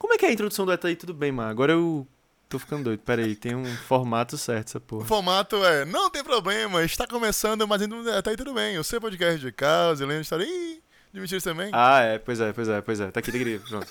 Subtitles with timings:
[0.00, 1.50] Como é que é a introdução do Até aí tudo bem, mano?
[1.50, 2.06] Agora eu
[2.48, 3.00] tô ficando doido.
[3.00, 5.04] Pera aí, tem um formato certo essa O porra.
[5.04, 7.82] formato é, não tem problema, está começando, mas
[8.24, 8.78] tá aí tudo bem.
[8.78, 10.44] O seu podcast de caos, lendo história.
[10.44, 10.82] Ih,
[11.12, 11.68] de mentiras também.
[11.74, 13.10] Ah, é, pois é, pois é, pois é.
[13.10, 13.86] Tá aqui, tá aqui, pronto.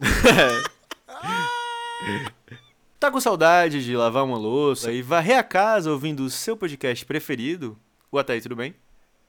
[3.00, 7.02] tá com saudade de lavar uma louça e varrer a casa ouvindo o seu podcast
[7.06, 7.78] preferido?
[8.12, 8.74] O Até aí tudo bem?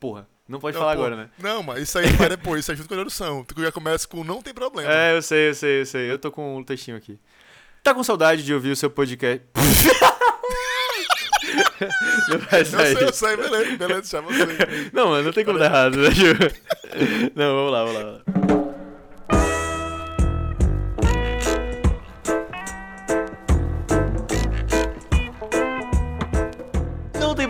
[0.06, 1.30] Porra, não pode Não, falar pô, agora, né?
[1.40, 3.44] Não, mas isso aí vai depois, isso é junto com a introdução.
[3.44, 4.94] Tu já começa com não tem problema.
[4.94, 6.12] É, eu sei, eu sei, eu sei.
[6.12, 7.18] Eu tô com um textinho aqui.
[7.82, 9.44] Tá com saudade de ouvir o seu podcast.
[12.30, 14.46] não vai Eu sei, eu sei, beleza, beleza, chama você.
[14.94, 15.98] Não, mano, não tem como dar errado.
[15.98, 16.36] né, Ju?
[17.36, 18.22] Não, vamos lá, vamos lá.
[18.46, 18.65] Não tem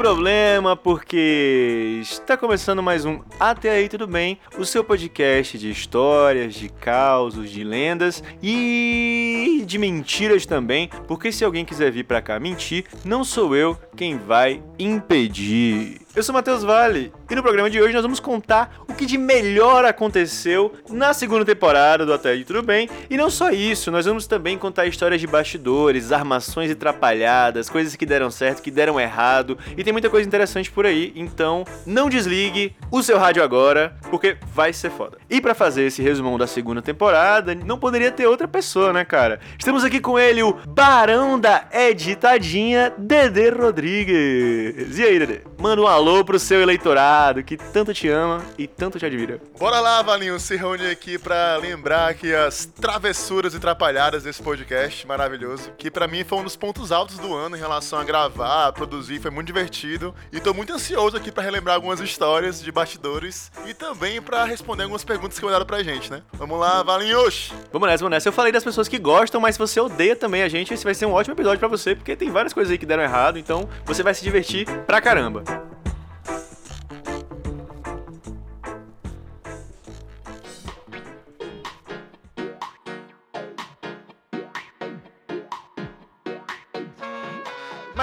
[0.06, 6.54] problema, porque está começando mais um Até Aí Tudo Bem, o seu podcast de histórias,
[6.54, 12.40] de causos, de lendas e de mentiras também, porque se alguém quiser vir pra cá
[12.40, 16.06] mentir, não sou eu quem vai impedir.
[16.16, 19.18] Eu sou Matheus Vale e no programa de hoje nós vamos contar o que de
[19.18, 22.90] melhor aconteceu na segunda temporada do Até Aí Tudo Bem.
[23.10, 27.98] E não só isso, nós vamos também contar histórias de bastidores, armações e trapalhadas, coisas
[27.98, 29.58] que deram certo, que deram errado.
[29.76, 34.36] E tem muita coisa interessante por aí, então não desligue o seu rádio agora, porque
[34.54, 35.18] vai ser foda.
[35.30, 39.40] E pra fazer esse resumão da segunda temporada, não poderia ter outra pessoa, né, cara?
[39.58, 45.00] Estamos aqui com ele, o Barão da Editadinha, Dedê Rodrigues.
[45.00, 45.40] E aí, Dedê?
[45.58, 49.40] Manda um alô pro seu eleitorado que tanto te ama e tanto te admira.
[49.58, 55.08] Bora lá, Valinho, se reunir aqui pra lembrar aqui as travessuras e trapalhadas desse podcast
[55.08, 58.68] maravilhoso, que pra mim foi um dos pontos altos do ano em relação a gravar,
[58.68, 59.85] a produzir, foi muito divertido.
[60.32, 64.84] E tô muito ansioso aqui pra relembrar algumas histórias de bastidores e também pra responder
[64.84, 66.24] algumas perguntas que mandaram pra gente, né?
[66.34, 67.54] Vamos lá, Valinhos!
[67.72, 68.28] Vamos nessa, vamos nessa.
[68.28, 70.96] Eu falei das pessoas que gostam, mas se você odeia também a gente, esse vai
[70.96, 73.70] ser um ótimo episódio pra você, porque tem várias coisas aí que deram errado, então
[73.86, 75.44] você vai se divertir pra caramba.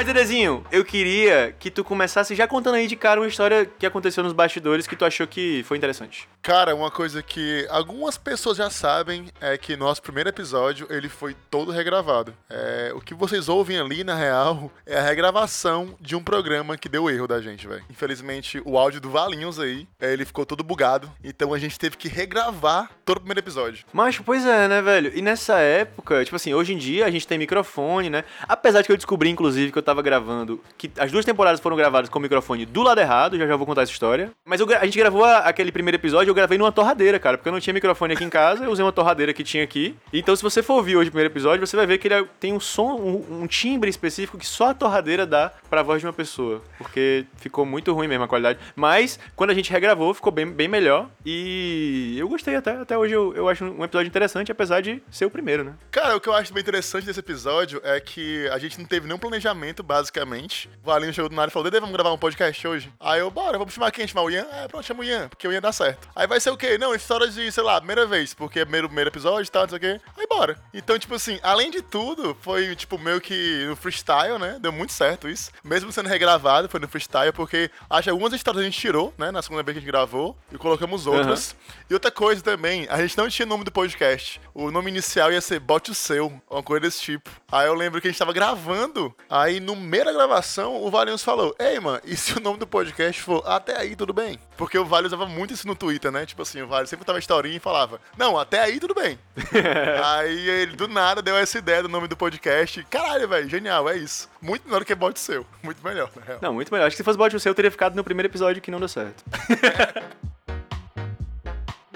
[0.02, 3.86] Mas, Dedezinho, eu queria que tu começasse já contando aí de cara uma história que
[3.86, 6.28] aconteceu nos bastidores que tu achou que foi interessante.
[6.42, 11.36] Cara, uma coisa que algumas pessoas já sabem é que nosso primeiro episódio ele foi
[11.48, 12.34] todo regravado.
[12.50, 16.88] É, o que vocês ouvem ali, na real, é a regravação de um programa que
[16.88, 17.84] deu erro da gente, velho.
[17.88, 21.08] Infelizmente, o áudio do Valinhos aí, é, ele ficou todo bugado.
[21.22, 23.84] Então a gente teve que regravar todo o primeiro episódio.
[23.92, 25.12] Mas, pois é, né, velho?
[25.14, 28.24] E nessa época, tipo assim, hoje em dia a gente tem microfone, né?
[28.48, 31.76] Apesar de que eu descobri, inclusive, que eu tava gravando, que as duas temporadas foram
[31.76, 34.30] gravadas com o microfone do lado errado, já já vou contar essa história.
[34.46, 37.48] Mas eu a gente gravou a- aquele primeiro episódio, eu gravei numa torradeira, cara, porque
[37.48, 39.94] eu não tinha microfone aqui em casa, eu usei uma torradeira que tinha aqui.
[40.12, 42.24] Então, se você for ouvir hoje o primeiro episódio, você vai ver que ele é-
[42.40, 46.06] tem um som, um, um timbre específico que só a torradeira dá pra voz de
[46.06, 46.62] uma pessoa.
[46.78, 48.58] Porque ficou muito ruim mesmo a qualidade.
[48.76, 51.08] Mas, quando a gente regravou, ficou bem, bem melhor.
[51.24, 52.72] E eu gostei até.
[52.76, 55.74] Até hoje eu, eu acho um episódio interessante, apesar de ser o primeiro, né?
[55.90, 59.06] Cara, o que eu acho bem interessante desse episódio é que a gente não teve
[59.06, 60.68] nenhum planejamento, basicamente.
[60.82, 62.92] O Valinho chegou do nada e falou: Dede, vamos gravar um podcast hoje?
[63.00, 64.06] Aí eu, bora, vamos chamar quem?
[64.06, 64.46] Chamar o Ian?
[64.52, 66.08] É, pronto, chama o Ian, porque o Ian dá certo.
[66.14, 66.78] Aí vai ser o quê?
[66.78, 69.68] Não, história de, sei lá, primeira vez, porque é primeiro, primeiro episódio e tal, não
[69.68, 70.00] sei o quê.
[70.16, 70.58] Aí bora.
[70.72, 74.58] Então, tipo assim, além de tudo, foi, tipo, meio que no freestyle, né?
[74.60, 75.50] Deu muito certo isso.
[75.64, 79.30] Mesmo sendo regravado, foi no freestyle, porque acho que algumas histórias a gente tirou, né?
[79.30, 81.54] Na segunda vez que a gente gravou, e colocamos outras.
[81.88, 84.40] E outra coisa também, a gente não tinha nome do podcast.
[84.54, 87.30] O nome inicial ia ser Bote o Seu, uma coisa desse tipo.
[87.50, 91.22] Aí eu lembro que a gente tava gravando, aí no meio da gravação, o Valinhos
[91.22, 94.38] falou: Ei, mano, e se o nome do podcast for Até Aí Tudo Bem?
[94.56, 96.26] Porque o Vale usava muito isso no Twitter, né?
[96.26, 99.18] Tipo assim, o Vale sempre tava historinha e falava: Não, até aí tudo bem.
[100.04, 102.84] aí ele do nada deu essa ideia do nome do podcast.
[102.90, 104.28] Caralho, velho, genial, é isso.
[104.40, 105.46] Muito melhor do que Bote o Seu.
[105.62, 106.38] Muito melhor, na real.
[106.40, 106.86] Não, muito melhor.
[106.86, 108.78] Acho que se fosse Bote o Seu, eu teria ficado no primeiro episódio que não
[108.78, 109.24] deu certo.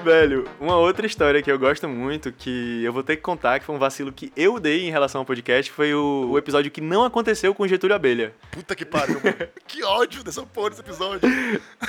[0.06, 3.66] Velho, uma outra história que eu gosto muito, que eu vou ter que contar, que
[3.66, 6.80] foi um vacilo que eu dei em relação ao podcast, foi o, o episódio que
[6.80, 8.32] não aconteceu com Getúlio Abelha.
[8.52, 9.36] Puta que pariu, mano.
[9.66, 11.28] que ódio dessa porra desse episódio.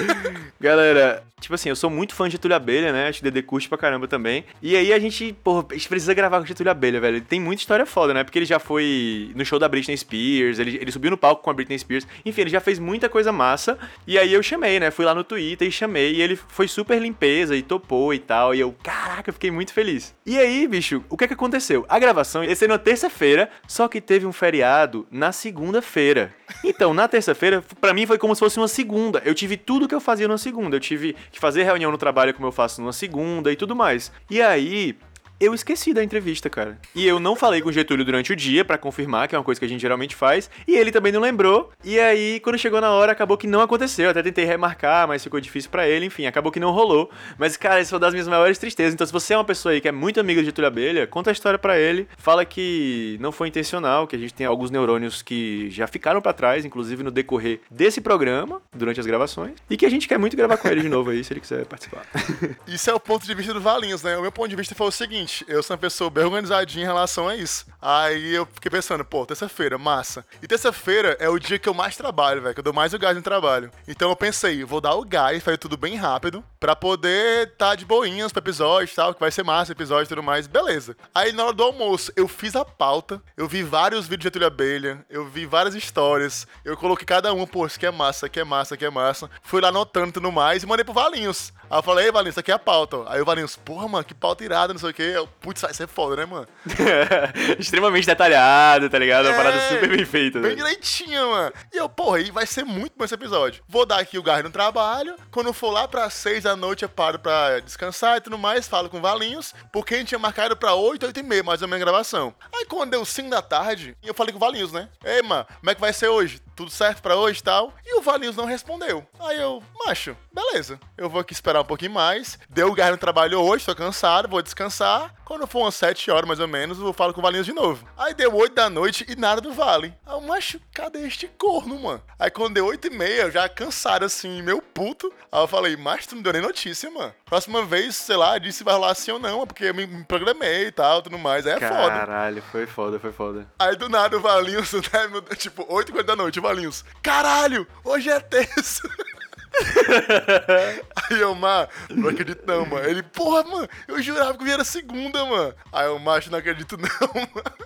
[0.60, 3.08] Galera, tipo assim, eu sou muito fã de Getúlio Abelha, né?
[3.08, 4.46] Acho que Dedê curte pra caramba também.
[4.63, 7.18] E aí a gente, porra, a gente precisa gravar com Getúlio Abelha, velho.
[7.18, 8.24] Ele tem muita história foda, né?
[8.24, 11.52] Porque ele já foi no show da Britney Spears, ele, ele subiu no palco com
[11.52, 12.08] a Britney Spears.
[12.25, 13.78] Enfim, ele já fez muita coisa massa.
[14.08, 14.90] E aí eu chamei, né?
[14.90, 16.16] Fui lá no Twitter e chamei.
[16.16, 18.54] E ele foi super limpeza e topou e tal.
[18.54, 20.15] E eu, caraca, eu fiquei muito feliz.
[20.25, 21.86] E aí, bicho, o que é que aconteceu?
[21.88, 26.33] A gravação ia ser na terça-feira, só que teve um feriado na segunda-feira.
[26.63, 29.21] Então, na terça-feira, pra mim foi como se fosse uma segunda.
[29.25, 30.75] Eu tive tudo que eu fazia na segunda.
[30.75, 34.12] Eu tive que fazer reunião no trabalho como eu faço numa segunda e tudo mais.
[34.30, 34.98] E aí,
[35.39, 36.80] eu esqueci da entrevista, cara.
[36.95, 39.44] E eu não falei com o Getúlio durante o dia pra confirmar, que é uma
[39.44, 40.50] coisa que a gente geralmente faz.
[40.68, 41.72] E ele também não lembrou.
[41.84, 44.06] E aí, quando chegou na hora, acabou que não aconteceu.
[44.06, 46.06] Eu até tentei remarcar, mas ficou difícil pra ele.
[46.06, 47.10] Enfim, acabou que não rolou.
[47.38, 48.94] Mas, cara, isso foi uma das minhas maiores tristezas.
[48.94, 51.30] Então, se você é uma pessoa aí que é muito amiga do Getúlio Abelha, conta
[51.30, 52.07] a história pra ele.
[52.18, 56.34] Fala que não foi intencional, que a gente tem alguns neurônios que já ficaram pra
[56.34, 59.54] trás, inclusive no decorrer desse programa, durante as gravações.
[59.69, 61.66] E que a gente quer muito gravar com ele de novo aí, se ele quiser
[61.66, 62.06] participar.
[62.68, 64.18] Isso é o ponto de vista do Valinhos, né?
[64.18, 66.88] O meu ponto de vista foi o seguinte: eu sou uma pessoa bem organizadinha em
[66.88, 67.65] relação a isso.
[67.81, 70.25] Aí eu fiquei pensando, pô, terça-feira, massa.
[70.41, 73.00] E terça-feira é o dia que eu mais trabalho, velho, que eu dou mais o
[73.00, 73.71] gás no trabalho.
[73.88, 77.85] Então eu pensei, vou dar o gás, fazer tudo bem rápido, pra poder tá de
[77.85, 80.95] boinhas pro episódio e tal, que vai ser massa episódio e tudo mais, beleza.
[81.13, 85.06] Aí na hora do almoço, eu fiz a pauta, eu vi vários vídeos de Abelha,
[85.09, 88.44] eu vi várias histórias, eu coloquei cada uma, pô, isso aqui é massa, aqui é
[88.44, 89.29] massa, aqui é massa.
[89.41, 91.53] Fui lá anotando e tudo mais e mandei pro Valinhos.
[91.69, 93.03] Aí eu falei, ei, Valinhos, isso aqui é a pauta.
[93.07, 95.17] Aí o Valinhos, porra, mano, que pauta irada, não sei o quê.
[95.18, 96.48] Eu, Putz, vai ser foda, né, mano?
[97.60, 99.25] Extremamente detalhado, tá ligado?
[99.25, 100.40] Uma É, parada super bem feita.
[100.40, 100.56] Bem né?
[100.56, 101.54] direitinha, mano.
[101.74, 103.64] E eu, porra, aí vai ser muito bom esse episódio.
[103.68, 105.16] Vou dar aqui o gás no trabalho.
[105.31, 108.68] Quando for lá pra seis da noite, eu paro pra descansar e tudo mais.
[108.68, 111.62] Falo com o Valinhos, porque a gente tinha marcado pra oito, oito e meia, mais
[111.62, 112.34] ou menos, a gravação.
[112.54, 114.90] Aí quando deu cinco da tarde, eu falei com o Valinhos, né?
[115.04, 116.42] Ei, mano, como é que vai ser hoje?
[116.56, 117.74] Tudo certo pra hoje e tal?
[117.86, 119.06] E o Valinhos não respondeu.
[119.20, 120.80] Aí eu, macho, beleza.
[120.98, 122.38] Eu vou aqui esperar um pouquinho mais.
[122.50, 125.06] Deu o gás no trabalho hoje, tô cansado, vou descansar.
[125.25, 127.88] Quando for umas sete horas, mais ou menos, eu falo com o Valinhos de novo.
[127.98, 129.94] Aí deu oito da noite e nada do Vale.
[130.06, 132.01] Aí eu, macho, cadê este corno, mano?
[132.19, 135.12] Aí quando deu oito e meia, eu já cansado assim, meu puto.
[135.31, 137.13] Aí eu falei, mas tu não deu nem notícia, mano.
[137.25, 140.04] Próxima vez, sei lá, disse se vai rolar assim ou não, porque eu me, me
[140.04, 141.45] programei e tal, tudo mais.
[141.45, 141.89] Aí é foda.
[141.89, 143.48] Caralho, foi foda, foi foda.
[143.60, 146.83] Aí do nada o Valinhos, né, tipo, 8 h da noite, o Valinhos.
[147.01, 148.88] Caralho, hoje é terça.
[151.09, 152.88] Aí eu, mano, não acredito não, mano.
[152.88, 155.54] Ele, porra, mano, eu jurava que era segunda, mano.
[155.71, 157.57] Aí eu, macho, não acredito não, mano.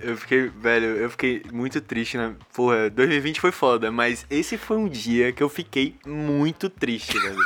[0.00, 2.34] Eu fiquei, velho, eu fiquei muito triste, né?
[2.54, 7.36] Porra, 2020 foi foda, mas esse foi um dia que eu fiquei muito triste, velho.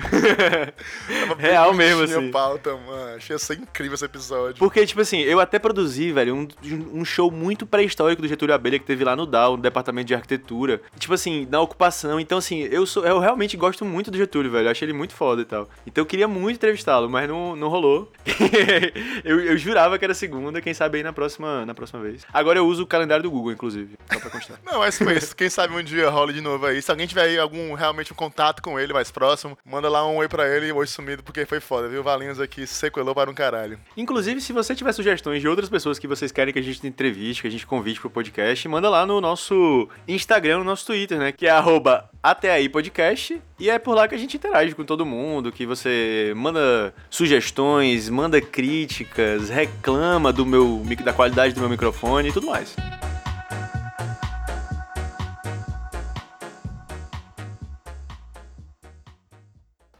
[1.38, 2.30] Real mesmo, assim.
[2.30, 3.16] pauta, mano.
[3.16, 4.56] Achei isso incrível esse episódio.
[4.58, 6.48] Porque, tipo assim, eu até produzi, velho, um,
[6.92, 10.14] um show muito pré-histórico do Getúlio Abelha que teve lá no DAO, no Departamento de
[10.14, 10.80] Arquitetura.
[10.98, 12.18] Tipo assim, na ocupação.
[12.20, 14.66] Então, assim, eu sou, eu realmente gosto muito do Getúlio, velho.
[14.66, 15.68] Eu achei ele muito foda e tal.
[15.86, 18.10] Então eu queria muito entrevistá-lo, mas não, não rolou.
[19.24, 22.22] eu, eu jurava que era segunda, quem sabe aí na próxima, na próxima vez.
[22.32, 24.58] Agora eu uso o calendário do Google, inclusive, só pra constar.
[24.64, 25.34] Não, mas foi isso.
[25.36, 26.80] Quem sabe um dia rola de novo aí.
[26.80, 30.16] Se alguém tiver aí algum realmente um contato com ele mais próximo, manda lá um
[30.16, 32.02] oi pra ele, oi sumido, porque foi foda, viu?
[32.02, 33.78] Valinhos aqui sequelou para um caralho.
[33.96, 37.42] Inclusive, se você tiver sugestões de outras pessoas que vocês querem que a gente entreviste,
[37.42, 41.32] que a gente convide pro podcast, manda lá no nosso Instagram, no nosso Twitter, né?
[41.32, 43.40] Que é arroba até aí podcast.
[43.58, 48.08] E é por lá que a gente interage com todo mundo, que você manda sugestões,
[48.08, 52.74] manda críticas, reclama do meu da qualidade do meu microfone e tudo mais.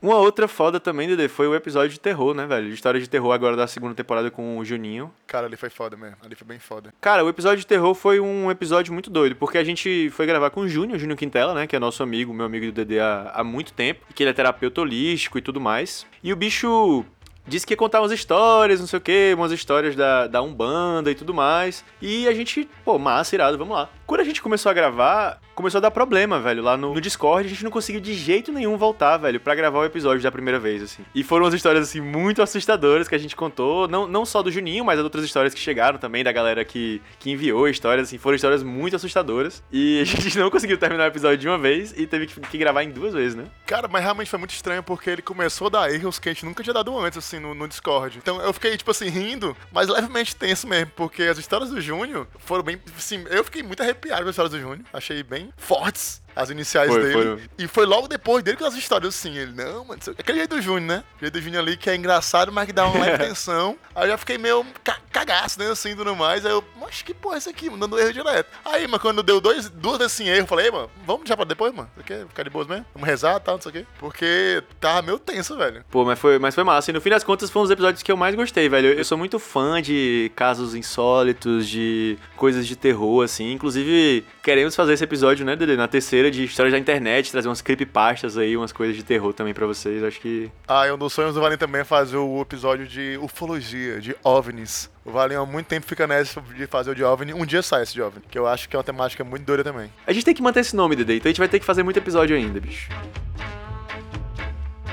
[0.03, 2.69] Uma outra foda também, Dede, foi o episódio de terror, né, velho?
[2.69, 5.13] De história de terror agora da segunda temporada com o Juninho.
[5.27, 6.17] Cara, ali foi foda mesmo.
[6.25, 6.95] Ali foi bem foda.
[7.01, 10.49] Cara, o episódio de terror foi um episódio muito doido, porque a gente foi gravar
[10.51, 11.67] com o Júnior, Júnior Quintela, né?
[11.67, 14.33] Que é nosso amigo, meu amigo do DD há, há muito tempo, que ele é
[14.33, 16.07] terapeuta holístico e tudo mais.
[16.23, 17.05] E o bicho
[17.47, 21.11] disse que ia contar umas histórias, não sei o quê, umas histórias da, da Umbanda
[21.11, 21.85] e tudo mais.
[22.01, 23.91] E a gente, pô, massa, irado, vamos lá.
[24.07, 26.63] Quando a gente começou a gravar, começou a dar problema, velho.
[26.63, 29.79] Lá no, no Discord, a gente não conseguiu de jeito nenhum voltar, velho, pra gravar
[29.81, 31.05] o episódio da primeira vez, assim.
[31.15, 33.87] E foram umas histórias, assim, muito assustadoras que a gente contou.
[33.89, 37.31] Não, não só do Juninho, mas outras histórias que chegaram também, da galera que, que
[37.31, 38.19] enviou histórias, assim.
[38.19, 39.63] Foram histórias muito assustadoras.
[39.71, 42.59] E a gente não conseguiu terminar o episódio de uma vez e teve que, que
[42.59, 43.45] gravar em duas vezes, né?
[43.67, 46.45] Cara, mas realmente foi muito estranho porque ele começou a dar erros que a gente
[46.45, 48.19] nunca tinha dado antes, assim, no, no Discord.
[48.19, 52.27] Então eu fiquei, tipo assim, rindo, mas levemente tenso mesmo, porque as histórias do Júnior
[52.39, 52.81] foram bem.
[52.97, 54.85] Assim, eu fiquei muito arrepiado com as histórias do Júnior.
[54.93, 57.13] Achei bem fortes as iniciais Foi, dele.
[57.13, 57.39] foram.
[57.59, 60.57] E foi logo depois dele que as histórias, assim, ele, não, mano, isso- aquele jeito
[60.57, 61.05] do Júnior, né?
[61.17, 63.77] O jeito do Júnior ali que é engraçado, mas que dá uma leve tensão.
[63.95, 66.47] Aí eu já fiquei meio ca cagaço, né, assim, tudo mais.
[66.47, 68.47] Aí eu, mas que porra é isso aqui, mano, dando erro direto.
[68.65, 71.37] Aí, mano, quando deu dois, duas vezes assim erro, eu falei, "Ei, mano, vamos deixar
[71.37, 71.91] pra depois, mano?
[71.97, 72.87] Você quer ficar de boas mesmo?
[72.95, 73.87] Vamos rezar e tal, não sei o quê.
[73.99, 75.85] Porque tava meio tenso, velho.
[75.91, 76.91] Pô, mas foi, mas foi massa.
[76.91, 78.89] E no fim das contas, foi um dos episódios que eu mais gostei, velho.
[78.89, 83.53] Eu, eu sou muito fã de casos insólitos, de coisas de terror, assim.
[83.53, 85.77] Inclusive, queremos fazer esse episódio, né, Dede?
[85.77, 89.55] Na terceira de histórias da internet, trazer umas creepypastas aí, umas coisas de terror também
[89.55, 90.03] pra vocês.
[90.03, 90.51] Acho que.
[90.67, 94.17] Ah, e um dos sonhos do Valinho também é fazer o episódio de ufologia, de
[94.25, 94.91] OVNIs.
[95.05, 97.33] O Valinho há muito tempo fica nessa de fazer o de OVNI.
[97.33, 99.63] Um dia sai esse de OVNI, que eu acho que é uma temática muito doida
[99.63, 99.89] também.
[100.05, 101.15] A gente tem que manter esse nome, Dede.
[101.15, 102.89] Então a gente vai ter que fazer muito episódio ainda, bicho.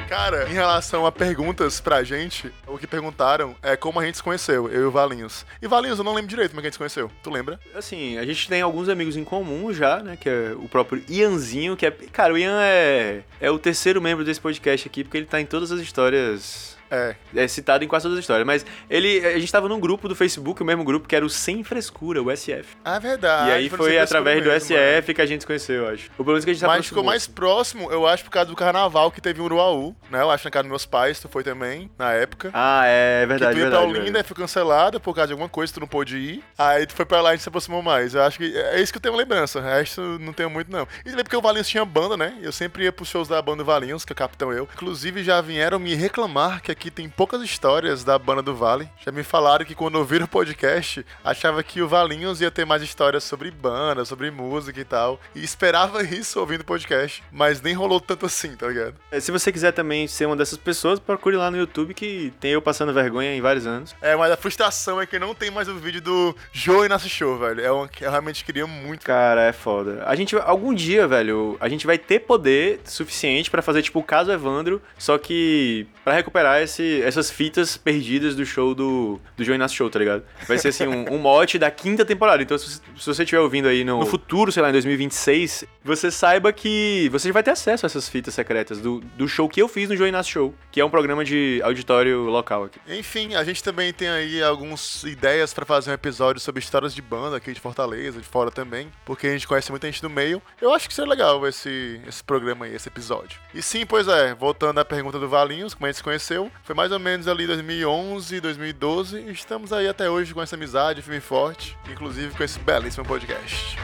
[0.07, 4.23] Cara, em relação a perguntas pra gente, o que perguntaram é como a gente se
[4.23, 5.45] conheceu, eu e o Valinhos.
[5.61, 7.11] E Valinhos, eu não lembro direito como é que a gente se conheceu.
[7.21, 7.59] Tu lembra?
[7.75, 10.15] Assim, a gente tem alguns amigos em comum já, né?
[10.15, 11.91] Que é o próprio Ianzinho, que é.
[11.91, 15.45] Cara, o Ian é, é o terceiro membro desse podcast aqui, porque ele tá em
[15.45, 17.15] todas as histórias É.
[17.35, 18.45] é citado em quase todas as histórias.
[18.45, 21.29] Mas ele, a gente tava num grupo do Facebook, o mesmo grupo, que era o
[21.29, 22.77] Sem Frescura, o SF.
[22.83, 23.49] Ah, é verdade.
[23.49, 26.09] e aí foi através do mesmo, SF que a gente se conheceu, eu acho.
[26.11, 28.49] O problema é que a gente tá Mas ficou mais próximo, eu acho, por causa
[28.49, 30.21] do carnaval que teve em Uruaú, né?
[30.21, 32.51] Eu acho na casa dos meus pais, tu foi também, na época.
[32.53, 33.91] Ah, é verdade, que tu ia verdade.
[33.91, 36.43] pra Olinda e foi cancelada por causa de alguma coisa, tu não pôde ir.
[36.57, 38.13] Aí tu foi pra lá e a gente se aproximou mais.
[38.15, 39.59] Eu acho que é isso que eu tenho lembrança.
[39.59, 40.87] O resto não tenho muito, não.
[41.05, 42.37] E também porque o Valinhos tinha banda, né?
[42.41, 44.67] Eu sempre ia pros shows da banda Valinhos, que é o Capitão Eu.
[44.73, 48.87] Inclusive já vieram me reclamar que aqui tem poucas histórias da banda do Vale.
[49.03, 52.83] Já me falaram que quando ouviram o podcast, achava que o Valinhos ia ter mais
[52.83, 55.19] histórias sobre banda, sobre música e tal.
[55.33, 57.23] E esperava isso ouvindo o podcast.
[57.31, 58.93] Mas nem rolou tanto assim, tá ligado?
[59.11, 62.51] É, Se você quiser também ser uma dessas pessoas, procure lá no YouTube que tem
[62.51, 63.95] eu passando vergonha em vários anos.
[63.99, 67.39] É, mas a frustração é que não tem mais o vídeo do Joe Nasce Show,
[67.39, 67.59] velho.
[67.61, 69.03] É uma que eu realmente queria muito.
[69.03, 70.03] Cara, é foda.
[70.05, 74.03] A gente, algum dia, velho, a gente vai ter poder suficiente pra fazer, tipo, o
[74.03, 79.57] caso Evandro, só que pra recuperar esse, essas fitas perdidas do show do, do Joey
[79.57, 80.23] Nasce Show, tá ligado?
[80.47, 82.43] Vai ser, assim, um, um mote da quinta temporada.
[82.43, 86.11] Então, se, se você estiver ouvindo aí no, no futuro, sei lá, em 2026, você
[86.11, 89.67] saiba que você vai ter acesso a essas fitas secretas do, do show que eu
[89.67, 92.79] fiz no Joey Nasce Show, que é um programa de auditório local aqui.
[92.87, 97.01] Enfim, a gente também tem aí algumas ideias pra fazer um episódio sobre histórias de
[97.01, 100.41] banda aqui de Fortaleza, de fora também, porque a gente conhece muita gente do meio.
[100.61, 103.39] Eu acho que seria legal esse, esse programa aí, esse episódio.
[103.53, 106.75] E sim, pois é, voltando à pergunta do Valinhos, como a gente se conheceu, foi
[106.75, 111.17] mais ou menos ali 2011, 2012, e estamos aí até hoje com essa amizade firme
[111.17, 113.77] e forte, inclusive com esse belíssimo podcast.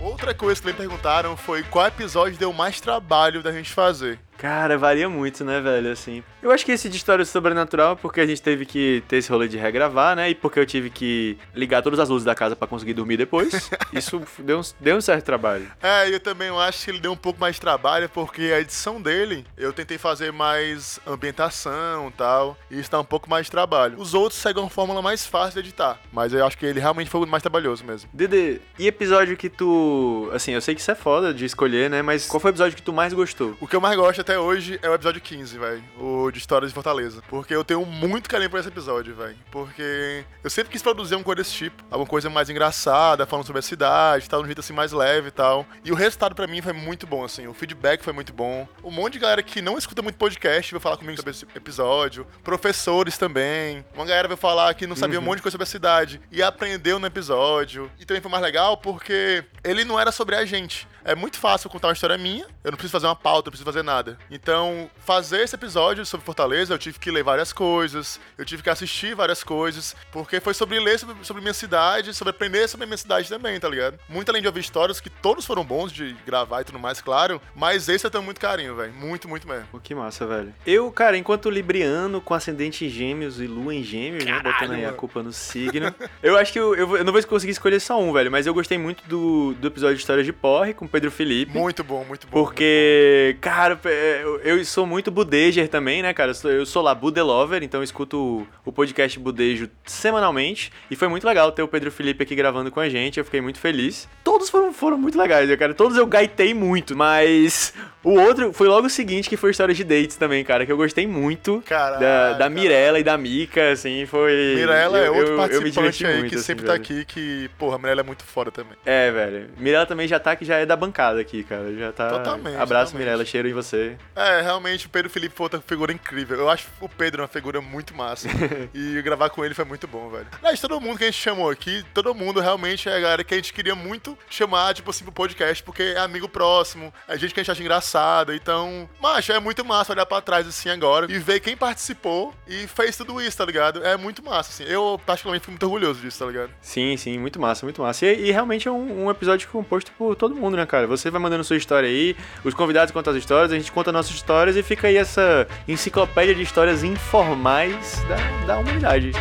[0.00, 4.18] Outra coisa que me perguntaram foi qual episódio deu mais trabalho da gente fazer.
[4.36, 6.22] Cara, varia muito, né, velho, assim.
[6.42, 9.48] Eu acho que esse de história sobrenatural porque a gente teve que ter esse rolê
[9.48, 10.30] de regravar, né?
[10.30, 13.70] E porque eu tive que ligar todas as luzes da casa pra conseguir dormir depois.
[13.92, 15.70] Isso deu um, deu um certo trabalho.
[15.82, 19.00] É, eu também acho que ele deu um pouco mais de trabalho, porque a edição
[19.00, 23.50] dele, eu tentei fazer mais ambientação e tal, e isso dá um pouco mais de
[23.50, 23.98] trabalho.
[23.98, 27.08] Os outros seguem uma fórmula mais fácil de editar, mas eu acho que ele realmente
[27.08, 28.08] foi o mais trabalhoso mesmo.
[28.12, 30.28] Dede, e episódio que tu.
[30.32, 32.02] Assim, eu sei que isso é foda de escolher, né?
[32.02, 33.56] Mas qual foi o episódio que tu mais gostou?
[33.60, 35.84] O que eu mais gosto até hoje é o episódio 15, velho.
[36.00, 37.22] O de Histórias de Fortaleza.
[37.28, 39.36] Porque eu tenho muito carinho por esse episódio, velho.
[39.50, 41.84] Porque eu sempre quis produzir uma coisa desse tipo.
[41.90, 45.28] Alguma coisa mais engraçada, falando sobre a cidade, tal, de um jeito assim mais leve
[45.28, 45.66] e tal.
[45.84, 47.46] E o resultado pra mim foi muito bom, assim.
[47.46, 48.66] O feedback foi muito bom.
[48.82, 52.26] Um monte de galera que não escuta muito podcast veio falar comigo sobre esse episódio.
[52.42, 53.84] Professores também.
[53.94, 56.42] Uma galera veio falar que não sabia um monte de coisa sobre a cidade e
[56.42, 57.90] aprendeu no episódio.
[58.00, 60.88] E também foi mais legal porque ele não era sobre a gente.
[61.04, 63.66] É muito fácil contar uma história minha, eu não preciso fazer uma pauta, não preciso
[63.66, 64.18] fazer nada.
[64.30, 68.70] Então, fazer esse episódio sobre Fortaleza, eu tive que ler várias coisas, eu tive que
[68.70, 72.86] assistir várias coisas, porque foi sobre ler sobre, sobre minha cidade, sobre aprender sobre a
[72.86, 73.98] minha cidade também, tá ligado?
[74.08, 77.38] Muito além de ouvir histórias que todos foram bons de gravar e tudo mais, claro,
[77.54, 78.94] mas esse eu tenho muito carinho, velho.
[78.94, 79.66] Muito, muito mesmo.
[79.70, 80.54] Pô, que massa, velho.
[80.66, 84.40] Eu, cara, enquanto libriano com ascendente em gêmeos e lua em gêmeos, né?
[84.40, 84.96] Botando aí a mano.
[84.96, 85.94] culpa no signo.
[86.22, 88.54] eu acho que eu, eu, eu não vou conseguir escolher só um, velho, mas eu
[88.54, 91.50] gostei muito do, do episódio de História de Porre com Pedro Felipe.
[91.58, 92.44] Muito bom, muito bom.
[92.44, 93.76] Porque, cara,
[94.22, 96.30] eu, eu sou muito budeger também, né, cara?
[96.30, 100.70] Eu sou, eu lá budelover, então eu escuto o, podcast Budejo semanalmente.
[100.90, 103.40] E foi muito legal ter o Pedro Felipe aqui gravando com a gente, eu fiquei
[103.40, 104.08] muito feliz.
[104.22, 105.74] Todos foram, foram muito legais, né, cara.
[105.74, 107.74] Todos eu gaitei muito, mas
[108.04, 110.76] o outro foi logo o seguinte, que foi história de dates também, cara, que eu
[110.76, 111.60] gostei muito.
[111.66, 112.48] Caraca, da, da.
[112.50, 114.54] Mirella e da Mika, assim, foi...
[114.56, 116.82] Mirella é eu- outro eu- eu participante diverti aí muito, que assim, sempre tá velho.
[116.84, 118.74] aqui, que, porra, a Mirella é muito foda também.
[118.86, 119.48] É, velho.
[119.58, 121.74] Mirella também já tá que já é da bancada aqui, cara.
[121.74, 122.10] Já tá.
[122.10, 122.94] Totalmente, Abraço, totalmente.
[122.94, 123.24] Mirella.
[123.24, 123.96] Cheiro em você.
[124.14, 126.38] É, realmente o Pedro Felipe foi outra figura incrível.
[126.38, 128.28] Eu acho o Pedro uma figura muito massa.
[128.74, 130.26] e gravar com ele foi muito bom, velho.
[130.42, 133.34] Mas todo mundo que a gente chamou aqui, todo mundo realmente é a galera que
[133.34, 137.32] a gente queria muito chamar, tipo assim, pro podcast, porque é amigo próximo, é gente
[137.32, 138.34] que a gente acha engraçada.
[138.34, 142.66] Então, macho, é muito massa olhar pra trás assim agora e ver quem participou e
[142.66, 143.84] fez tudo isso, tá ligado?
[143.84, 144.70] É muito massa, assim.
[144.70, 146.50] Eu, particularmente, fico muito orgulhoso disso, tá ligado?
[146.60, 148.06] Sim, sim, muito massa, muito massa.
[148.06, 150.73] E, e realmente é um, um episódio composto por todo mundo, né, cara?
[150.86, 154.14] Você vai mandando sua história aí, os convidados contam as histórias, a gente conta nossas
[154.14, 159.12] histórias e fica aí essa enciclopédia de histórias informais da, da humanidade.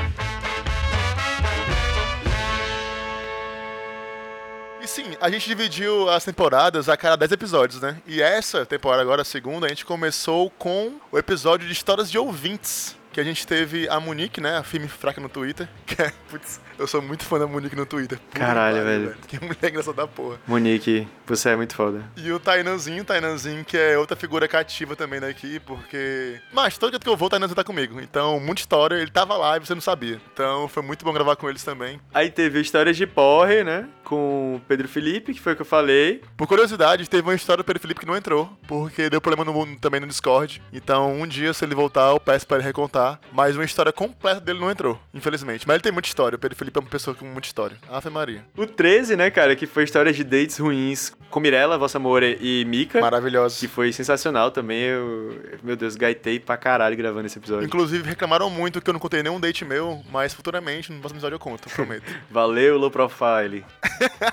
[4.82, 7.96] E sim, a gente dividiu as temporadas a cada 10 episódios, né?
[8.06, 12.18] E essa temporada agora, a segunda, a gente começou com o episódio de histórias de
[12.18, 12.98] ouvintes.
[13.14, 14.58] que a gente teve a Monique, né?
[14.58, 15.70] A filme fraca no Twitter.
[15.86, 18.20] Que é, putz, eu sou muito fã da Monique no Twitter.
[18.34, 19.16] Caralho, que velho.
[19.28, 20.40] Que mulher engraçada da porra.
[20.48, 22.04] Monique, você é muito foda.
[22.18, 26.40] E o Tainanzinho, Tainanzinho, que é outra figura cativa também daqui, porque.
[26.52, 28.00] Mas todo dia que eu vou, o Tainanzinho tá comigo.
[28.00, 30.20] Então, muita história, ele tava lá e você não sabia.
[30.34, 32.00] Então, foi muito bom gravar com eles também.
[32.14, 33.88] Aí teve histórias de porre, né?
[34.04, 36.22] Com o Pedro Felipe, que foi o que eu falei.
[36.36, 39.76] Por curiosidade, teve uma história do Pedro Felipe que não entrou, porque deu problema no,
[39.78, 40.62] também no Discord.
[40.72, 43.20] Então, um dia, se ele voltar, eu peço pra ele recontar.
[43.32, 45.68] Mas uma história completa dele não entrou, infelizmente.
[45.68, 46.36] Mas ele tem muita história.
[46.36, 47.78] O Pedro Felipe é uma pessoa com muita história.
[47.90, 48.46] Ave Maria.
[48.56, 49.56] O 13, né, cara?
[49.56, 53.02] Que foi histórias de dates ruins com Mirella, Vossa Amor e Mika.
[53.02, 53.60] Maravilhosa.
[53.60, 54.82] Que foi sensacional também.
[54.82, 57.66] Eu, meu Deus, gaitei pra caralho gravando esse episódio.
[57.66, 61.36] Inclusive, reclamaram muito que eu não contei nenhum date meu, mas futuramente, no próximo episódio
[61.36, 62.04] eu conto, prometo.
[62.30, 63.66] Valeu, low profile.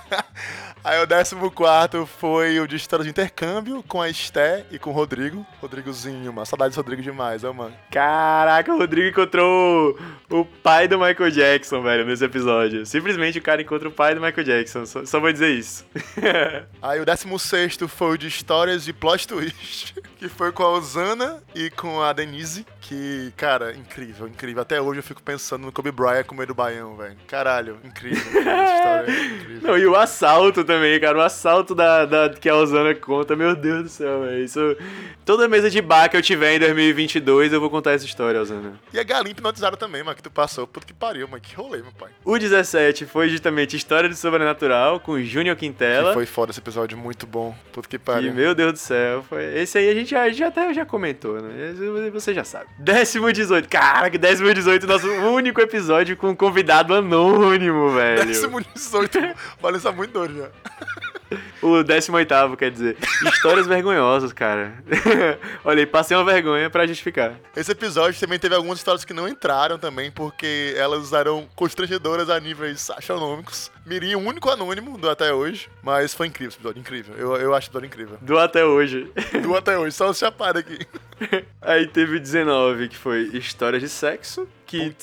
[0.83, 4.93] Aí o 14 foi o de história de intercâmbio com a Esté e com o
[4.93, 5.47] Rodrigo.
[5.61, 6.47] Rodrigozinho, mano.
[6.47, 7.75] Saudades do Rodrigo demais, ó, mano.
[7.91, 9.99] Caraca, o Rodrigo encontrou
[10.31, 12.85] o pai do Michael Jackson, velho, nesse episódio.
[12.85, 14.85] Simplesmente o cara encontra o pai do Michael Jackson.
[14.85, 15.85] Só, só vou dizer isso.
[16.83, 21.43] Aí o 16 foi o de histórias de plot twist, que foi com a Osana
[21.55, 22.67] e com a Denise.
[22.81, 24.63] Que, cara, incrível, incrível.
[24.63, 27.17] Até hoje eu fico pensando no Kobe Bryant com do baião, velho.
[27.29, 28.17] Caralho, incrível.
[28.19, 29.61] História é incrível.
[29.63, 31.19] Não, e o assalto também, cara.
[31.19, 33.37] O assalto da, da, que a Osana conta.
[33.37, 34.43] Meu Deus do céu, velho.
[34.43, 34.77] Isso...
[35.25, 38.81] Toda mesa de bar que eu tiver em 2022, eu vou contar essa história, Osana.
[38.93, 40.67] E a galinha hipnotizada também, mano, que tu passou.
[40.67, 41.41] Puta que pariu, mano.
[41.41, 42.11] Que rolê, meu pai.
[42.25, 46.09] O 17 foi justamente História do Sobrenatural, com Júnior Quintela.
[46.09, 47.55] Que foi foda esse episódio, muito bom.
[47.73, 48.33] Puta que E, pariu.
[48.35, 49.45] meu Deus do céu, foi...
[49.59, 51.75] esse aí a gente já, já até já comentou, né?
[52.13, 52.70] Você já sabe.
[52.79, 53.69] Décimo 18.
[53.69, 58.27] Caraca, décimo 18, nosso único episódio com um convidado anônimo, velho.
[58.27, 59.19] Décimo 18.
[59.61, 60.49] Valeu, é muito doido já.
[61.63, 62.97] O 18, quer dizer.
[63.25, 64.75] Histórias vergonhosas, cara.
[65.65, 67.35] Olha aí, passei uma vergonha pra justificar.
[67.55, 72.41] Esse episódio também teve algumas histórias que não entraram também, porque elas eram constrangedoras a
[72.41, 73.71] níveis astronômicos.
[73.85, 75.69] Mirim, o único anônimo do até hoje.
[75.83, 77.15] Mas foi incrível esse episódio, incrível.
[77.17, 78.19] Eu, eu acho o episódio incrível.
[78.21, 79.11] Do até hoje.
[79.43, 80.79] Do até hoje, só se chapar aqui.
[81.61, 84.49] Aí teve o 19, que foi Histórias de Sexo.
[84.71, 84.95] Que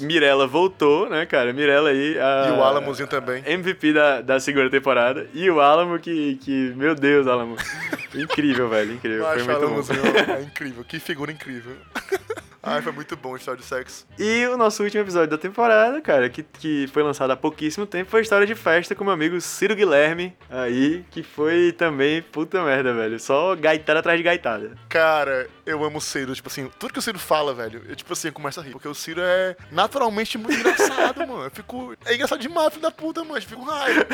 [0.00, 1.50] Mirella voltou, né, cara?
[1.50, 2.18] Mirella aí.
[2.18, 2.48] A...
[2.48, 3.42] E o Alamozinho também.
[3.46, 5.26] MVP da, da segunda temporada.
[5.32, 6.74] E o Alamo, que, que.
[6.76, 7.56] Meu Deus, Alamo.
[8.14, 8.92] incrível, velho.
[8.92, 9.24] Incrível.
[9.24, 9.84] Foi muito bom.
[10.34, 11.74] É incrível, que figura incrível.
[12.66, 14.06] Ai, foi muito bom a história de sexo.
[14.18, 18.10] E o nosso último episódio da temporada, cara, que, que foi lançado há pouquíssimo tempo,
[18.10, 22.62] foi a história de festa com meu amigo Ciro Guilherme, aí, que foi também puta
[22.64, 23.20] merda, velho.
[23.20, 24.72] Só gaitada atrás de gaitada.
[24.88, 28.12] Cara, eu amo o Ciro, tipo assim, tudo que o Ciro fala, velho, eu tipo
[28.12, 28.72] assim, eu começo a rir.
[28.72, 31.44] Porque o Ciro é naturalmente muito engraçado, mano.
[31.44, 31.96] Eu fico.
[32.04, 33.36] É engraçado demais, filho da puta, mano.
[33.36, 34.06] Eu fico com raiva.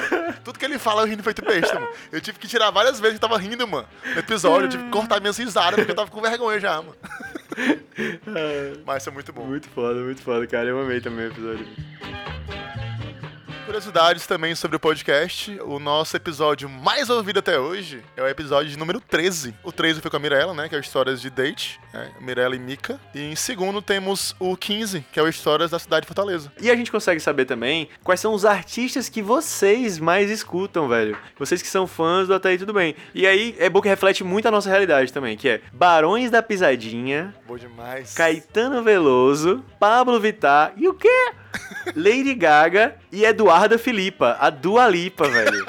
[0.45, 1.93] Tudo que ele fala, eu rindo feito besta, mano.
[2.13, 3.89] Eu tive que tirar várias vezes que eu tava rindo, mano.
[4.05, 6.97] No episódio, eu tive que cortar minhas risadas, porque eu tava com vergonha já, mano.
[8.87, 9.45] Mas isso é muito bom.
[9.45, 10.69] Muito foda, muito foda, cara.
[10.69, 11.67] Eu amei também o episódio.
[13.71, 15.57] Curiosidades também sobre o podcast.
[15.61, 19.55] O nosso episódio mais ouvido até hoje é o episódio de número 13.
[19.63, 20.69] O 13 foi com a Mirella, né?
[20.69, 21.81] Que é o Histórias de Date.
[21.95, 22.99] É, Mirella e Mika.
[23.15, 26.51] E em segundo temos o 15, que é o Histórias da Cidade de Fortaleza.
[26.61, 31.17] E a gente consegue saber também quais são os artistas que vocês mais escutam, velho.
[31.39, 32.97] Vocês que são fãs do Até Aí Tudo Bem.
[33.15, 36.43] E aí é bom que reflete muito a nossa realidade também, que é Barões da
[36.43, 38.15] Pisadinha, Bom demais.
[38.15, 41.35] Caetano Veloso, Pablo Vittar e o quê?
[41.97, 45.67] Lady Gaga e Eduarda Filipa, a Dua Lipa, velho.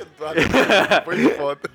[0.00, 0.40] Eduardo,
[1.04, 1.70] Foi foda.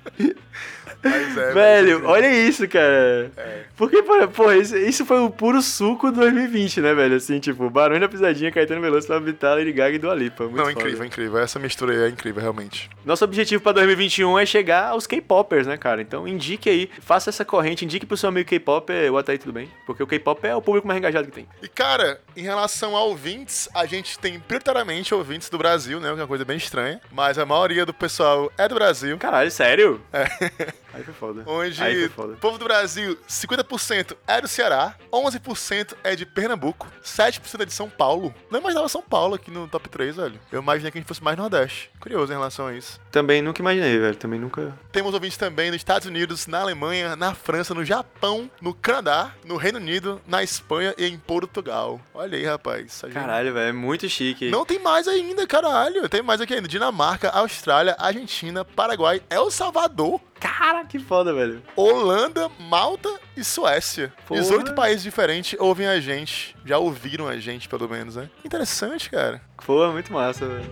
[1.02, 1.52] É.
[1.52, 3.30] velho, mas- olha isso, cara.
[3.36, 3.62] É.
[3.76, 7.16] Porque, pô, isso, isso foi o puro suco do 2020, né, velho?
[7.16, 10.44] Assim, tipo, Barões da Pisadinha, Caetano Veloso, Vittar, Lady Gaga e Dua Lipa.
[10.44, 10.72] Muito Não, foda.
[10.80, 11.38] incrível, incrível.
[11.38, 12.90] Essa mistura aí é incrível, realmente.
[13.04, 16.02] Nosso objetivo pra 2021 é chegar aos K-popers, né, cara?
[16.02, 19.52] Então indique aí, faça essa corrente, indique pro seu amigo K-pop o Até Aí Tudo
[19.52, 19.68] Bem.
[19.86, 21.46] Porque o K-pop é o público mais engajado que tem.
[21.62, 26.08] E, cara, em relação a ouvintes, a gente tem prioritariamente ouvintes do Brasil, né?
[26.08, 27.00] Que é uma coisa bem estranha.
[27.12, 29.16] Mas a maioria do pessoal é do Brasil.
[29.18, 30.00] Caralho, sério?
[30.94, 31.42] Aí foi foda.
[31.46, 32.36] Onde Aí foi o foda.
[32.40, 37.88] povo do Brasil, 50% é do Ceará, 11% é de Pernambuco, 7% é de São
[37.88, 38.34] Paulo.
[38.50, 40.40] Não imaginava São Paulo aqui no top 3, velho.
[40.50, 41.90] Eu imaginei que a gente fosse mais Nordeste.
[42.00, 43.00] Curioso em relação a isso.
[43.10, 44.16] Também nunca imaginei, velho.
[44.16, 44.76] Também nunca.
[44.92, 49.56] Temos ouvintes também nos Estados Unidos, na Alemanha, na França, no Japão, no Canadá, no
[49.56, 52.00] Reino Unido, na Espanha e em Portugal.
[52.14, 53.02] Olha aí, rapaz.
[53.12, 54.50] Caralho, velho, é muito chique.
[54.50, 56.08] Não tem mais ainda, caralho.
[56.08, 56.68] Tem mais aqui ainda.
[56.68, 61.62] Dinamarca, Austrália, Argentina, Paraguai, El Salvador, Cara, que foda, velho.
[61.74, 64.12] Holanda, Malta e Suécia.
[64.26, 64.40] Porra.
[64.40, 66.56] 18 países diferentes ouvem a gente.
[66.64, 68.28] Já ouviram a gente, pelo menos, né?
[68.44, 69.40] Interessante, cara.
[69.64, 70.70] Pô, muito massa, velho.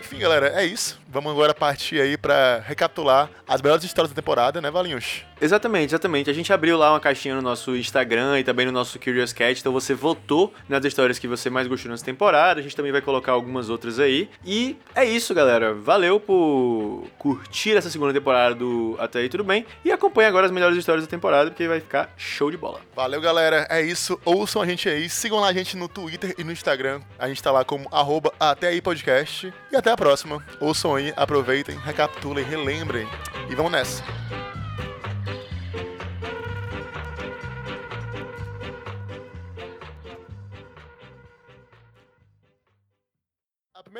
[0.00, 1.00] Enfim, galera, é isso.
[1.08, 5.24] Vamos agora partir aí pra recapitular as melhores histórias da temporada, né, Valinhos?
[5.44, 6.30] Exatamente, exatamente.
[6.30, 9.60] A gente abriu lá uma caixinha no nosso Instagram e também no nosso Curious Cat,
[9.60, 12.60] então você votou nas histórias que você mais gostou nessa temporada.
[12.60, 14.30] A gente também vai colocar algumas outras aí.
[14.42, 15.74] E é isso, galera.
[15.74, 20.52] Valeu por curtir essa segunda temporada do Até aí Tudo Bem e acompanhe agora as
[20.52, 22.80] melhores histórias da temporada, porque vai ficar show de bola.
[22.96, 23.66] Valeu, galera.
[23.68, 24.18] É isso.
[24.24, 25.10] Ouçam a gente aí.
[25.10, 27.02] Sigam lá a gente no Twitter e no Instagram.
[27.18, 29.52] A gente tá lá como arroba até aí podcast.
[29.70, 30.42] E até a próxima.
[30.58, 33.06] Ouçam aí, aproveitem, recapitulem, relembrem.
[33.50, 34.02] E vamos nessa.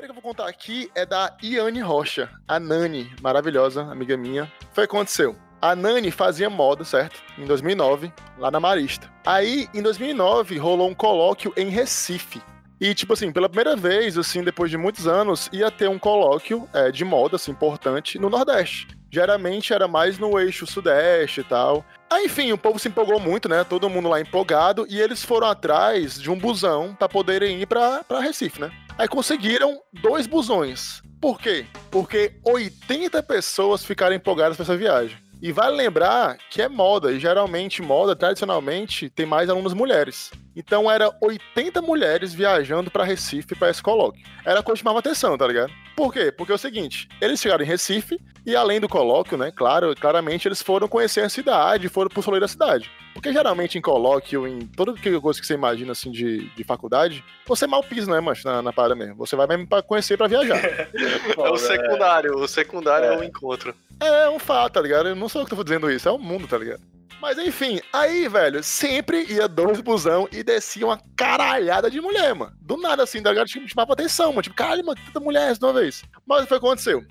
[0.05, 4.51] Primeira que eu vou contar aqui é da Iane Rocha, a Nani, maravilhosa amiga minha.
[4.73, 5.37] Foi o que aconteceu.
[5.63, 7.23] A Nani fazia moda, certo?
[7.39, 9.11] Em 2009, lá na Marista.
[9.25, 12.43] Aí, em 2009, rolou um colóquio em Recife.
[12.79, 16.69] E, tipo assim, pela primeira vez, assim, depois de muitos anos, ia ter um colóquio
[16.75, 18.89] é, de moda, assim, importante no Nordeste.
[19.11, 21.85] Geralmente era mais no eixo Sudeste e tal.
[22.11, 23.65] Aí, enfim, o povo se empolgou muito, né?
[23.65, 24.87] Todo mundo lá empolgado.
[24.91, 28.71] E eles foram atrás de um busão para poderem ir pra, pra Recife, né?
[28.97, 31.03] Aí conseguiram dois busões.
[31.21, 31.67] Por quê?
[31.91, 35.24] Porque 80 pessoas ficaram empolgadas para essa viagem.
[35.45, 40.31] E vale lembrar que é moda, e geralmente moda, tradicionalmente, tem mais alunas mulheres.
[40.57, 44.25] Então era 80 mulheres viajando para Recife para esse colóquio.
[44.43, 45.71] Era coisa que chamava atenção, tá ligado?
[45.95, 46.33] Por quê?
[46.33, 50.49] Porque é o seguinte, eles chegaram em Recife e além do colóquio, né, claro, claramente
[50.49, 52.91] eles foram conhecer a cidade, foram pro soleiro da cidade.
[53.13, 57.67] Porque geralmente em colóquio, em toda coisa que você imagina assim de, de faculdade, você
[57.67, 59.17] mal pisa, né, mancho, na, na parada mesmo.
[59.17, 60.57] Você vai mesmo pra conhecer, pra viajar.
[61.37, 63.15] é o secundário, o secundário é.
[63.15, 63.75] é o encontro.
[64.05, 65.09] É um fato, tá ligado?
[65.09, 66.83] Eu não sou eu que tô dizendo isso, é o mundo, tá ligado?
[67.21, 72.53] Mas enfim, aí, velho, sempre ia dois busão e descia uma caralhada de mulher, mano.
[72.61, 73.47] Do nada, assim, tá ligado?
[73.47, 74.43] Tipo, chamava atenção, mano.
[74.43, 76.05] Tipo, caralho, mano, tanta mulher de uma vez.
[76.27, 77.03] Mas o que aconteceu?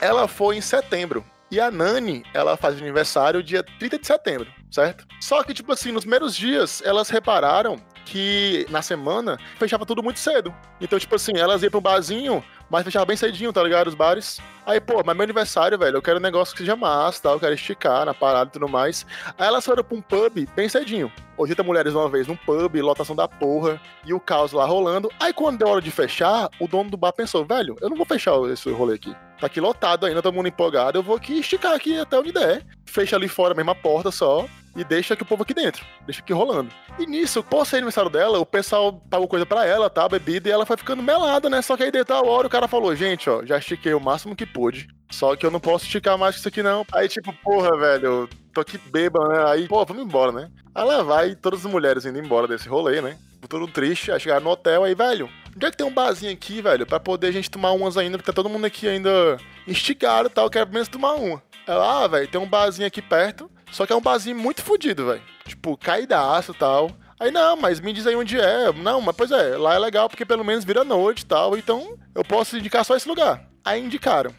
[0.00, 1.24] Ela foi em setembro.
[1.50, 5.06] E a Nani, ela faz aniversário dia 30 de setembro, certo?
[5.20, 10.18] Só que, tipo assim, nos primeiros dias, elas repararam que na semana fechava tudo muito
[10.18, 10.54] cedo.
[10.80, 13.88] Então, tipo assim, elas iam pro barzinho, mas fechava bem cedinho, tá ligado?
[13.88, 14.40] Os bares.
[14.64, 17.30] Aí, pô, mas meu aniversário, velho, eu quero um negócio que seja massa, tá?
[17.30, 19.04] Eu quero esticar na parada e tudo mais.
[19.38, 21.10] Aí elas foram pra um pub bem cedinho.
[21.36, 25.10] 80 mulheres uma vez num pub, lotação da porra, e o caos lá rolando.
[25.18, 28.06] Aí quando deu hora de fechar, o dono do bar pensou, velho, eu não vou
[28.06, 29.14] fechar esse rolê aqui.
[29.40, 32.64] Tá aqui lotado ainda, todo mundo empolgado, eu vou aqui esticar aqui até onde der.
[32.92, 35.82] Fecha ali fora a porta só, e deixa que o povo aqui dentro.
[36.04, 36.70] Deixa aqui rolando.
[36.98, 40.06] E nisso, por ser aniversário dela, o pessoal pagou coisa para ela, tá?
[40.06, 41.62] Bebida, e ela foi ficando melada, né?
[41.62, 44.36] Só que aí dentro da hora o cara falou, gente, ó, já estiquei o máximo
[44.36, 44.88] que pude.
[45.10, 46.84] Só que eu não posso esticar mais isso aqui, não.
[46.92, 49.42] Aí, tipo, porra, velho, tô aqui bêbado, né?
[49.46, 50.50] Aí, pô, vamos embora, né?
[50.74, 53.16] Aí lá vai todas as mulheres indo embora desse rolê, né?
[53.48, 56.62] Todo triste, aí chegaram no hotel, aí, velho, onde é que tem um barzinho aqui,
[56.62, 56.86] velho?
[56.86, 60.30] Pra poder a gente tomar umas ainda, porque tá todo mundo aqui ainda instigado e
[60.30, 61.42] tal, quero menos tomar uma.
[61.66, 65.06] Ela, ah, velho, tem um barzinho aqui perto, só que é um barzinho muito fodido,
[65.06, 65.22] velho.
[65.46, 66.90] Tipo, caidaço e tal.
[67.18, 68.72] Aí, não, mas me diz aí onde é.
[68.72, 71.96] Não, mas pois é, lá é legal porque pelo menos vira noite e tal, então
[72.14, 73.48] eu posso indicar só esse lugar.
[73.64, 74.34] Aí indicaram.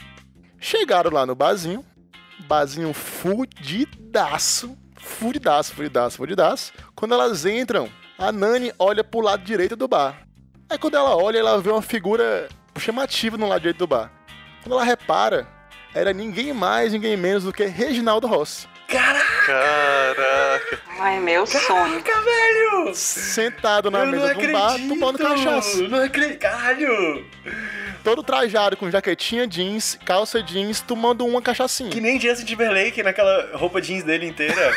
[0.60, 1.84] Chegaram lá no barzinho,
[2.39, 6.74] barzinho fudidaço, fudidaço, fudidaço, fudidaço.
[6.96, 10.21] Quando elas entram, a Nani olha pro lado direito do bar.
[10.69, 12.47] Aí quando ela olha, ela vê uma figura
[12.78, 14.12] chamativa no lado direito do bar.
[14.63, 15.47] Quando ela repara,
[15.93, 18.67] era ninguém mais, ninguém menos do que Reginaldo Rossi.
[18.88, 19.26] Caraca!
[19.45, 20.80] Caraca!
[20.99, 22.02] Ai, meu sonho.
[22.04, 22.95] Caraca, velho!
[22.95, 25.88] Sentado na Eu mesa um bar, tomando cachaça.
[25.88, 26.39] Não acredito!
[26.39, 27.26] Caralho!
[28.04, 31.89] Todo trajado, com jaquetinha jeans, calça jeans, tomando uma cachaçinha.
[31.89, 34.74] Que nem Justin Timberlake naquela roupa jeans dele inteira.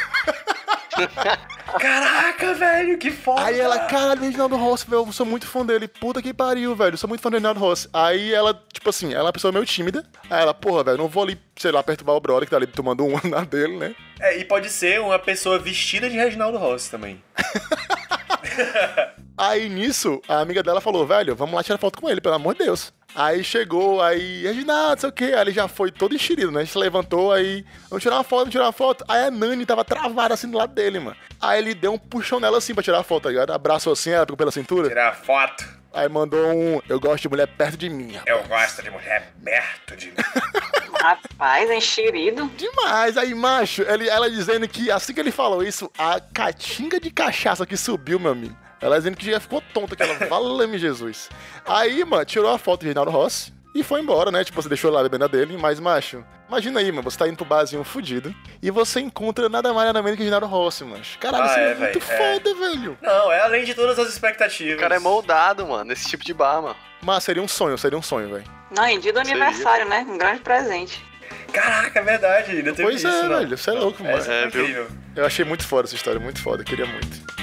[1.78, 3.44] Caraca, velho, que foda!
[3.44, 5.88] Aí ela, caralho, Reginaldo Rossi, velho, eu sou muito fã dele.
[5.88, 7.88] Puta que pariu, velho, eu sou muito fã do Reginaldo Rossi.
[7.92, 10.04] Aí ela, tipo assim, ela é uma pessoa meio tímida.
[10.30, 12.66] Aí ela, porra, velho, não vou ali, sei lá, perturbar o brother que tá ali
[12.66, 13.94] tomando uma na dele, né?
[14.20, 17.22] É, e pode ser uma pessoa vestida de Reginaldo Rossi também.
[19.36, 22.54] Aí nisso, a amiga dela falou, velho, vamos lá tirar foto com ele, pelo amor
[22.54, 22.92] de Deus.
[23.14, 25.24] Aí chegou, aí, Reginaldo, não sei o quê.
[25.24, 26.60] Aí ele já foi todo enxerido, né?
[26.60, 29.04] A gente se levantou, aí, vamos tirar uma foto, vamos tirar uma foto.
[29.08, 31.16] Aí a Nani tava travada assim do lado dele, mano.
[31.40, 33.52] Aí ele deu um puxão nela assim pra tirar a foto, tá ligado?
[33.52, 34.88] Abraçou assim, ela pegou pela cintura.
[34.88, 35.66] Tirar foto.
[35.94, 38.12] Aí mandou um, eu gosto de mulher perto de mim.
[38.12, 40.16] rapaz." Eu gosto de mulher perto de mim.
[41.00, 42.50] Rapaz, enxerido.
[42.56, 47.10] Demais, aí, macho, ele, ela dizendo que assim que ele falou isso, a catinga de
[47.10, 48.56] cachaça que subiu, meu amigo.
[48.80, 51.28] Ela dizendo que já ficou tonta, que ela, valame Jesus.
[51.66, 54.44] Aí, mano, tirou a foto de Reinaldo Rossi e foi embora, né?
[54.44, 57.36] Tipo, você deixou lá a bebida dele, mas, macho, imagina aí, mano, você tá indo
[57.36, 61.02] pro barzinho fudido e você encontra nada mais nada menos que Reinaldo Rossi, mano.
[61.20, 62.32] Caralho, Ah, isso é, é, muito véi, é.
[62.34, 62.98] foda, velho.
[63.02, 64.76] Não, é além de todas as expectativas.
[64.76, 66.76] O cara é moldado, mano, nesse tipo de bar, mano.
[67.02, 68.44] Mas seria um sonho, seria um sonho, velho.
[68.74, 69.32] Não, e dia do Seria.
[69.44, 70.04] aniversário, né?
[70.08, 71.04] Um grande presente.
[71.52, 72.50] Caraca, é verdade.
[72.52, 73.38] Ainda teve Pois isso, é, não.
[73.38, 74.16] velho, você é louco, mano.
[74.18, 74.62] Essa É, foi viu?
[74.62, 74.88] incrível.
[75.14, 77.35] Eu achei muito foda essa história, muito foda, queria muito.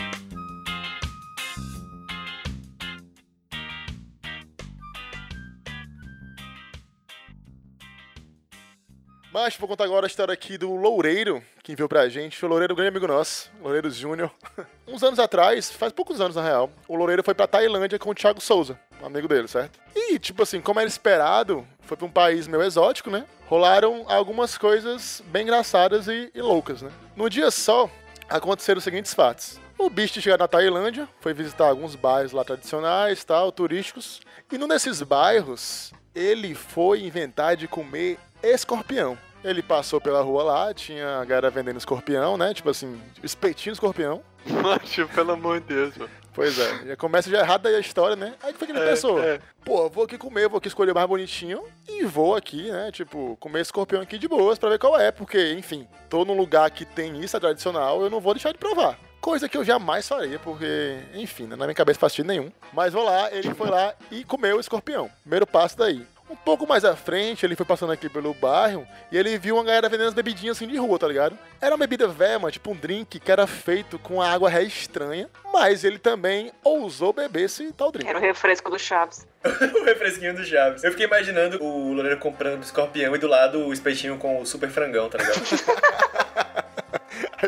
[9.34, 12.46] Mas vou contar agora a história aqui do Loureiro, que enviou pra gente.
[12.46, 14.30] O Loureiro um grande amigo nosso, Loureiro Júnior.
[14.88, 18.14] Uns anos atrás, faz poucos anos na real, o Loureiro foi pra Tailândia com o
[18.14, 19.80] Thiago Souza, um amigo dele, certo?
[19.96, 23.26] E, tipo assim, como era esperado, foi pra um país meio exótico, né?
[23.48, 26.92] Rolaram algumas coisas bem engraçadas e, e loucas, né?
[27.16, 27.90] No dia só,
[28.30, 29.60] aconteceram os seguintes fatos.
[29.80, 34.22] O bicho chegou na Tailândia, foi visitar alguns bairros lá tradicionais, tal, turísticos.
[34.52, 39.18] E num desses bairros, ele foi inventar de comer escorpião.
[39.44, 42.54] Ele passou pela rua lá, tinha a galera vendendo escorpião, né?
[42.54, 44.22] Tipo assim, espetinho escorpião.
[44.48, 46.10] Macho, pelo amor de Deus, mano.
[46.36, 48.34] Pois é, já começa já errado aí a história, né?
[48.42, 49.22] Aí o que foi que ele É, pensou?
[49.22, 49.40] é.
[49.64, 52.90] Pô, vou aqui comer, vou aqui escolher o mais bonitinho e vou aqui, né?
[52.92, 56.72] Tipo, comer escorpião aqui de boas pra ver qual é, porque, enfim, tô num lugar
[56.72, 58.98] que tem isso, é tradicional, eu não vou deixar de provar.
[59.22, 62.52] Coisa que eu jamais faria, porque, enfim, né, na minha cabeça faz sentido nenhum.
[62.74, 65.12] Mas vou lá, ele foi lá e comeu o escorpião.
[65.22, 66.06] Primeiro passo daí.
[66.34, 69.64] Um pouco mais à frente, ele foi passando aqui pelo bairro e ele viu uma
[69.64, 71.38] galera vendendo as bebidinhas assim de rua, tá ligado?
[71.62, 75.30] Era uma bebida velha, mano, tipo um drink que era feito com água ré estranha,
[75.54, 78.10] mas ele também ousou beber esse tal drink.
[78.10, 79.28] Era o refresco do Chaves.
[79.46, 80.84] o refresquinho do Chaves.
[80.84, 84.72] Eu fiquei imaginando o Loureiro comprando escorpião e do lado o espetinho com o super
[84.72, 86.63] frangão, tá ligado?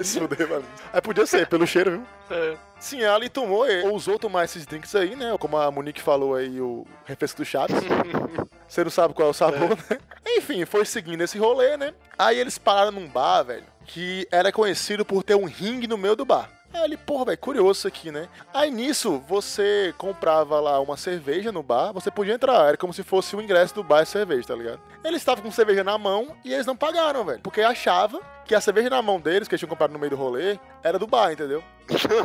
[0.04, 0.66] Se fuder, mano.
[0.92, 2.38] Aí podia ser, pelo cheiro, viu?
[2.38, 2.58] É.
[2.80, 5.36] Sim, ela e tomou, e ousou tomar esses drinks aí, né?
[5.40, 7.76] Como a Monique falou aí, o refresco do Chaves.
[8.68, 10.00] Você não sabe qual é o sabor, né?
[10.38, 11.94] Enfim, foi seguindo esse rolê, né?
[12.18, 16.16] Aí eles pararam num bar, velho, que era conhecido por ter um ringue no meio
[16.16, 16.50] do bar.
[16.76, 18.28] Aí ele, porra, velho, curioso isso aqui, né?
[18.54, 23.02] Aí nisso, você comprava lá uma cerveja no bar, você podia entrar, era como se
[23.02, 24.82] fosse o ingresso do bar e cerveja, tá ligado?
[25.02, 28.60] Eles estavam com cerveja na mão e eles não pagaram, velho, porque achava que a
[28.60, 31.32] cerveja na mão deles, que eles tinham comprado no meio do rolê, era do bar,
[31.32, 31.64] entendeu?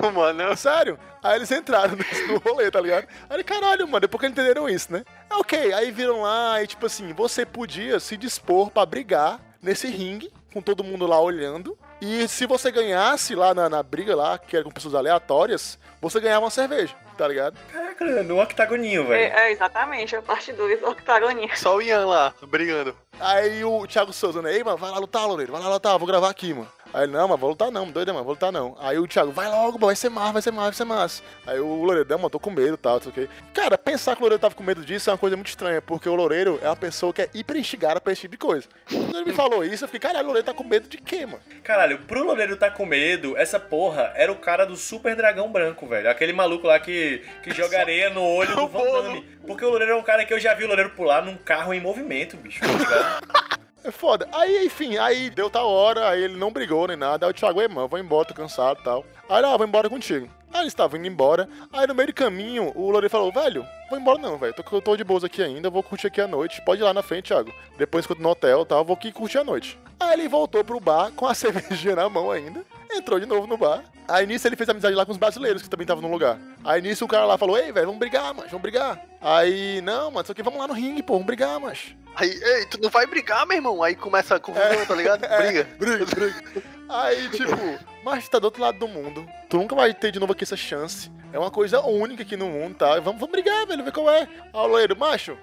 [0.03, 0.57] Não, mano.
[0.57, 0.99] Sério?
[1.23, 1.97] Aí eles entraram
[2.29, 3.07] no rolê, tá ligado?
[3.29, 5.05] Aí, ele, caralho, mano, depois que eles entenderam isso, né?
[5.31, 9.87] É ok, aí viram lá e, tipo assim, você podia se dispor pra brigar nesse
[9.87, 11.79] ringue, com todo mundo lá olhando.
[12.01, 16.19] E se você ganhasse lá na, na briga lá, que era com pessoas aleatórias, você
[16.19, 17.59] ganhava uma cerveja, tá ligado?
[17.71, 19.35] Caraca, no octagoninho, velho.
[19.35, 21.55] É, é, exatamente, a parte 2 do octagoninha.
[21.57, 22.97] Só o Ian lá, brigando.
[23.21, 24.55] Aí o Thiago Souza, né?
[24.55, 26.69] Ei, mano, vai lá lutar, Loureiro, vai lá lutar, vou gravar aqui, mano.
[26.93, 28.77] Aí ele, não, mas vou lutar não, doido, mano, vou lutar não.
[28.81, 31.23] Aí o Thiago, vai logo, vai ser massa, vai ser massa, vai ser massa.
[31.47, 33.29] Aí o Loureiro, não, mano, tô com medo e tal, não sei o quê.
[33.55, 36.09] Cara, pensar que o Loureiro tava com medo disso é uma coisa muito estranha, porque
[36.09, 38.67] o Loureiro é uma pessoa que é hiper instigada pra esse tipo de coisa.
[38.89, 41.27] Quando ele me falou isso, eu fiquei, caralho, o Loureiro tá com medo de quê,
[41.27, 41.41] mano?
[41.63, 45.87] Caralho, pro Loureiro tá com medo, essa porra era o cara do Super Dragão Branco,
[45.87, 46.11] velho.
[46.11, 49.25] Aquele maluco lá que, que joga areia no olho do Van Damme.
[49.47, 51.73] Porque o Loureiro é um cara que eu já vi o Loureiro pular num carro
[51.73, 52.61] em movimento, bicho.
[52.61, 53.21] Tá?
[53.83, 54.29] É foda.
[54.33, 57.27] Aí, enfim, aí deu tal hora, aí ele não brigou nem nada.
[57.27, 59.05] Aí o Thiago, ei, mano, vou embora, tô cansado e tal.
[59.29, 60.29] Aí ele, ah, vou embora contigo.
[60.53, 61.49] Aí eles estavam indo embora.
[61.73, 64.53] Aí no meio do caminho, o Loureiro falou, velho, vou embora não, velho.
[64.53, 66.63] Tô, tô de boas aqui ainda, vou curtir aqui a noite.
[66.65, 67.53] Pode ir lá na frente, Thiago.
[67.79, 69.79] Depois quando no hotel e tal, vou aqui curtir a noite.
[69.99, 72.65] Aí ele voltou pro bar com a cervejinha na mão ainda.
[72.93, 73.85] Entrou de novo no bar.
[74.09, 76.39] Aí nisso ele fez amizade lá com os brasileiros que também estavam no lugar.
[76.65, 79.01] Aí nisso o cara lá falou, ei, velho, vamos brigar, mas vamos brigar.
[79.21, 81.95] Aí, não, mano, só que vamos lá no ringue, pô, vamos brigar, mas.
[82.17, 83.83] Aí, ei, tu não vai brigar, meu irmão?
[83.83, 85.21] Aí começa a confusão, tá ligado?
[85.39, 85.69] Briga.
[85.79, 86.63] Briga, briga.
[86.89, 89.27] Aí, tipo, mas tá do outro lado do mundo.
[89.49, 91.11] Tu nunca vai ter de novo aqui essa chance.
[91.33, 92.95] É uma coisa única aqui no mundo, tá?
[92.95, 94.23] Vamos, vamos brigar, velho, ver qual é.
[94.23, 95.39] Aí o loiro, macho,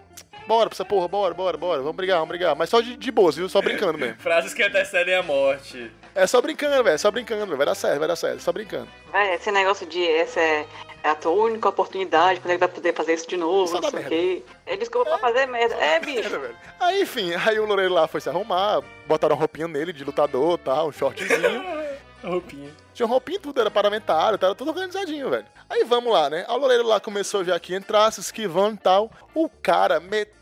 [0.47, 1.81] bora pra essa porra, bora, bora, bora.
[1.81, 2.55] Vamos brigar, vamos brigar.
[2.55, 3.49] Mas só de, de boas, viu?
[3.49, 4.15] Só brincando mesmo.
[4.19, 5.91] Frases que antecedem a morte.
[6.15, 7.57] É só brincando, velho, só brincando, velho.
[7.57, 8.87] Vai dar certo, vai dar certo, só brincando.
[9.11, 10.65] Véi, esse negócio de essa é,
[11.03, 13.89] é a tua única oportunidade, quando ele vai poder fazer isso de novo, Só não
[13.89, 14.43] sei o quê.
[14.65, 15.75] Ele desculpa pra fazer merda.
[15.75, 16.27] É, bicho.
[16.27, 16.55] Era, velho.
[16.79, 20.57] Aí, enfim, aí o Loureiro lá foi se arrumar, botaram a roupinha nele de lutador,
[20.57, 21.27] tal, um shortzinho.
[22.23, 22.71] A roupinha.
[22.95, 25.45] Tinha roupinha e tudo, era parlamentar, tava tudo organizadinho, velho.
[25.69, 26.45] Aí vamos lá, né?
[26.47, 29.11] A Loureiro lá começou já aqui entrar, se esquivando e tal.
[29.35, 29.99] O cara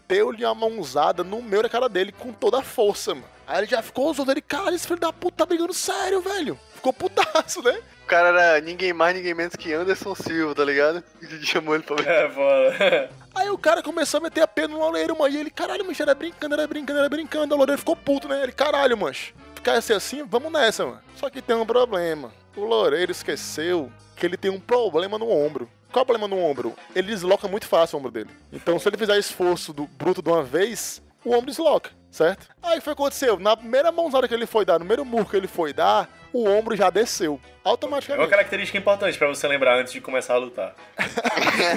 [0.08, 3.28] meteu-lhe uma mãozada no meio da cara dele com toda a força, mano.
[3.48, 6.58] Aí ele já ficou usando ele, cara, esse filho da puta tá brigando sério, velho.
[6.74, 7.80] Ficou putaço, né?
[8.04, 11.04] O cara era ninguém mais, ninguém menos que Anderson Silva, tá ligado?
[11.22, 12.08] A gente chamou ele pra ver.
[12.08, 13.10] É, foda.
[13.34, 15.34] Aí o cara começou a meter a pena no Loureiro, mano.
[15.34, 17.54] E ele, caralho, mancho, era brincando, era brincando, era brincando.
[17.54, 18.44] O Loureiro ficou puto, né?
[18.44, 19.34] Ele, caralho, mancho.
[19.64, 20.24] Quer ser assim?
[20.24, 21.02] Vamos nessa, mano.
[21.16, 22.32] Só que tem um problema.
[22.56, 25.70] O Loureiro esqueceu que ele tem um problema no ombro.
[25.96, 26.76] Qual é o problema no ombro?
[26.94, 28.30] Ele desloca muito fácil o ombro dele.
[28.52, 32.50] Então, se ele fizer esforço do bruto de uma vez, o ombro desloca, certo?
[32.62, 33.40] Aí o que foi que aconteceu?
[33.40, 36.50] Na primeira mãozada que ele foi dar, no primeiro murro que ele foi dar, o
[36.50, 37.40] ombro já desceu.
[37.42, 38.30] É uma Automaticamente.
[38.30, 40.76] característica importante pra você lembrar antes de começar a lutar.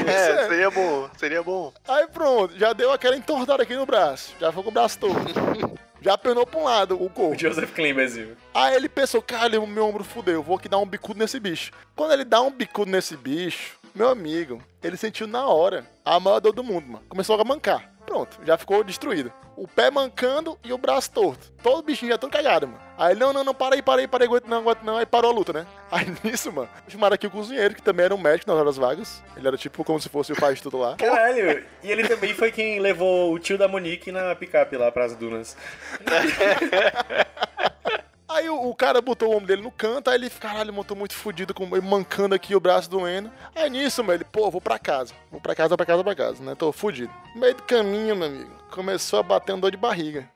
[0.09, 1.73] É, seria bom, seria bom.
[1.87, 4.35] Aí pronto, já deu aquela entortada aqui no braço.
[4.41, 5.15] Já foi com o braço todo.
[6.01, 7.35] Já penou pra um lado o corpo.
[7.35, 8.37] O Joseph Klimberzinho.
[8.55, 11.73] Aí ele pensou, cara, meu ombro fudeu, vou aqui dar um bicudo nesse bicho.
[11.97, 16.39] Quando ele dá um bicudo nesse bicho, meu amigo, ele sentiu na hora a maior
[16.39, 17.05] dor do mundo, mano.
[17.09, 17.93] Começou a mancar.
[18.07, 19.33] Pronto, já ficou destruído.
[19.57, 21.51] O pé mancando e o braço torto.
[21.61, 22.81] Todo bichinho já tão cagado, mano.
[22.97, 24.99] Aí ele, não, não, não, para aí, para aí, para aí, aguento não, aguento não.
[24.99, 25.67] Aí parou a luta, né?
[25.91, 29.21] Aí nisso, mano, chamaram aqui o cozinheiro, que também era um médico nas horas vagas.
[29.37, 30.95] Ele era tipo como se fosse o pai de tudo lá.
[30.97, 35.17] Caralho, e ele também foi quem levou o tio da Monique na picape lá pras
[35.17, 35.57] dunas.
[38.29, 41.15] Aí o, o cara botou o ombro dele no canto, aí ele, caralho, montou muito
[41.15, 43.31] fudido, com, mancando aqui o braço doendo.
[43.55, 45.15] Aí nisso, mano, ele, pô, vou pra casa.
[45.31, 46.55] Vou pra casa, pra casa, pra casa, né?
[46.55, 47.13] Tô fudido.
[47.35, 50.29] No meio do caminho, meu amigo, começou a bater um dor de barriga.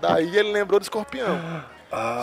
[0.00, 1.40] Daí ele lembrou do escorpião.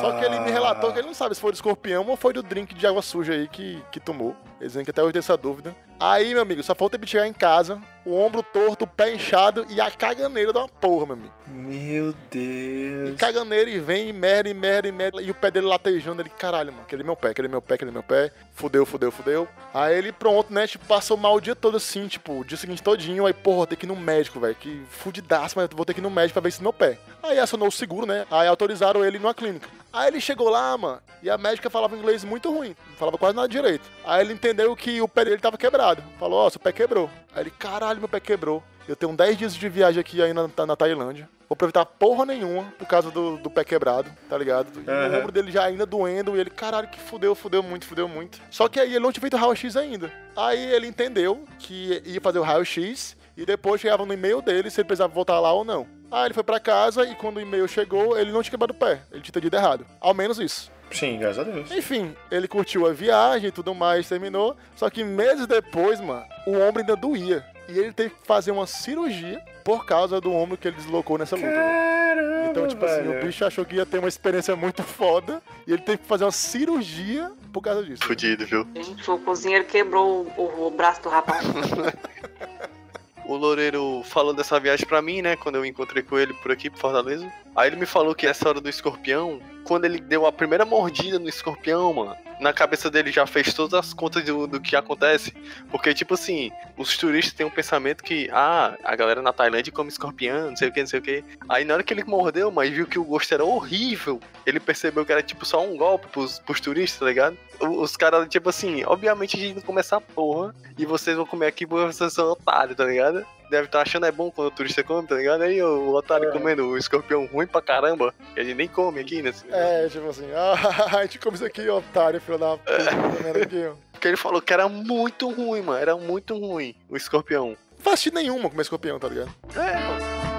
[0.01, 2.33] Só que ele me relatou que ele não sabe se foi do escorpião ou foi
[2.33, 4.35] do drink de água suja aí que, que tomou.
[4.59, 5.75] Eles dizem que até hoje tem essa dúvida.
[6.05, 9.65] Aí, meu amigo, só falta ele chegar em casa, o ombro torto, o pé inchado
[9.69, 11.33] e a caganeira da uma porra, meu amigo.
[11.47, 13.17] Meu E Deus.
[13.17, 15.21] caganeira e vem, e merda, e merda, e merda.
[15.21, 17.61] E o pé dele latejando, ele, caralho, mano, aquele é meu pé, aquele é meu
[17.61, 18.31] pé, aquele é meu pé.
[18.53, 19.47] Fudeu, fudeu, fudeu.
[19.73, 22.83] Aí ele, pronto, né, tipo, passou mal o dia todo assim, tipo, o dia seguinte
[22.83, 23.25] todinho.
[23.25, 24.55] Aí, porra, vou ter que ir no médico, velho.
[24.55, 26.97] Que fudidaço, mas vou ter que ir no médico pra ver se meu pé.
[27.23, 28.25] Aí acionou o seguro, né?
[28.29, 29.69] Aí autorizaram ele numa clínica.
[29.93, 33.35] Aí ele chegou lá, mano, e a médica falava inglês muito ruim, não falava quase
[33.35, 33.87] nada direito.
[34.03, 36.03] Aí ele entendeu que o pé dele tava quebrado.
[36.19, 37.07] Falou, ó, seu pé quebrou.
[37.35, 38.63] Aí ele, caralho, meu pé quebrou.
[38.87, 41.29] Eu tenho 10 dias de viagem aqui aí na, na Tailândia.
[41.47, 44.67] Vou aproveitar porra nenhuma por causa do, do pé quebrado, tá ligado?
[44.75, 45.19] E o Aham.
[45.19, 46.35] ombro dele já ainda doendo.
[46.35, 48.41] E ele, caralho, que fudeu, fudeu muito, fudeu muito.
[48.49, 50.11] Só que aí ele não tinha feito o raio-x ainda.
[50.35, 53.15] Aí ele entendeu que ia fazer o raio-x.
[53.37, 55.87] E depois chegava no e-mail dele se ele precisava voltar lá ou não.
[56.13, 58.75] Aí ele foi pra casa e quando o e-mail chegou, ele não tinha quebrado o
[58.75, 59.01] pé.
[59.11, 59.83] Ele tinha entendido errado.
[59.99, 60.71] Ao menos isso.
[60.91, 61.71] Sim, graças a Deus.
[61.71, 64.55] Enfim, ele curtiu a viagem e tudo mais, terminou.
[64.75, 67.43] Só que meses depois, mano, o ombro ainda doía.
[67.67, 71.35] E ele teve que fazer uma cirurgia por causa do ombro que ele deslocou nessa
[71.35, 71.47] luta.
[71.49, 73.19] Caramba, Então, tipo assim, velho.
[73.19, 75.41] o bicho achou que ia ter uma experiência muito foda.
[75.65, 78.03] E ele teve que fazer uma cirurgia por causa disso.
[78.03, 78.67] Fudido, viu?
[78.75, 81.43] Gente, o cozinheiro quebrou o, o braço do rapaz.
[83.25, 85.35] O Loureiro falou dessa viagem pra mim, né?
[85.35, 87.31] Quando eu encontrei com ele por aqui, por Fortaleza.
[87.55, 91.19] Aí ele me falou que essa hora do escorpião, quando ele deu a primeira mordida
[91.19, 95.33] no escorpião, mano, na cabeça dele já fez todas as contas do, do que acontece.
[95.71, 99.89] Porque, tipo assim, os turistas têm um pensamento que, ah, a galera na Tailândia come
[99.89, 101.23] escorpião, não sei o que, não sei o que.
[101.47, 105.05] Aí na hora que ele mordeu, mas viu que o gosto era horrível, ele percebeu
[105.05, 107.37] que era tipo só um golpe pros, pros turistas, tá ligado?
[107.59, 111.47] Os caras, tipo assim, obviamente a gente não come essa porra e vocês vão comer
[111.47, 113.25] aqui porque vocês são otários, tá ligado?
[113.49, 115.41] Deve estar achando é bom quando o turista come, tá ligado?
[115.43, 116.31] Aí o, otário É.
[116.31, 119.33] comendo o escorpião ruim pra caramba, que a gente nem come aqui, né?
[119.51, 123.43] É, tipo assim, ah, a gente come isso aqui, otário, filho da puta, tá vendo
[123.43, 123.73] aqui, ó.
[123.91, 125.79] Porque ele falou que era muito ruim, mano.
[125.79, 127.49] Era muito ruim o escorpião.
[127.49, 129.33] Não faz nenhuma comer escorpião, tá ligado?
[129.55, 130.32] É, mano.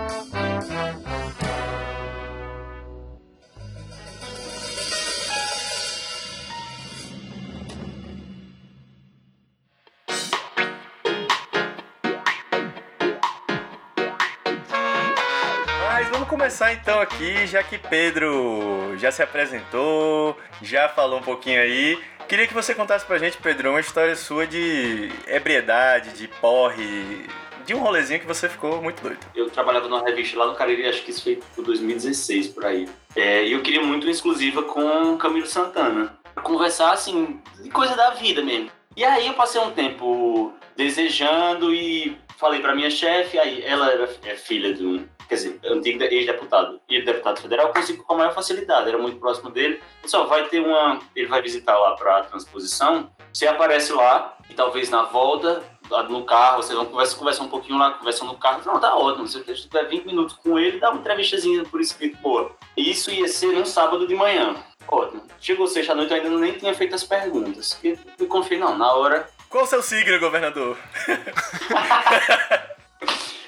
[16.34, 21.96] Começar então aqui, já que Pedro já se apresentou, já falou um pouquinho aí.
[22.26, 27.24] Queria que você contasse pra gente, Pedro, uma história sua de ebriedade, de porre,
[27.64, 29.20] de um rolezinho que você ficou muito doido.
[29.32, 32.88] Eu trabalhava numa revista lá no Cariri, acho que isso foi por 2016, por aí.
[33.14, 36.18] É, e eu queria muito uma exclusiva com Camilo Santana.
[36.42, 38.72] Conversar, assim, de coisa da vida mesmo.
[38.96, 44.10] E aí eu passei um tempo desejando e falei pra minha chefe, aí ela era,
[44.24, 48.18] é filha de um, quer dizer, antigo ex-deputado e deputado federal, eu consegui com a
[48.18, 49.80] maior facilidade, era muito próximo dele.
[50.04, 54.90] Só vai ter uma, ele vai visitar lá pra transposição, você aparece lá e talvez
[54.90, 55.62] na volta
[56.08, 58.62] no carro, vocês vão conversar, conversar um pouquinho lá, conversam no carro.
[58.64, 59.26] Não, tá ótimo.
[59.28, 62.52] Se você tiver 20 minutos com ele, dá uma entrevistazinha por escrito, boa.
[62.76, 64.56] Isso ia ser num sábado de manhã.
[64.88, 65.22] Ótimo.
[65.40, 67.78] Chegou sexta-noite, eu ainda nem tinha feito as perguntas.
[67.82, 69.28] E eu confiei, não, na hora.
[69.48, 70.76] Qual o seu signo, governador?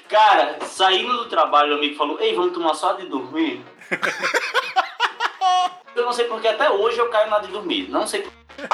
[0.09, 3.63] Cara, saindo do trabalho, o amigo falou, ei, vamos tomar só de dormir?
[5.95, 7.89] eu não sei porque até hoje eu caio na de dormir.
[7.89, 8.25] Não sei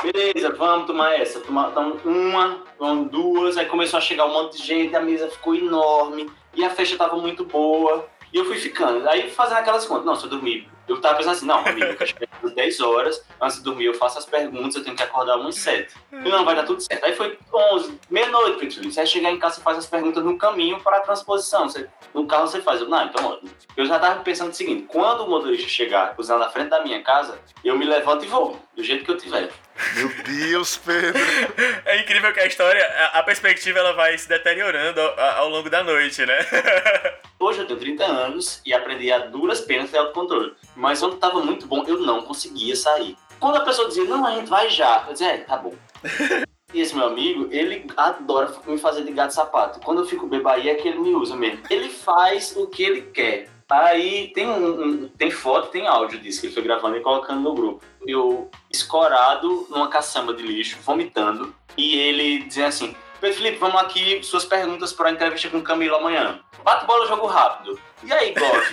[0.01, 1.41] Beleza, vamos tomar essa.
[1.41, 3.57] Tomar, então, uma, então, duas.
[3.57, 6.31] Aí começou a chegar um monte de gente, a mesa ficou enorme.
[6.53, 8.07] E a festa tava muito boa.
[8.31, 9.07] E eu fui ficando.
[9.09, 10.05] Aí fazendo aquelas contas.
[10.05, 10.69] Não, se eu dormir.
[10.87, 13.23] Eu tava pensando assim, não, amigo, eu quero chegar às 10 horas.
[13.41, 15.93] Antes de dormir, eu faço as perguntas, eu tenho que acordar umas 7.
[16.11, 17.03] E não, vai dar tudo certo.
[17.05, 18.83] Aí foi 11, meia-noite, Pixel.
[18.83, 21.69] Você vai chegar em casa e faz as perguntas no caminho para a transposição.
[21.69, 22.81] Você, no carro você faz.
[22.81, 23.39] Eu, não, então.
[23.77, 27.01] Eu já tava pensando o seguinte: quando o motorista chegar, cruzar na frente da minha
[27.01, 28.59] casa, eu me levanto e vou.
[28.75, 29.49] do jeito que eu tiver.
[29.95, 31.13] Meu Deus, Pedro.
[31.85, 35.69] É incrível que a história, a, a perspectiva ela vai se deteriorando ao, ao longo
[35.69, 36.37] da noite, né?
[37.39, 40.53] Hoje eu tenho 30 anos e aprendi a duras penas ter autocontrole.
[40.75, 43.17] Mas quando tava muito bom, eu não conseguia sair.
[43.39, 45.73] Quando a pessoa dizia, não, a gente vai já, eu dizia, é, tá bom.
[46.73, 49.79] E esse meu amigo, ele adora me fazer de gato sapato.
[49.81, 51.59] Quando eu fico bebaí é que ele me usa mesmo.
[51.69, 53.47] Ele faz o que ele quer.
[53.69, 57.41] Aí tem um, um- tem foto, tem áudio disso que ele foi gravando e colocando
[57.41, 57.85] no grupo.
[58.07, 64.23] Eu escorado numa caçamba de lixo, vomitando, e ele dizendo assim: Pedro Felipe, vamos aqui,
[64.23, 66.39] suas perguntas para a entrevista com o Camilo amanhã.
[66.63, 67.79] Bate bola, jogo rápido.
[68.03, 68.63] E aí, Gov?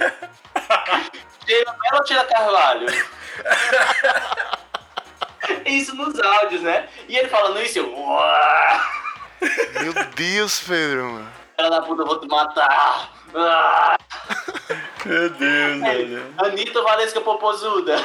[1.59, 2.87] Melo ou tira Carvalho?
[5.67, 6.89] Isso nos áudios, né?
[7.09, 7.95] E ele falando isso, eu.
[7.99, 8.91] "Uá,
[9.81, 11.29] Meu Deus, Pedro, mano.
[11.57, 13.11] Filha da puta, eu vou te matar.
[13.35, 13.97] Ah,
[15.05, 16.35] Meu Deus, velho.
[16.39, 17.97] Anitta Valesca Popozuda.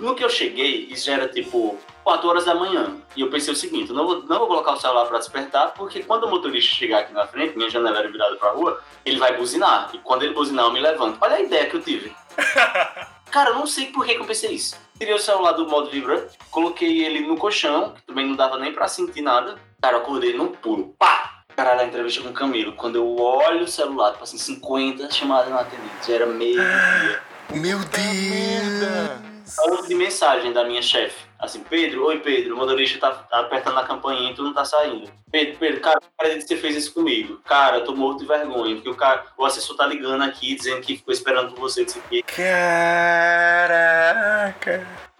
[0.00, 1.76] No que eu cheguei, isso já era tipo
[2.08, 2.96] 4 horas da manhã.
[3.14, 5.74] E eu pensei o seguinte: eu não vou, não vou colocar o celular pra despertar,
[5.74, 9.18] porque quando o motorista chegar aqui na frente, minha janela era virada pra rua, ele
[9.18, 9.90] vai buzinar.
[9.92, 11.18] E quando ele buzinar, eu me levanto.
[11.20, 12.10] Olha a ideia que eu tive.
[13.30, 14.74] Cara, eu não sei por que que eu pensei isso.
[14.98, 18.72] Tirei o celular do modo vibrante, coloquei ele no colchão, que também não dava nem
[18.72, 19.56] pra sentir nada.
[19.82, 20.94] Cara, eu acordei num pulo.
[20.98, 21.42] Pá!
[21.54, 22.72] Caralho, a entrevista com o Camilo.
[22.72, 26.06] Quando eu olho o celular, tipo assim, 50 chamadas não atendidas.
[26.06, 27.22] Já era meio-dia.
[27.52, 29.58] Meu Deus.
[29.68, 31.27] Antes de mensagem da minha chefe.
[31.38, 34.64] Assim, Pedro, oi Pedro, o motorista tá, tá apertando a campainha e tu não tá
[34.64, 35.08] saindo.
[35.30, 37.40] Pedro, Pedro, cara, acredito que você fez isso comigo.
[37.44, 40.80] Cara, eu tô morto de vergonha, porque o, cara, o assessor tá ligando aqui dizendo
[40.80, 43.54] que ficou esperando por você, disse que Caraca.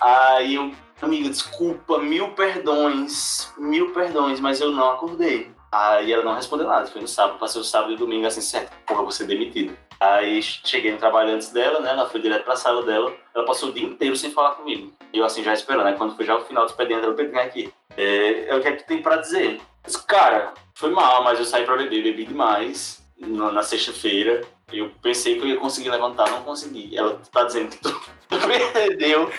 [0.01, 5.53] Aí eu, amiga, desculpa, mil perdões, mil perdões, mas eu não acordei.
[5.71, 8.41] Aí ela não respondeu nada, foi no sábado, passei o sábado e o domingo assim,
[8.41, 9.77] certo, porra, vou ser demitido.
[10.01, 13.71] Aí cheguei no trabalho antes dela, né, ela foi direto pra sala dela, ela passou
[13.71, 14.93] o dia inteiro sem falar comigo.
[15.13, 17.73] Eu assim, já esperando, né, quando foi já o final do expediente, ela pediu, aqui,
[17.97, 19.55] é, é o que é que tu tem pra dizer?
[19.55, 24.43] Eu disse, cara, foi mal, mas eu saí pra beber, bebi demais na, na sexta-feira,
[24.73, 26.97] eu pensei que eu ia conseguir levantar, não consegui.
[26.97, 28.01] Ela tá dizendo que tu
[28.73, 29.33] perdeu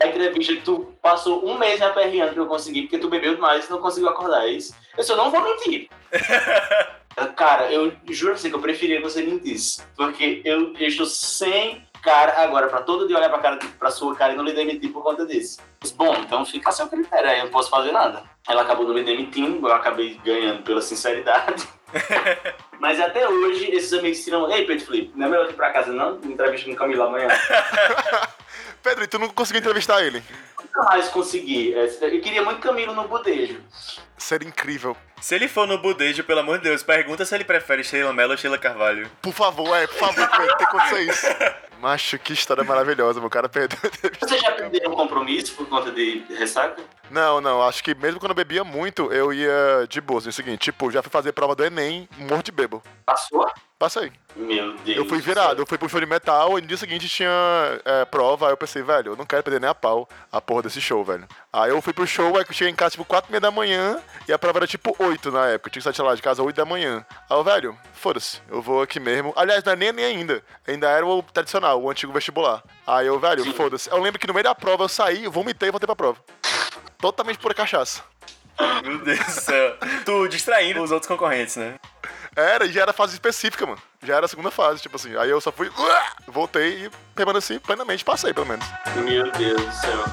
[0.00, 3.34] a entrevista que tu passou um mês me aperreando que eu consegui, porque tu bebeu
[3.34, 4.46] demais e não conseguiu acordar.
[4.46, 4.74] É isso?
[4.96, 5.88] Eu só não vou mentir.
[7.26, 9.82] Cara, eu juro pra você que eu preferia que você mentisse.
[9.96, 14.14] Porque eu, eu estou sem cara agora pra todo dia olhar pra, cara, pra sua
[14.14, 15.60] cara e não lhe demitir por conta disso.
[15.80, 18.22] Mas, bom, então fica a seu critério aí, eu não posso fazer nada.
[18.48, 21.68] Ela acabou não me demitindo, eu acabei ganhando pela sinceridade.
[22.80, 24.50] Mas até hoje, esses amigos tiram.
[24.50, 26.16] Ei, Pedro Felipe, não é melhor ir pra casa, não?
[26.24, 27.28] Entrevista com o Camilo amanhã.
[28.88, 30.22] Pedro, e tu não conseguiu entrevistar ele?
[30.58, 31.74] Nunca mais consegui.
[31.74, 33.60] É, Eu queria muito Camilo no budejo.
[34.16, 34.96] Seria incrível.
[35.20, 38.32] Se ele for no budejo, pelo amor de Deus, pergunta se ele prefere Sheila Mello
[38.32, 39.10] ou Sheila Carvalho.
[39.20, 41.26] Por favor, é, por favor, Pedro, tem que acontecer isso.
[41.80, 43.78] Macho, que história maravilhosa, meu cara perdeu.
[44.20, 46.82] Você já perdeu um compromisso por conta de ressaca?
[47.08, 50.18] Não, não, acho que mesmo quando eu bebia muito, eu ia de boa.
[50.18, 52.82] assim, É o seguinte, tipo, já fui fazer prova do Enem, morto de bebo.
[53.06, 53.48] Passou?
[53.78, 54.10] Passei.
[54.34, 54.96] Meu Deus.
[54.98, 57.30] Eu fui do virado, eu fui pro show de metal e no dia seguinte tinha
[57.84, 60.62] é, prova, aí eu pensei, velho, eu não quero perder nem a pau a porra
[60.62, 61.28] desse show, velho.
[61.52, 63.52] Aí eu fui pro show, aí eu cheguei em casa tipo 4 e meia da
[63.52, 66.22] manhã e a prova era tipo 8 na época, eu tinha que sair lá de
[66.22, 67.06] casa 8 da manhã.
[67.30, 69.32] Aí eu, velho, foda-se, eu vou aqui mesmo.
[69.36, 72.64] Aliás, não é nem, nem ainda, ainda era o tradicional, o antigo vestibular.
[72.84, 73.88] Aí eu, velho, foda-se.
[73.90, 76.18] Eu lembro que no meio da prova eu saí, eu vomitei e voltei pra prova.
[76.98, 78.02] Totalmente pura cachaça.
[78.82, 79.76] Meu Deus do céu.
[80.04, 81.76] tu distraindo os outros concorrentes, né?
[82.38, 83.82] Era, e já era fase específica, mano.
[84.00, 85.16] Já era a segunda fase, tipo assim.
[85.16, 88.64] Aí eu só fui, uah, voltei e permaneci plenamente, passei pelo menos.
[88.94, 90.04] Meu Deus do céu.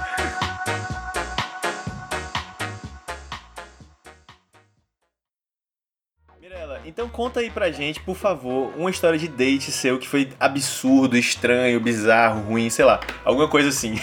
[6.41, 10.33] Mirela, então conta aí pra gente, por favor, uma história de date seu que foi
[10.39, 13.93] absurdo, estranho, bizarro, ruim, sei lá, alguma coisa assim.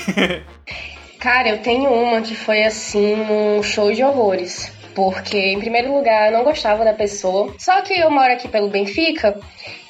[1.19, 4.73] Cara, eu tenho uma que foi assim, um show de horrores.
[4.95, 7.55] Porque, em primeiro lugar, eu não gostava da pessoa.
[7.59, 9.39] Só que eu moro aqui pelo Benfica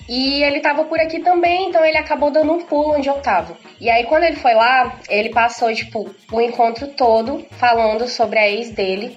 [0.09, 3.57] e ele tava por aqui também, então ele acabou dando um pulo onde eu tava.
[3.81, 8.49] E aí, quando ele foi lá, ele passou, tipo, o encontro todo falando sobre a
[8.49, 9.17] ex dele,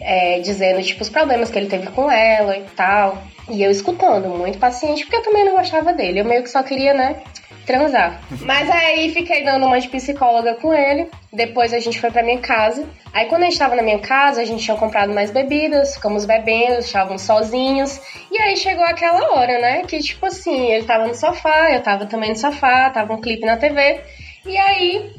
[0.00, 3.22] é, dizendo, tipo, os problemas que ele teve com ela e tal.
[3.48, 6.20] E eu escutando, muito paciente, porque eu também não gostava dele.
[6.20, 7.22] Eu meio que só queria, né,
[7.66, 8.20] transar.
[8.40, 11.10] Mas aí fiquei dando uma de psicóloga com ele.
[11.32, 12.86] Depois a gente foi pra minha casa.
[13.12, 16.24] Aí quando a gente tava na minha casa, a gente tinha comprado mais bebidas, ficamos
[16.24, 18.00] bebendo, estávamos sozinhos.
[18.30, 19.82] E aí chegou aquela hora, né?
[19.82, 23.44] Que tipo assim, ele tava no sofá, eu tava também no sofá, tava um clipe
[23.44, 24.00] na TV.
[24.46, 25.12] E aí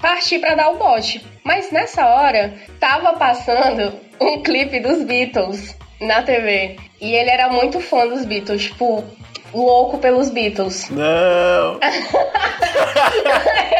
[0.00, 1.24] parti pra dar o bote.
[1.44, 5.76] Mas nessa hora tava passando um clipe dos Beatles.
[6.00, 6.76] Na TV.
[7.00, 9.04] E ele era muito fã dos Beatles, tipo,
[9.52, 10.88] louco pelos Beatles.
[10.90, 11.78] Não.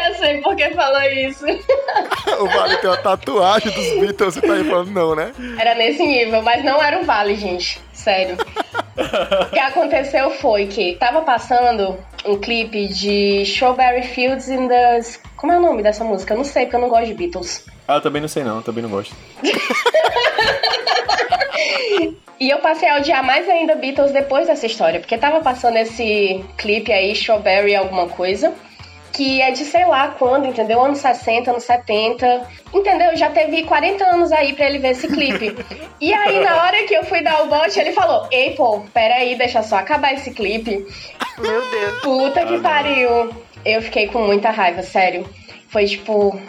[0.07, 1.45] Eu sei por que falou isso.
[1.45, 5.33] o Vale tem uma tatuagem dos Beatles e tá aí falando não, né?
[5.57, 7.81] Era nesse nível, mas não era o Vale, gente.
[7.93, 8.37] Sério.
[8.37, 15.01] o que aconteceu foi que tava passando um clipe de Strawberry Fields in the.
[15.37, 16.33] Como é o nome dessa música?
[16.33, 17.65] Eu não sei, porque eu não gosto de Beatles.
[17.87, 19.15] Ah, eu também não sei não, eu também não gosto.
[22.39, 26.43] E eu passei a odiar mais ainda Beatles depois dessa história, porque tava passando esse
[26.57, 28.51] clipe aí, Strawberry alguma coisa,
[29.13, 30.83] que é de sei lá quando, entendeu?
[30.83, 33.15] Anos 60, anos 70, entendeu?
[33.15, 35.55] Já teve 40 anos aí pra ele ver esse clipe.
[35.99, 39.35] E aí, na hora que eu fui dar o bote, ele falou: Ei, pô, peraí,
[39.35, 40.83] deixa só acabar esse clipe.
[41.37, 42.01] Meu Deus.
[42.01, 43.29] Puta que pariu.
[43.63, 45.29] Eu fiquei com muita raiva, sério.
[45.69, 46.41] Foi tipo.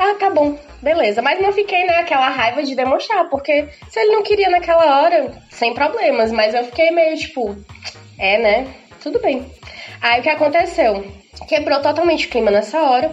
[0.00, 1.20] Ah, tá bom, beleza.
[1.20, 5.74] Mas não fiquei naquela raiva de demonstrar, porque se ele não queria naquela hora, sem
[5.74, 6.30] problemas.
[6.30, 7.56] Mas eu fiquei meio tipo.
[8.16, 8.68] É, né?
[9.02, 9.44] Tudo bem.
[10.00, 11.04] Aí o que aconteceu?
[11.48, 13.12] Quebrou totalmente o clima nessa hora.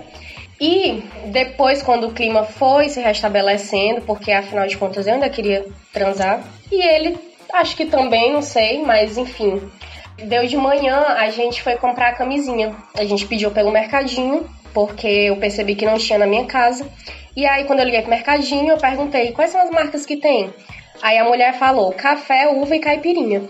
[0.62, 5.66] E depois, quando o clima foi se restabelecendo, porque afinal de contas eu ainda queria
[5.92, 7.18] transar, e ele,
[7.52, 9.70] acho que também, não sei, mas enfim.
[10.18, 12.74] Deu de manhã, a gente foi comprar a camisinha.
[12.98, 16.86] A gente pediu pelo mercadinho, porque eu percebi que não tinha na minha casa.
[17.34, 20.54] E aí, quando eu liguei pro mercadinho, eu perguntei quais são as marcas que tem.
[21.02, 23.44] Aí a mulher falou café, uva e caipirinha.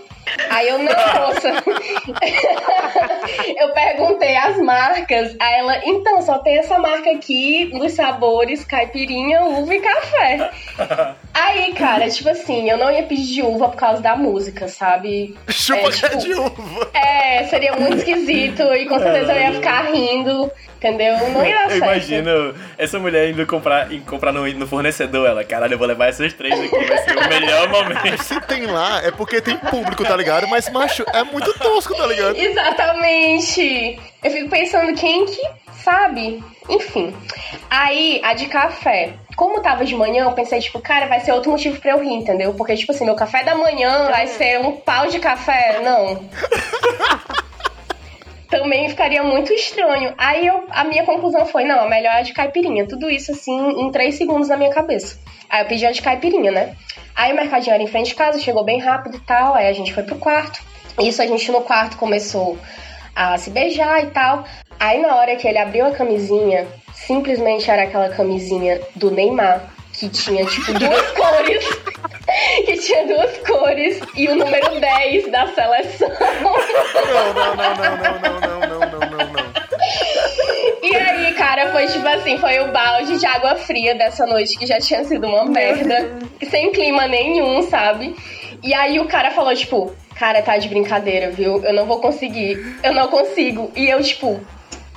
[0.50, 1.48] Aí eu, não, moça.
[3.56, 5.36] eu perguntei as marcas.
[5.38, 10.50] Aí ela, então, só tem essa marca aqui nos sabores caipirinha, uva e café.
[11.32, 15.34] Aí, cara, tipo assim, eu não ia pedir de uva por causa da música, sabe?
[15.48, 16.90] Chupa É, é tipo, de uva.
[16.92, 21.16] É, seria muito esquisito e com certeza eu ia ficar rindo, entendeu?
[21.30, 25.28] Não ia dar Eu imagino essa mulher indo comprar, indo comprar no, no fornecedor.
[25.28, 28.22] Ela, caralho, eu vou levar essas três aqui, vai ser o melhor momento.
[28.22, 30.46] Se tem lá, é porque tem público, tá ligado?
[30.48, 32.36] Mas, macho, é muito tosco, tá ligado?
[32.36, 33.98] Exatamente.
[34.22, 35.42] Eu fico pensando quem que
[35.82, 36.42] sabe.
[36.68, 37.14] Enfim.
[37.70, 39.14] Aí, a de café.
[39.36, 42.12] Como tava de manhã, eu pensei, tipo, cara, vai ser outro motivo pra eu rir,
[42.12, 42.54] entendeu?
[42.54, 45.80] Porque, tipo assim, meu café da manhã vai ser um pau de café.
[45.82, 46.28] Não.
[48.48, 50.14] Também ficaria muito estranho.
[50.16, 52.86] Aí eu, a minha conclusão foi, não, a melhor é a de caipirinha.
[52.86, 55.18] Tudo isso, assim, em três segundos na minha cabeça.
[55.50, 56.76] Aí eu pedi a de caipirinha, né?
[57.16, 59.54] Aí o mercadinho era em frente de casa, chegou bem rápido e tal.
[59.54, 60.60] Aí a gente foi pro quarto.
[61.00, 62.58] Isso a gente no quarto começou
[63.14, 64.44] a se beijar e tal.
[64.78, 69.62] Aí na hora que ele abriu a camisinha, simplesmente era aquela camisinha do Neymar,
[69.94, 71.64] que tinha tipo duas cores.
[72.66, 76.08] que tinha duas cores e o número 10 da seleção.
[76.10, 80.45] Não, não, não, não, não, não, não, não, não, não, não.
[80.86, 84.66] E aí, cara, foi tipo assim, foi o balde de água fria dessa noite que
[84.66, 86.16] já tinha sido uma merda,
[86.48, 88.14] sem clima nenhum, sabe?
[88.62, 91.64] E aí o cara falou, tipo, cara, tá de brincadeira, viu?
[91.64, 93.70] Eu não vou conseguir, eu não consigo.
[93.74, 94.40] E eu, tipo,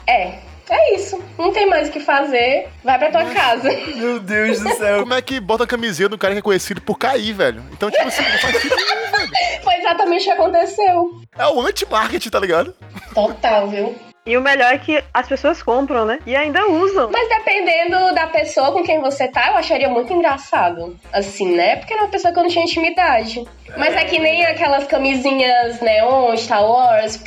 [0.06, 1.22] é, é isso.
[1.38, 3.70] Não tem mais o que fazer, vai pra tua casa.
[3.98, 5.00] Meu Deus do céu.
[5.00, 7.64] Como é que bota a camisinha do cara que é conhecido por cair, velho?
[7.72, 9.64] Então, tipo assim, não faz sentido velho.
[9.64, 11.22] Foi exatamente o que aconteceu.
[11.38, 12.76] É o anti-marketing, tá ligado?
[13.14, 13.96] Total, viu?
[14.26, 16.20] E o melhor é que as pessoas compram, né?
[16.26, 17.10] E ainda usam.
[17.12, 20.98] Mas dependendo da pessoa com quem você tá, eu acharia muito engraçado.
[21.12, 21.78] Assim, né?
[21.78, 23.44] Porque era uma pessoa que eu não tinha intimidade.
[23.78, 27.20] Mas é que nem aquelas camisinhas neon, Star Wars.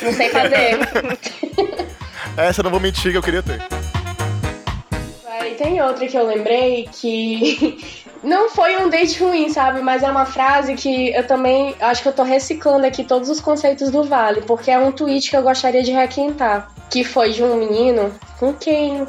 [0.00, 0.78] Não sei fazer.
[2.36, 3.60] Essa eu não vou mentir que eu queria ter.
[5.28, 9.80] Aí tem outra que eu lembrei que não foi um date ruim, sabe?
[9.80, 13.40] Mas é uma frase que eu também acho que eu tô reciclando aqui todos os
[13.40, 16.70] conceitos do Vale, porque é um tweet que eu gostaria de requentar.
[16.88, 19.06] Que foi de um menino com quem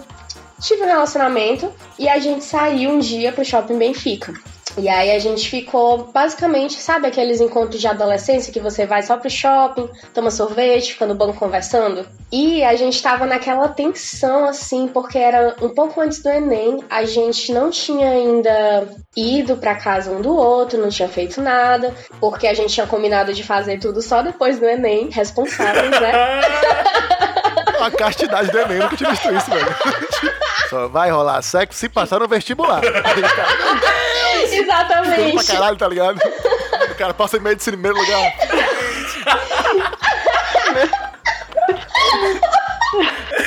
[0.59, 4.33] tive um relacionamento e a gente saiu um dia pro shopping Benfica.
[4.77, 9.17] E aí a gente ficou basicamente, sabe aqueles encontros de adolescência que você vai só
[9.17, 12.05] pro shopping, toma sorvete, fica no banco conversando?
[12.31, 17.05] E a gente tava naquela tensão assim, porque era um pouco antes do Enem, a
[17.05, 22.47] gente não tinha ainda ido pra casa um do outro, não tinha feito nada, porque
[22.47, 26.11] a gente tinha combinado de fazer tudo só depois do Enem, responsáveis, né?
[27.79, 30.32] A castidade do Enem, eu nunca tinha visto isso, velho.
[30.73, 32.81] Só vai rolar sexo se passar no vestibular.
[32.81, 35.45] Tudo pra Exatamente.
[35.45, 36.19] caralho, tá ligado?
[36.89, 38.33] O cara passa em medicina em primeiro lugar.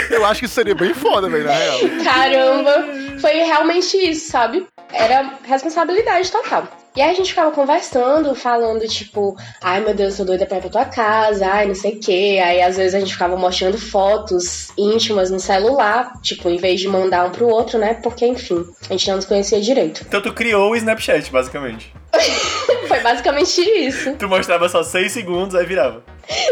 [0.08, 1.78] Eu acho que isso seria bem foda, velho, na real.
[2.04, 2.86] Caramba,
[3.20, 4.64] foi realmente isso, sabe?
[4.92, 6.68] Era responsabilidade total.
[6.96, 10.60] E aí a gente ficava conversando, falando, tipo, ai meu Deus, tô doida pra ir
[10.62, 12.40] pra tua casa, ai não sei o quê.
[12.42, 16.88] Aí às vezes a gente ficava mostrando fotos íntimas no celular, tipo, em vez de
[16.88, 17.94] mandar um pro outro, né?
[18.02, 20.06] Porque, enfim, a gente não nos conhecia direito.
[20.08, 21.92] Então tu criou o Snapchat, basicamente.
[22.88, 24.14] Foi basicamente isso.
[24.14, 26.02] Tu mostrava só 6 segundos, aí virava.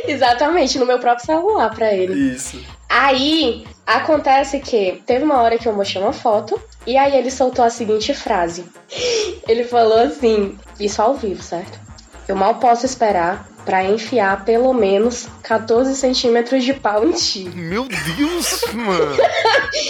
[0.07, 2.35] Exatamente, no meu próprio celular pra ele.
[2.35, 2.63] Isso.
[2.89, 7.65] Aí acontece que teve uma hora que eu mostrei uma foto e aí ele soltou
[7.65, 8.65] a seguinte frase.
[9.47, 11.79] Ele falou assim, isso ao vivo, certo?
[12.27, 17.51] Eu mal posso esperar pra enfiar pelo menos 14 centímetros de pau em ti.
[17.55, 19.17] Meu Deus, mano.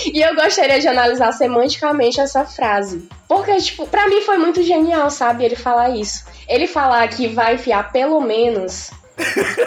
[0.06, 3.06] E eu gostaria de analisar semanticamente essa frase.
[3.28, 5.44] Porque, tipo, pra mim foi muito genial, sabe?
[5.44, 6.24] Ele falar isso.
[6.48, 8.90] Ele falar que vai enfiar pelo menos.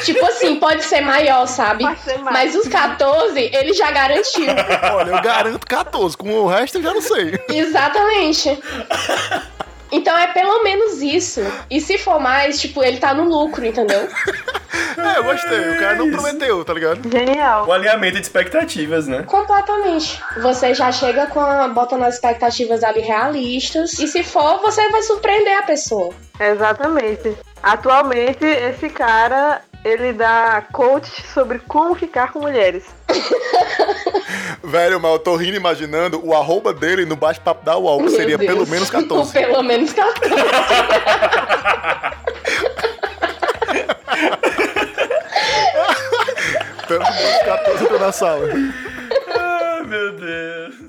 [0.03, 1.83] Tipo assim, pode ser maior, sabe?
[1.83, 2.53] Pode ser mais.
[2.53, 4.47] Mas os 14 ele já garantiu.
[4.93, 6.17] Olha, eu garanto 14.
[6.17, 7.39] Com o resto eu já não sei.
[7.49, 8.59] Exatamente.
[9.91, 11.41] Então é pelo menos isso.
[11.69, 14.07] E se for mais, tipo, ele tá no lucro, entendeu?
[14.97, 15.59] É, eu gostei.
[15.59, 17.09] O cara não prometeu, tá ligado?
[17.09, 17.67] Genial.
[17.67, 19.23] O alinhamento de expectativas, né?
[19.23, 20.21] Completamente.
[20.41, 23.93] Você já chega com a, botando as expectativas ali realistas.
[23.99, 26.13] E se for, você vai surpreender a pessoa.
[26.39, 27.38] Exatamente.
[27.61, 32.83] Atualmente, esse cara, ele dá coach sobre como ficar com mulheres.
[34.61, 38.38] Velho, mas eu tô rindo imaginando o arroba dele no bate-papo da UOL, que seria
[38.38, 38.51] Deus.
[38.51, 39.31] pelo menos 14.
[39.33, 40.29] pelo menos 14.
[46.88, 48.49] Pelo menos 14 eu tô na sala.
[49.29, 50.86] Ah, meu Deus.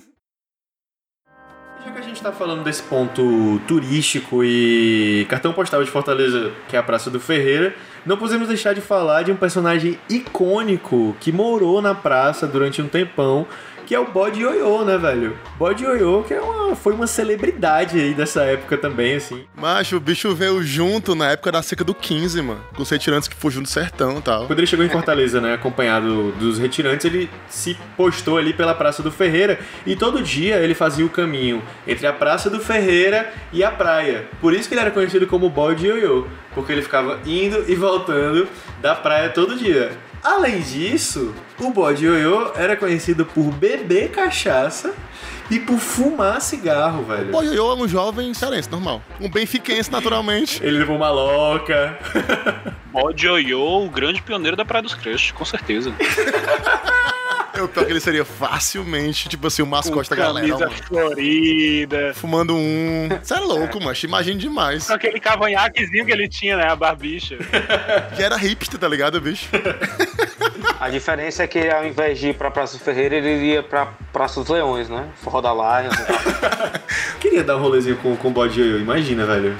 [2.09, 7.11] Gente tá falando desse ponto turístico e cartão postal de Fortaleza, que é a Praça
[7.11, 7.75] do Ferreira,
[8.07, 12.89] não podemos deixar de falar de um personagem icônico que morou na praça durante um
[12.89, 13.47] tempão,
[13.89, 15.35] que é o Bode Ioiô, né, velho?
[15.59, 19.47] Bode Ioiô, que é uma, foi uma celebridade aí dessa época também, assim.
[19.57, 22.61] Macho, o bicho veio junto na época da seca do 15, mano.
[22.77, 24.47] Com os retirantes que fugiam do sertão e tal.
[24.47, 29.03] Quando ele chegou em Fortaleza, né, acompanhado dos retirantes, ele se postou ali pela Praça
[29.03, 33.65] do Ferreira e todo dia ele fazia o caminho entre a Praça do Ferreira e
[33.65, 34.29] a praia.
[34.39, 38.47] Por isso que ele era conhecido como Bode Ioiô, porque ele ficava indo e voltando
[38.83, 39.93] da praia todo dia.
[40.23, 44.95] Além disso, o Bode Ioiô era conhecido por beber cachaça
[45.51, 47.31] e por fumar cigarro, velho.
[47.31, 49.03] Pô, eu é um jovem cearense, normal.
[49.21, 50.63] Um benfiquense, naturalmente.
[50.63, 51.99] Ele levou uma loca.
[52.87, 55.93] Bode Ioiô, o grande pioneiro da Praia dos Crushes, com certeza.
[57.59, 60.47] Eu pior que ele seria facilmente, tipo assim, o mascote da galera.
[60.47, 60.83] camisa mano.
[60.87, 62.15] florida.
[62.15, 63.09] Fumando um.
[63.21, 64.07] Você é louco, macho.
[64.07, 64.87] Imagina demais.
[64.87, 66.69] Com aquele cavanhaquezinho que ele tinha, né?
[66.69, 67.37] A barbicha.
[68.15, 69.49] Que era hipster, tá ligado, bicho?
[70.81, 73.87] A diferença é que ao invés de ir pra Praça do Ferreira, ele iria pra
[74.13, 75.09] Praça dos Leões, né?
[75.17, 77.19] Forró da Lions tal.
[77.21, 79.57] Queria dar um rolezinho com, com o Bode imagina, velho.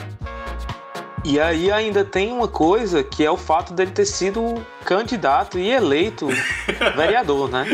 [1.25, 5.71] E aí ainda tem uma coisa que é o fato dele ter sido candidato e
[5.71, 6.29] eleito
[6.97, 7.67] vereador, né?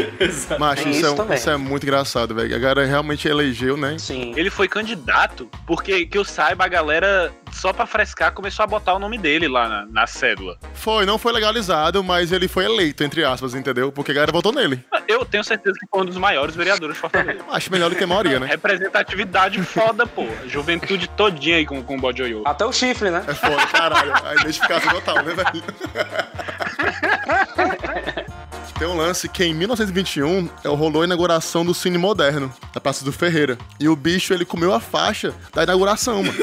[0.59, 1.37] Macho, Tem isso, isso é, também.
[1.37, 2.55] isso é muito engraçado, velho.
[2.55, 3.97] A galera realmente elegeu, né?
[3.99, 4.33] Sim.
[4.37, 8.95] Ele foi candidato porque, que eu saiba, a galera, só pra frescar, começou a botar
[8.95, 10.59] o nome dele lá na, na cédula.
[10.75, 13.93] Foi, não foi legalizado, mas ele foi eleito, entre aspas, entendeu?
[13.93, 14.85] Porque a galera votou nele.
[15.09, 17.45] Eu tenho certeza que foi um dos maiores vereadores de Fortaleza.
[17.51, 18.47] Acho melhor do que a maioria, né?
[18.47, 20.27] Representatividade foda, pô.
[20.47, 22.43] Juventude todinha aí com, com o Bode Ioiô.
[22.45, 23.25] Até o chifre, né?
[23.27, 24.13] É foda, caralho.
[24.25, 25.65] A identificação total, né, velho?
[28.79, 33.05] Tem um lance que em 1921 é, rolou a inauguração do Cine Moderno, da Praça
[33.05, 33.57] do Ferreira.
[33.79, 36.35] E o bicho, ele comeu a faixa da inauguração, mano.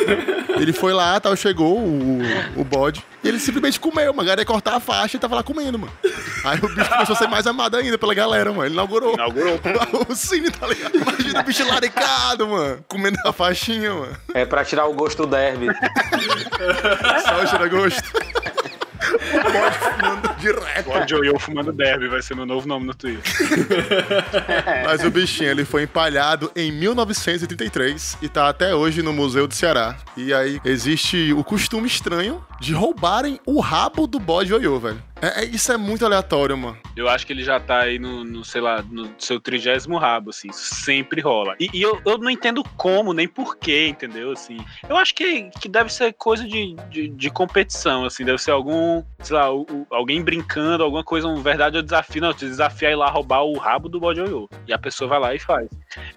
[0.62, 2.20] Ele foi lá, tal, chegou o,
[2.56, 4.22] o bode, e ele simplesmente comeu, mano.
[4.22, 5.92] A galera ia cortar a faixa e tava lá comendo, mano.
[6.44, 8.66] Aí o bicho começou a ser mais amado ainda pela galera, mano.
[8.66, 9.60] Ele inaugurou Inaugurou.
[10.08, 10.96] o cine, tá ligado?
[10.96, 12.86] Imagina o bicho laricado, mano.
[12.88, 14.16] Comendo a faixinha, mano.
[14.36, 15.68] É pra tirar o gosto do derby.
[17.26, 18.04] Só o cheiro a gosto.
[19.34, 20.86] O bode fumando direto.
[20.86, 23.22] Bode Ioiô fumando derby vai ser meu novo nome no Twitter.
[24.86, 29.54] Mas o bichinho, ele foi empalhado em 1933 e tá até hoje no Museu do
[29.54, 29.96] Ceará.
[30.18, 35.02] E aí existe o costume estranho de roubarem o rabo do bode ioiô, velho.
[35.22, 36.78] É, é- isso é muito aleatório, mano.
[36.96, 40.32] Eu acho que ele já tá aí no, no, sei lá, no seu trigésimo rabo,
[40.32, 40.50] assim.
[40.50, 41.56] Isso sempre rola.
[41.60, 44.32] E, e eu, eu não entendo como, nem porquê, entendeu?
[44.32, 44.58] Assim,
[44.90, 48.26] eu acho que, que deve ser coisa de, de, de competição, assim.
[48.26, 52.22] Deve ser algum, sei lá, o- o- alguém brincando, alguma coisa, um verdade ou desafio.
[52.22, 54.50] Não, te desafiar ir lá roubar o rabo do bode ioiô.
[54.66, 55.68] E a pessoa vai lá e faz.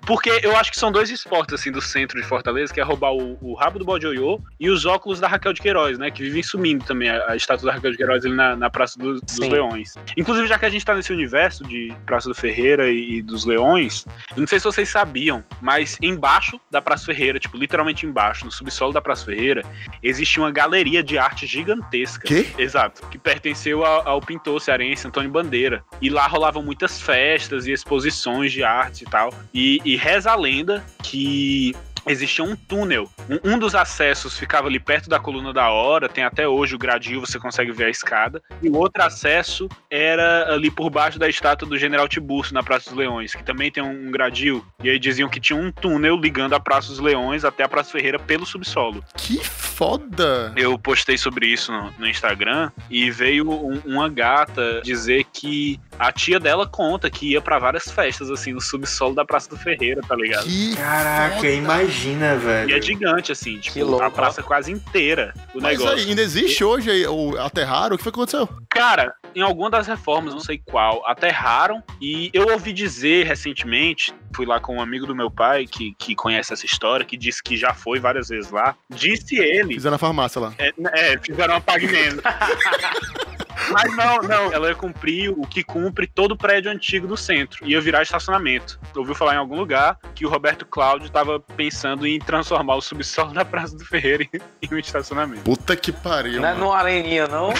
[0.06, 3.12] Porque eu acho que são dois esportes, assim, do centro de Fortaleza, que é roubar
[3.12, 6.12] o, o rabo do bode ioiô e os óculos da Raquel de Queiroz, né?
[6.12, 8.96] Que vivem sumindo também, a, a estátua da Raquel de Queiroz ali na, na Praça
[8.98, 9.38] dos, dos.
[9.48, 9.94] Leões.
[10.16, 13.44] Inclusive, já que a gente tá nesse universo de Praça do Ferreira e, e dos
[13.44, 18.44] Leões, eu não sei se vocês sabiam, mas embaixo da Praça Ferreira, tipo, literalmente embaixo,
[18.44, 19.62] no subsolo da Praça Ferreira,
[20.02, 22.26] existe uma galeria de arte gigantesca.
[22.26, 22.46] Quê?
[22.56, 23.06] Exato.
[23.08, 25.84] Que pertenceu ao, ao pintor cearense Antônio Bandeira.
[26.00, 29.32] E lá rolavam muitas festas e exposições de arte e tal.
[29.52, 31.74] E, e reza a lenda que
[32.06, 33.08] existia um túnel.
[33.28, 36.78] Um, um dos acessos ficava ali perto da coluna da hora, tem até hoje o
[36.78, 38.42] gradil, você consegue ver a escada.
[38.62, 42.90] E o outro acesso era ali por baixo da estátua do General Tiburcio, na Praça
[42.90, 44.64] dos Leões, que também tem um gradil.
[44.82, 47.90] E aí diziam que tinha um túnel ligando a Praça dos Leões até a Praça
[47.92, 49.02] Ferreira pelo subsolo.
[49.16, 50.52] Que foda!
[50.56, 56.12] Eu postei sobre isso no, no Instagram e veio um- uma gata dizer que a
[56.12, 60.00] tia dela conta que ia pra várias festas, assim, no subsolo da Praça do Ferreira,
[60.06, 60.44] tá ligado?
[60.44, 61.46] Que Caraca, foda.
[61.94, 62.76] Imagina, E velho.
[62.76, 65.98] é gigante, assim, tipo, Que louco, a praça quase inteira, o Mas negócio.
[65.98, 67.94] aí, ainda existe hoje o aterraram?
[67.94, 68.48] O que foi que aconteceu?
[68.70, 74.46] Cara, em alguma das reformas, não sei qual, aterraram e eu ouvi dizer recentemente, fui
[74.46, 77.56] lá com um amigo do meu pai que, que conhece essa história, que disse que
[77.56, 78.74] já foi várias vezes lá.
[78.90, 79.74] Disse ele.
[79.74, 80.52] Fizeram na farmácia lá.
[80.58, 82.22] É, é, fizeram uma pagamento.
[83.70, 84.52] Mas não, não.
[84.52, 87.66] Ela ia cumprir o que cumpre todo prédio antigo do centro.
[87.66, 88.78] Ia virar estacionamento.
[88.94, 93.32] Ouviu falar em algum lugar que o Roberto Cláudio estava pensando em transformar o subsolo
[93.32, 95.42] da Praça do Ferreira em, em um estacionamento.
[95.42, 97.52] Puta que pariu, Não é no Areninha, não?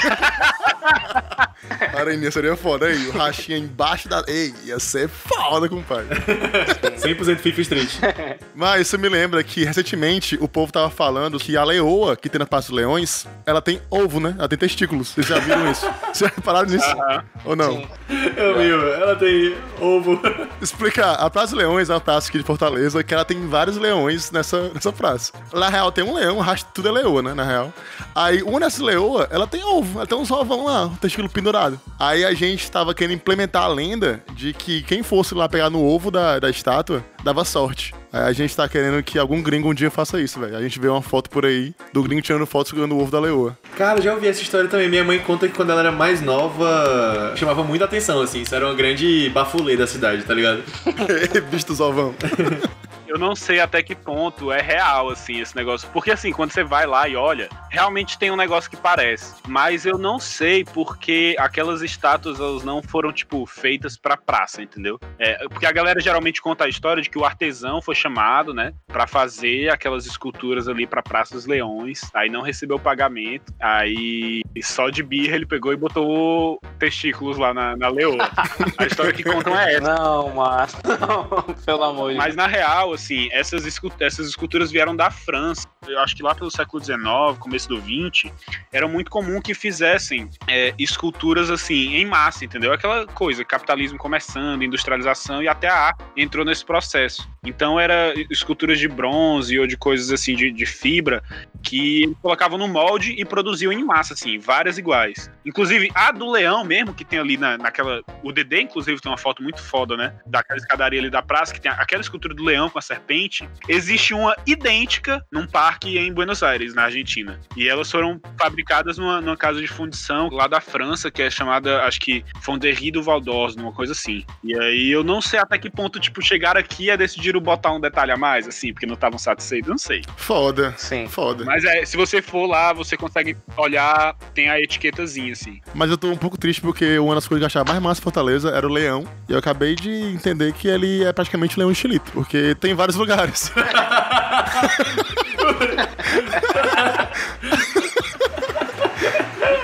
[1.96, 3.08] Areninha seria foda aí.
[3.08, 4.22] O rachinha embaixo da.
[4.26, 6.08] Ei, ia ser foda, compadre.
[6.98, 7.90] 100% FIFA Street.
[8.54, 12.38] Mas isso me lembra que recentemente o povo tava falando que a leoa que tem
[12.38, 14.34] na Praça dos Leões, ela tem ovo, né?
[14.38, 15.08] Ela tem testículos.
[15.08, 15.83] Vocês já viram isso?
[16.12, 16.86] Vocês já repararam nisso?
[16.86, 17.24] Aham.
[17.44, 17.72] Ou não?
[17.72, 17.88] Sim.
[18.36, 20.20] Eu vi, ela tem ovo.
[20.60, 24.30] Explica, a Praça Leões é uma praça aqui de Fortaleza que ela tem vários leões
[24.30, 25.32] nessa, nessa praça.
[25.52, 27.34] Na real tem um leão, o resto tudo é leoa, né?
[27.34, 27.72] Na real.
[28.14, 31.80] Aí uma dessas leoas, ela tem ovo, ela tem uns ovão lá, um testículo pendurado.
[31.98, 35.84] Aí a gente tava querendo implementar a lenda de que quem fosse lá pegar no
[35.84, 37.94] ovo da, da estátua, dava sorte.
[38.16, 40.56] A gente tá querendo que algum gringo um dia faça isso, velho.
[40.56, 43.18] A gente vê uma foto por aí do gringo tirando foto segurando o ovo da
[43.18, 43.58] leoa.
[43.76, 44.88] Cara, já ouvi essa história também.
[44.88, 48.42] Minha mãe conta que quando ela era mais nova, chamava muita atenção, assim.
[48.42, 50.62] Isso era uma grande bafulê da cidade, tá ligado?
[51.50, 52.14] Bicho dos ovão.
[53.14, 55.88] Eu não sei até que ponto é real, assim, esse negócio.
[55.92, 59.36] Porque, assim, quando você vai lá e olha, realmente tem um negócio que parece.
[59.46, 64.98] Mas eu não sei porque aquelas estátuas, elas não foram, tipo, feitas pra praça, entendeu?
[65.16, 68.72] É, porque a galera geralmente conta a história de que o artesão foi chamado, né,
[68.88, 72.00] pra fazer aquelas esculturas ali pra Praça dos Leões.
[72.14, 73.54] Aí não recebeu pagamento.
[73.60, 78.28] Aí, só de birra, ele pegou e botou testículos lá na, na leoa.
[78.76, 79.94] A história que contam é essa.
[79.94, 80.66] Não, mano.
[81.00, 85.66] Não, pelo amor de Mas na real, assim, essas, escu- essas esculturas vieram da França.
[85.86, 86.98] Eu acho que lá pelo século XIX,
[87.38, 88.32] começo do XX,
[88.72, 92.72] era muito comum que fizessem é, esculturas assim, em massa, entendeu?
[92.72, 97.28] Aquela coisa, capitalismo começando, industrialização e até a arte entrou nesse processo.
[97.44, 101.22] Então era esculturas de bronze ou de coisas assim, de, de fibra,
[101.62, 105.30] que colocavam no molde e produziam em massa, assim, várias iguais.
[105.44, 108.02] Inclusive, a do leão mesmo, que tem ali na, naquela.
[108.22, 110.14] O Dedê, inclusive, tem uma foto muito foda, né?
[110.26, 113.48] Daquela escadaria ali da praça, que tem aquela escultura do leão com a serpente.
[113.68, 117.40] Existe uma idêntica num parque em Buenos Aires, na Argentina.
[117.56, 121.82] E elas foram fabricadas numa, numa casa de fundição lá da França, que é chamada,
[121.82, 124.24] acho que, Fonderie do Val d'Or, uma coisa assim.
[124.42, 127.80] E aí eu não sei até que ponto, tipo, chegaram aqui e decidiram botar um
[127.80, 130.02] detalhe a mais, assim, porque não estavam satisfeitos, não sei.
[130.16, 130.74] Foda.
[130.76, 131.06] Sim.
[131.08, 131.44] Foda.
[131.44, 135.60] Mas é, se você for lá, você consegue olhar, tem a etiquetazinha, assim.
[135.74, 138.00] Mas eu tô um pouco triste porque uma das coisas que eu achava mais massa
[138.00, 139.06] em Fortaleza era o leão.
[139.28, 142.10] E eu acabei de entender que ele é praticamente um leão estilito.
[142.12, 143.50] Porque tem em vários lugares.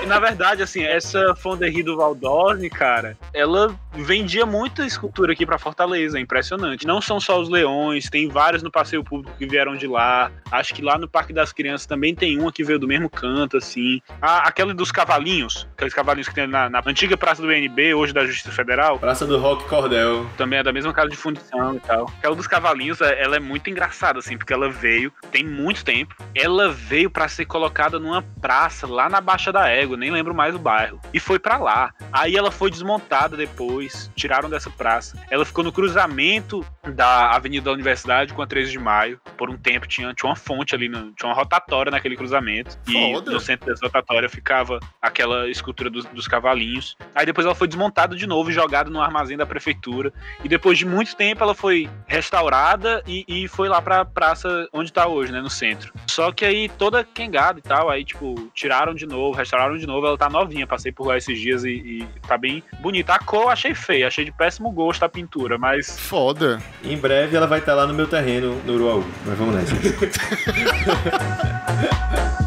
[0.11, 6.17] na verdade, assim, essa Fonderie do Valdorne, cara, ela vendia muita escultura aqui pra Fortaleza,
[6.17, 6.85] é impressionante.
[6.85, 10.31] Não são só os leões, tem vários no passeio público que vieram de lá.
[10.51, 13.57] Acho que lá no Parque das Crianças também tem uma que veio do mesmo canto,
[13.57, 14.01] assim.
[14.21, 18.13] Ah, aquela dos cavalinhos, aqueles cavalinhos que tem na, na antiga Praça do INB, hoje
[18.13, 20.25] da Justiça Federal, Praça do Rock Cordel.
[20.37, 22.05] também é da mesma casa de fundição e tal.
[22.17, 26.15] Aquela dos cavalinhos, é- ela é muito engraçada, assim, porque ela veio, tem muito tempo,
[26.35, 30.55] ela veio pra ser colocada numa praça lá na Baixa da Égua, nem lembro mais
[30.55, 31.93] o bairro, e foi pra lá.
[32.11, 35.17] Aí ela foi desmontada depois, tiraram dessa praça.
[35.29, 39.21] Ela ficou no cruzamento da Avenida da Universidade com a 13 de Maio.
[39.37, 42.77] Por um tempo tinha, tinha uma fonte ali, tinha uma rotatória naquele cruzamento.
[42.87, 43.31] E Foda.
[43.31, 46.97] no centro dessa rotatória ficava aquela escultura dos, dos cavalinhos.
[47.13, 50.11] Aí depois ela foi desmontada de novo e jogada no armazém da prefeitura.
[50.43, 54.91] E depois de muito tempo ela foi restaurada e, e foi lá pra praça onde
[54.91, 55.41] tá hoje, né?
[55.41, 55.93] No centro.
[56.07, 59.90] Só que aí toda quengada e tal, aí tipo, tiraram de novo, restauraram de novo.
[59.97, 63.13] Ela tá novinha, passei por lá esses dias e, e tá bem bonita.
[63.13, 66.61] A cor eu achei feia, achei de péssimo gosto a pintura, mas Foda.
[66.83, 69.03] Em breve ela vai estar lá no meu terreno, no Uruaú.
[69.25, 69.75] Mas vamos nessa.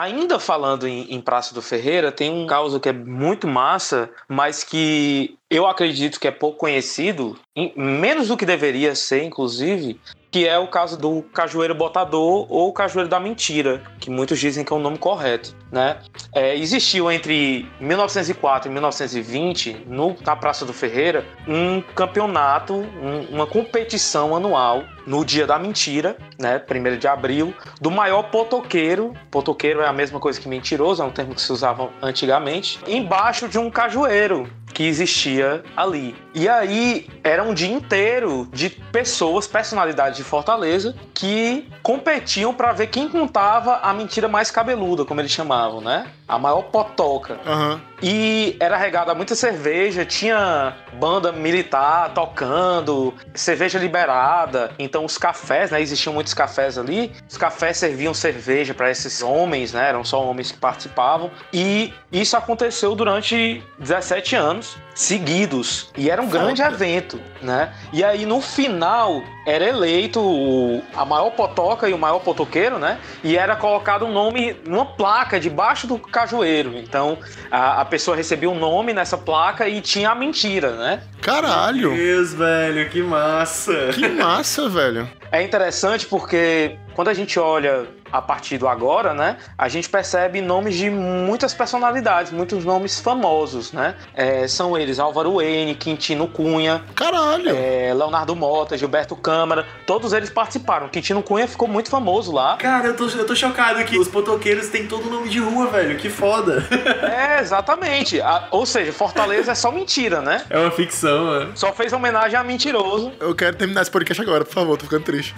[0.00, 4.64] Ainda falando em, em Praça do Ferreira, tem um caos que é muito massa, mas
[4.64, 7.36] que eu acredito que é pouco conhecido,
[7.76, 13.10] menos do que deveria ser, inclusive, que é o caso do cajueiro botador ou cajueiro
[13.10, 15.98] da mentira, que muitos dizem que é o nome correto, né?
[16.32, 23.46] É, existiu entre 1904 e 1920, no, na Praça do Ferreira, um campeonato, um- uma
[23.46, 29.12] competição anual no dia da mentira, né, 1 de abril, do maior potoqueiro.
[29.32, 33.48] Potoqueiro é a mesma coisa que mentiroso, é um termo que se usava antigamente, embaixo
[33.48, 36.14] de um cajueiro que existia ali.
[36.34, 42.86] E aí era um dia inteiro de pessoas, personalidades de Fortaleza, que competiam para ver
[42.88, 46.06] quem contava a mentira mais cabeluda, como eles chamavam, né?
[46.26, 47.38] A maior potoca.
[47.46, 47.80] Aham.
[48.02, 54.72] E era regada muita cerveja, tinha banda militar tocando, cerveja liberada.
[54.78, 55.80] Então os cafés, né?
[55.80, 57.12] Existiam muitos cafés ali.
[57.28, 59.88] Os cafés serviam cerveja para esses homens, né?
[59.88, 61.30] Eram só homens que participavam.
[61.52, 65.88] E isso aconteceu durante 17 anos seguidos.
[65.96, 67.72] E era um grande evento, né?
[67.92, 72.98] E aí no final era eleito o- a maior potoca e o maior potoqueiro, né?
[73.24, 76.76] E era colocado um nome numa placa debaixo do cajueiro.
[76.76, 77.18] Então
[77.50, 81.02] a, a pessoa recebia um nome nessa placa e tinha a mentira, né?
[81.22, 81.92] Caralho!
[81.92, 83.88] Meu Deus, velho, que massa.
[83.94, 85.08] Que massa, velho.
[85.32, 90.40] É interessante porque quando a gente olha a partir do agora, né, a gente percebe
[90.40, 93.94] nomes de muitas personalidades, muitos nomes famosos, né?
[94.14, 97.50] É, são eles Álvaro N, Quintino Cunha, Caralho!
[97.54, 100.88] é, Leonardo Mota, Gilberto Câmara, todos eles participaram.
[100.88, 102.56] Quintino Cunha ficou muito famoso lá.
[102.56, 105.96] Cara, eu tô, eu tô chocado que os potoqueiros têm todo nome de rua, velho.
[105.96, 106.64] Que foda.
[107.20, 108.20] É, exatamente.
[108.20, 110.42] A- ou seja, Fortaleza é só mentira, né?
[110.50, 111.52] É uma ficção, mano.
[111.54, 113.12] Só fez homenagem a mentiroso.
[113.20, 115.34] Eu quero terminar esse podcast agora, por favor, tô ficando triste.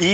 [0.00, 0.13] E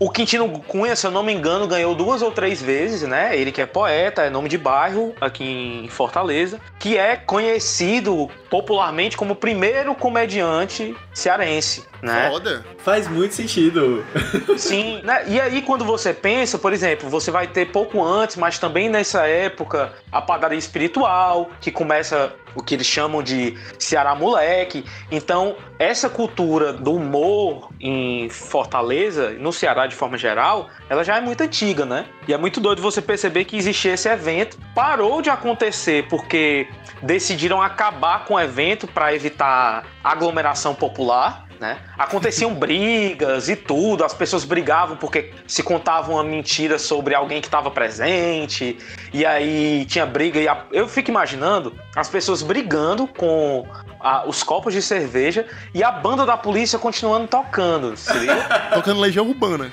[0.00, 3.36] o Quintino Cunha, se eu não me engano, ganhou duas ou três vezes, né?
[3.36, 5.44] Ele que é poeta, é nome de bairro aqui
[5.84, 12.30] em Fortaleza, que é conhecido popularmente como o primeiro comediante cearense, né?
[12.30, 12.64] Foda.
[12.78, 14.02] Faz muito sentido.
[14.56, 15.24] Sim, né?
[15.28, 19.26] E aí quando você pensa, por exemplo, você vai ter pouco antes, mas também nessa
[19.26, 24.84] época, a padaria espiritual, que começa o que eles chamam de Ceará Moleque.
[25.10, 31.20] Então, essa cultura do humor em Fortaleza, no Ceará de forma geral, ela já é
[31.20, 32.06] muito antiga, né?
[32.26, 34.58] E é muito doido você perceber que existia esse evento.
[34.74, 36.66] Parou de acontecer porque
[37.02, 41.49] decidiram acabar com o evento para evitar aglomeração popular.
[41.60, 41.76] Né?
[41.98, 47.48] Aconteciam brigas e tudo, as pessoas brigavam porque se contavam uma mentira sobre alguém que
[47.48, 48.78] estava presente,
[49.12, 50.40] e aí tinha briga.
[50.40, 53.66] E a- eu fico imaginando as pessoas brigando com
[54.00, 57.94] a- os copos de cerveja e a banda da polícia continuando tocando.
[57.94, 58.36] Seria
[58.72, 59.70] Tocando Legião Urbana.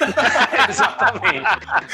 [0.70, 1.44] exatamente.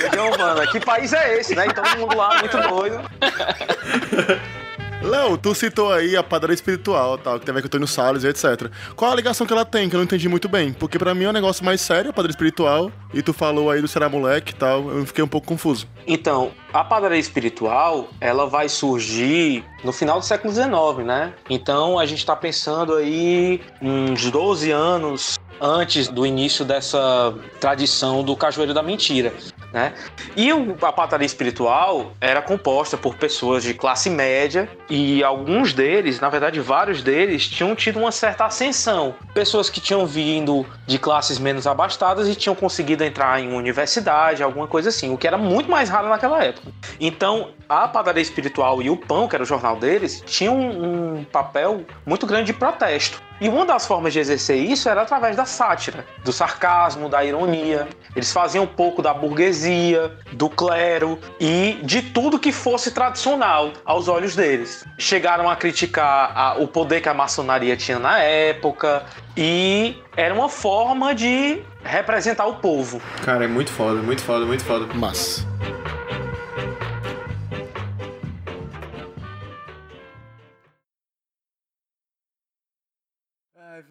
[0.05, 0.67] Legião Urbana.
[0.69, 1.67] Que país é esse, né?
[1.67, 3.01] E todo mundo lá muito doido.
[5.03, 7.89] Léo, tu citou aí a padaria espiritual, tal, que tem a ver com o Antônio
[7.89, 8.71] Salles e etc.
[8.95, 10.73] Qual a ligação que ela tem, que eu não entendi muito bem?
[10.73, 13.81] Porque pra mim é um negócio mais sério, a padaria espiritual, e tu falou aí
[13.81, 15.89] do Será Moleque e tal, eu fiquei um pouco confuso.
[16.07, 21.35] Então, a padaria espiritual, ela vai surgir no final do século XIX, né?
[21.51, 28.37] Então, a gente está pensando aí uns 12 anos antes do início dessa tradição do
[28.37, 29.33] Cajueiro da Mentira,
[29.73, 29.93] né?
[30.37, 36.21] E o- a padaria espiritual era composta por pessoas de classe média e alguns deles,
[36.21, 39.15] na verdade vários deles, tinham tido uma certa ascensão.
[39.35, 44.67] Pessoas que tinham vindo de classes menos abastadas e tinham conseguido entrar em universidade, alguma
[44.67, 46.71] coisa assim, o que era muito mais raro naquela época.
[47.01, 51.83] Então, a padaria espiritual e o pão, que era o jornal deles, tinham um papel
[52.05, 53.23] muito grande de protesto.
[53.43, 57.89] E uma das formas de exercer isso era através da sátira, do sarcasmo, da ironia.
[58.15, 64.07] Eles faziam um pouco da burguesia, do clero e de tudo que fosse tradicional aos
[64.07, 64.85] olhos deles.
[64.97, 69.03] Chegaram a criticar a- o poder que a maçonaria tinha na época
[69.37, 73.03] e era uma forma de representar o povo.
[73.25, 74.87] Cara, é muito foda, muito foda, muito foda.
[74.95, 75.45] Mas.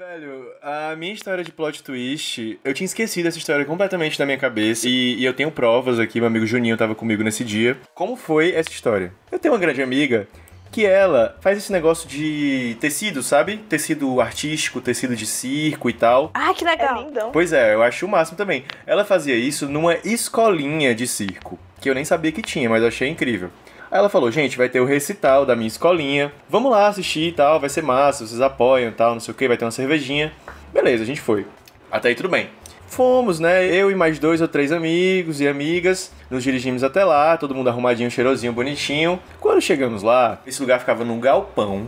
[0.01, 4.37] Velho, a minha história de plot twist, eu tinha esquecido essa história completamente da minha
[4.37, 4.89] cabeça.
[4.89, 7.77] E, e eu tenho provas aqui, meu amigo Juninho tava comigo nesse dia.
[7.93, 9.13] Como foi essa história?
[9.31, 10.27] Eu tenho uma grande amiga
[10.71, 13.57] que ela faz esse negócio de tecido, sabe?
[13.57, 16.31] Tecido artístico, tecido de circo e tal.
[16.33, 17.01] Ah, que legal.
[17.01, 17.31] É lindão.
[17.31, 18.65] Pois é, eu acho o máximo também.
[18.87, 22.87] Ela fazia isso numa escolinha de circo, que eu nem sabia que tinha, mas eu
[22.87, 23.51] achei incrível.
[23.91, 27.31] Aí ela falou, gente, vai ter o recital da minha escolinha, vamos lá assistir e
[27.33, 29.71] tal, vai ser massa, vocês apoiam e tal, não sei o que, vai ter uma
[29.71, 30.31] cervejinha.
[30.73, 31.45] Beleza, a gente foi.
[31.91, 32.49] Até aí tudo bem.
[32.87, 33.65] Fomos, né?
[33.65, 36.11] Eu e mais dois ou três amigos e amigas.
[36.29, 39.19] Nos dirigimos até lá, todo mundo arrumadinho, cheirosinho, bonitinho.
[39.39, 41.87] Quando chegamos lá, esse lugar ficava num galpão.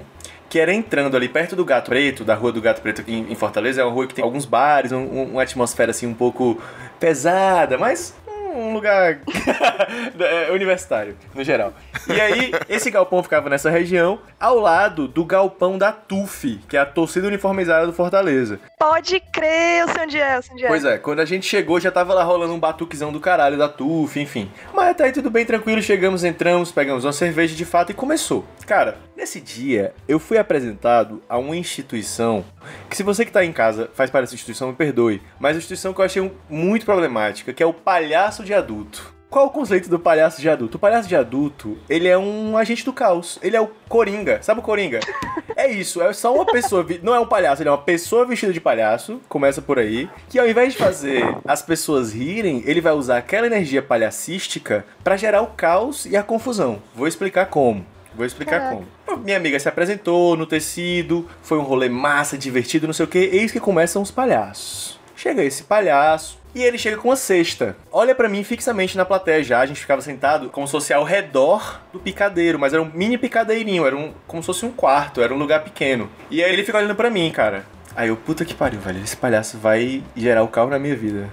[0.49, 3.81] que era entrando ali perto do Gato Preto, da Rua do Gato Preto em Fortaleza.
[3.81, 6.61] É uma rua que tem alguns bares, um- uma atmosfera assim um pouco
[6.99, 8.15] pesada, mas
[8.53, 9.19] um lugar
[10.19, 11.73] é, universitário, no geral.
[12.07, 16.79] E aí, esse galpão ficava nessa região, ao lado do galpão da TUF, que é
[16.79, 18.59] a torcida uniformizada do Fortaleza.
[18.79, 20.67] Pode crer, o Sandiel, o Sandiel.
[20.69, 23.67] Pois é, quando a gente chegou já tava lá rolando um batuquezão do caralho da
[23.67, 24.51] TUF, enfim.
[24.73, 28.45] Mas até aí tudo bem, tranquilo, chegamos, entramos, pegamos uma cerveja de fato e começou.
[28.65, 32.45] Cara, nesse dia eu fui apresentado a uma instituição
[32.89, 35.57] que se você que tá em casa faz parte dessa instituição, me perdoe, mas a
[35.57, 39.13] instituição que eu achei muito problemática, que é o palhaço de adulto.
[39.33, 40.77] Qual o conceito do palhaço de adulto?
[40.77, 43.39] O palhaço de adulto, ele é um agente do caos.
[43.41, 44.37] Ele é o Coringa.
[44.43, 44.99] Sabe o Coringa?
[45.55, 46.85] É isso, é só uma pessoa.
[47.03, 49.21] Não é um palhaço, ele é uma pessoa vestida de palhaço.
[49.29, 50.09] Começa por aí.
[50.27, 55.15] Que ao invés de fazer as pessoas rirem, ele vai usar aquela energia palhacística pra
[55.15, 56.81] gerar o caos e a confusão.
[56.95, 57.85] Vou explicar como.
[58.15, 58.83] Vou explicar Caraca.
[59.05, 59.23] como.
[59.23, 63.19] Minha amiga se apresentou no tecido, foi um rolê massa, divertido, não sei o que.
[63.19, 64.99] Eis que começam os palhaços.
[65.23, 66.37] Chega esse palhaço.
[66.53, 67.77] E ele chega com uma cesta.
[67.89, 69.61] Olha pra mim fixamente na plateia já.
[69.61, 73.17] A gente ficava sentado como se fosse ao redor do picadeiro, mas era um mini
[73.17, 76.09] picadeirinho, era um, como se fosse um quarto, era um lugar pequeno.
[76.29, 77.65] E aí ele fica olhando pra mim, cara.
[77.95, 79.01] Aí eu, puta que pariu, velho.
[79.01, 81.29] Esse palhaço vai gerar o caos na minha vida.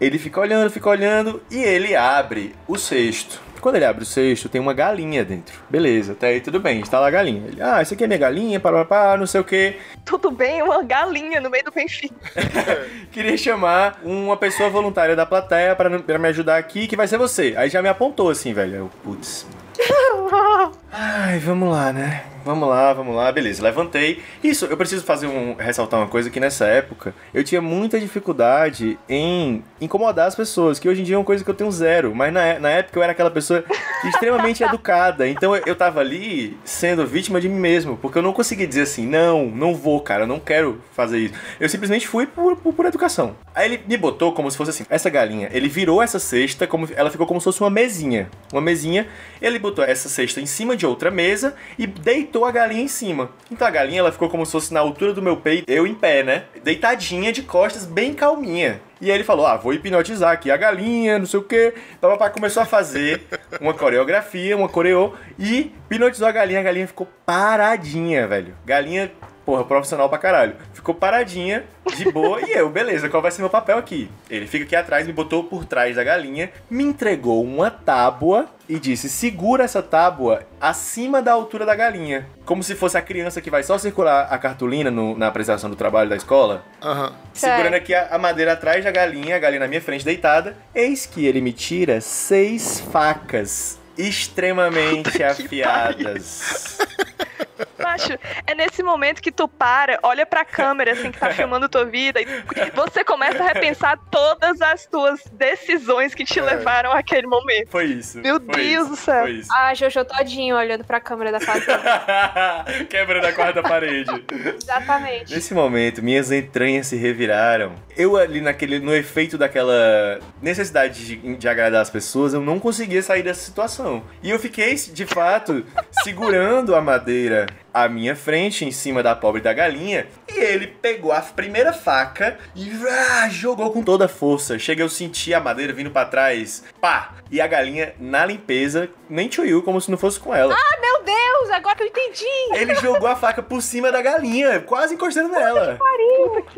[0.00, 3.42] Ele fica olhando, fica olhando e ele abre o cesto.
[3.66, 5.58] Quando ele abre o cesto, tem uma galinha dentro.
[5.68, 7.48] Beleza, até aí tudo bem, está lá a galinha.
[7.48, 9.74] Ele, ah, isso aqui é minha galinha, pá, pá, pá, não sei o que.
[10.04, 12.14] Tudo bem, uma galinha no meio do Benfica.
[13.10, 17.54] Queria chamar uma pessoa voluntária da plateia pra me ajudar aqui, que vai ser você.
[17.56, 18.76] Aí já me apontou assim, velho.
[18.76, 19.44] Eu, putz.
[20.98, 22.24] Ai, vamos lá, né?
[22.46, 24.22] Vamos lá, vamos lá, beleza, levantei.
[24.40, 28.96] Isso, eu preciso fazer um ressaltar uma coisa que nessa época eu tinha muita dificuldade
[29.08, 32.14] em incomodar as pessoas, que hoje em dia é uma coisa que eu tenho zero,
[32.14, 33.64] mas na, na época eu era aquela pessoa
[34.04, 38.32] extremamente educada, então eu, eu tava ali sendo vítima de mim mesmo, porque eu não
[38.32, 41.34] conseguia dizer assim, não, não vou, cara, eu não quero fazer isso.
[41.58, 43.34] Eu simplesmente fui por, por, por educação.
[43.52, 46.88] Aí ele me botou como se fosse assim, essa galinha, ele virou essa cesta, como
[46.94, 49.08] ela ficou como se fosse uma mesinha, uma mesinha,
[49.42, 53.30] ele botou essa cesta em cima de outra mesa e deitou a galinha em cima.
[53.50, 55.94] Então a galinha ela ficou como se fosse na altura do meu peito, eu em
[55.94, 56.44] pé, né?
[56.62, 58.80] Deitadinha de costas, bem calminha.
[59.00, 61.74] E aí ele falou: Ah, vou hipnotizar aqui a galinha, não sei o que.
[62.00, 63.22] Papapá começou a fazer
[63.60, 66.60] uma coreografia, uma coreô, e hipnotizou a galinha.
[66.60, 68.54] A galinha ficou paradinha, velho.
[68.64, 69.12] Galinha,
[69.46, 70.56] porra, profissional pra caralho.
[70.74, 71.64] Ficou paradinha,
[71.96, 74.10] de boa, e eu, beleza, qual vai ser meu papel aqui?
[74.28, 78.78] Ele fica aqui atrás, me botou por trás da galinha, me entregou uma tábua e
[78.80, 82.26] disse: segura essa tábua acima da altura da galinha.
[82.44, 85.76] Como se fosse a criança que vai só circular a cartolina no- na apresentação do
[85.76, 86.64] trabalho da escola.
[86.82, 87.12] Aham.
[87.32, 90.56] Segurando aqui a, a madeira atrás da galinha, a galinha na minha frente deitada.
[90.74, 96.78] Eis que ele me tira seis facas extremamente afiadas.
[97.82, 101.84] Macho, é nesse momento que tu para, olha pra câmera, assim, que tá filmando tua
[101.84, 102.26] vida, e
[102.74, 106.42] você começa a repensar todas as tuas decisões que te É.
[106.42, 107.68] levaram àquele momento.
[107.70, 108.18] Foi isso.
[108.18, 109.22] Meu foi Deus isso, do céu.
[109.22, 109.52] Foi isso.
[109.52, 111.82] A Jojo todinho olhando pra câmera da fazenda.
[112.88, 114.24] Quebrando a quarta parede.
[114.62, 115.34] Exatamente.
[115.34, 117.74] Nesse momento, minhas entranhas se reviraram.
[117.96, 123.02] Eu ali naquele, no efeito daquela necessidade de, de agradar as pessoas, eu não conseguia
[123.02, 124.02] sair dessa situação.
[124.22, 125.64] E eu fiquei, de fato,
[126.02, 127.46] segurando a madeira
[127.76, 132.38] à minha frente, em cima da pobre da galinha, e ele pegou a primeira faca
[132.54, 134.58] e ah, jogou com toda a força.
[134.58, 137.12] Chega eu senti a madeira vindo pra trás, pá!
[137.30, 140.54] E a galinha na limpeza, nem tchuiu, como se não fosse com ela.
[140.54, 142.24] Ah, meu Deus, agora que eu entendi.
[142.52, 145.78] Ele jogou a faca por cima da galinha, quase encostando nela.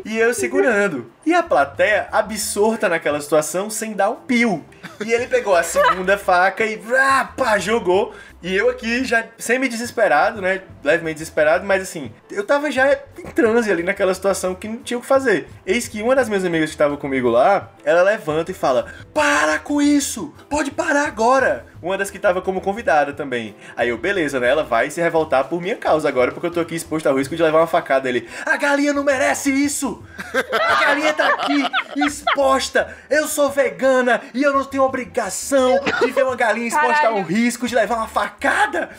[0.05, 1.11] E eu segurando.
[1.25, 4.63] E a plateia absorta naquela situação sem dar um pio.
[5.05, 8.13] E ele pegou a segunda faca e vrá, pá, jogou.
[8.41, 10.61] E eu aqui já semi-desesperado, né?
[10.83, 14.97] Levemente desesperado, mas assim, eu tava já em transe ali naquela situação que não tinha
[14.97, 15.49] o que fazer.
[15.65, 19.59] Eis que uma das minhas amigas que estava comigo lá, ela levanta e fala: Para
[19.59, 20.33] com isso!
[20.49, 21.65] Pode parar agora!
[21.81, 23.55] Uma das que estava como convidada também.
[23.75, 24.49] Aí eu, beleza, né?
[24.49, 27.35] Ela vai se revoltar por minha causa agora, porque eu tô aqui exposto ao risco
[27.35, 28.07] de levar uma facada.
[28.09, 30.03] Ele, a galinha não merece isso!
[30.33, 31.63] A galinha tá aqui
[31.97, 32.95] exposta!
[33.09, 37.23] Eu sou vegana e eu não tenho obrigação de ver uma galinha exposta ao Caralho.
[37.23, 38.89] risco de levar uma facada!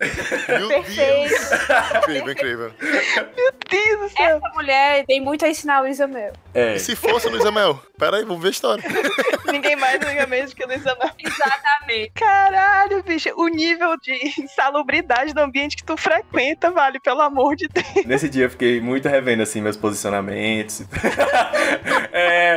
[0.48, 1.28] Meu Perfeito.
[1.28, 1.52] Deus.
[1.98, 2.72] Incrível, incrível.
[2.80, 4.36] Meu Deus do céu.
[4.38, 6.32] Essa mulher tem muito a ensinar a Luísa Mel.
[6.54, 6.76] É.
[6.76, 7.80] E se fosse a Luísa Mel?
[7.98, 8.84] Pera aí, vamos ver a história.
[9.52, 11.10] Ninguém mais, ninguém menos que Luísa Mel.
[11.18, 12.12] Exatamente.
[12.14, 17.68] Caralho, bicho, o nível de insalubridade do ambiente que tu frequenta, vale, pelo amor de
[17.68, 18.06] Deus.
[18.06, 20.82] Nesse dia eu fiquei muito revendo assim meus posicionamentos.
[22.12, 22.56] É,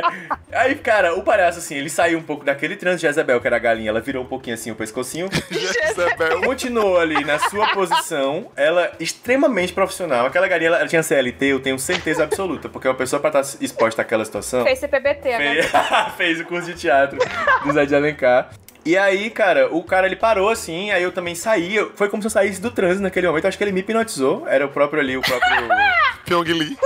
[0.54, 3.02] Aí, cara, o palhaço, assim, ele saiu um pouco daquele transe.
[3.02, 5.28] Jezebel, que era a galinha, ela virou um pouquinho assim o pescocinho.
[5.50, 6.42] Jezebel.
[6.42, 8.50] Continuou ali na sua posição.
[8.56, 10.26] Ela extremamente profissional.
[10.26, 12.68] Aquela galinha, ela, ela tinha CLT, eu tenho certeza absoluta.
[12.68, 14.64] Porque uma pessoa pra estar exposta àquela situação.
[14.64, 15.36] Fez CPBT.
[15.36, 15.72] Fez,
[16.16, 17.18] fez o curso de teatro
[17.64, 18.50] do Zé de Alencar.
[18.84, 21.74] E aí, cara, o cara ele parou assim, aí eu também saí.
[21.76, 23.46] eu- Foi como se eu saísse do trânsito naquele momento.
[23.46, 24.46] Acho que ele me hipnotizou.
[24.46, 25.50] Era o próprio ali, o próprio.
[26.26, 26.76] Pyong Lee.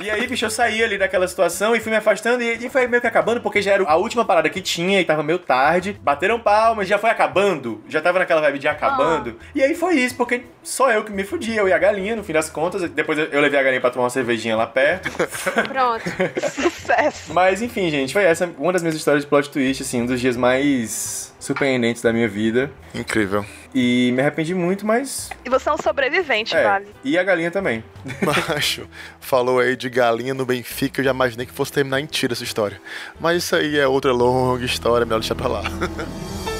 [0.00, 2.86] E aí, bicho, eu saí ali daquela situação e fui me afastando e, e foi
[2.86, 5.98] meio que acabando, porque já era a última parada que tinha e tava meio tarde.
[6.02, 7.82] Bateram palmas, já foi acabando.
[7.88, 9.38] Já tava naquela vibe de acabando.
[9.54, 12.24] E aí foi isso, porque só eu que me fudia, eu e a galinha, no
[12.24, 12.82] fim das contas.
[12.90, 15.08] Depois eu eu levei a galinha pra tomar uma cervejinha lá perto.
[15.68, 16.04] Pronto.
[16.52, 17.32] Sucesso.
[17.32, 20.20] Mas enfim, gente, foi essa uma das minhas histórias de plot twist, assim, um dos
[20.20, 22.70] dias mais surpreendentes da minha vida.
[22.94, 23.44] Incrível.
[23.74, 25.30] E me arrependi muito, mas.
[25.44, 26.86] E você é um sobrevivente, É, vale.
[27.04, 27.82] e a galinha também.
[28.22, 28.88] Macho,
[29.20, 32.44] falou aí de galinha no Benfica, eu já imaginei que fosse terminar em tiro essa
[32.44, 32.80] história.
[33.20, 35.62] Mas isso aí é outra longa história, melhor deixar pra lá.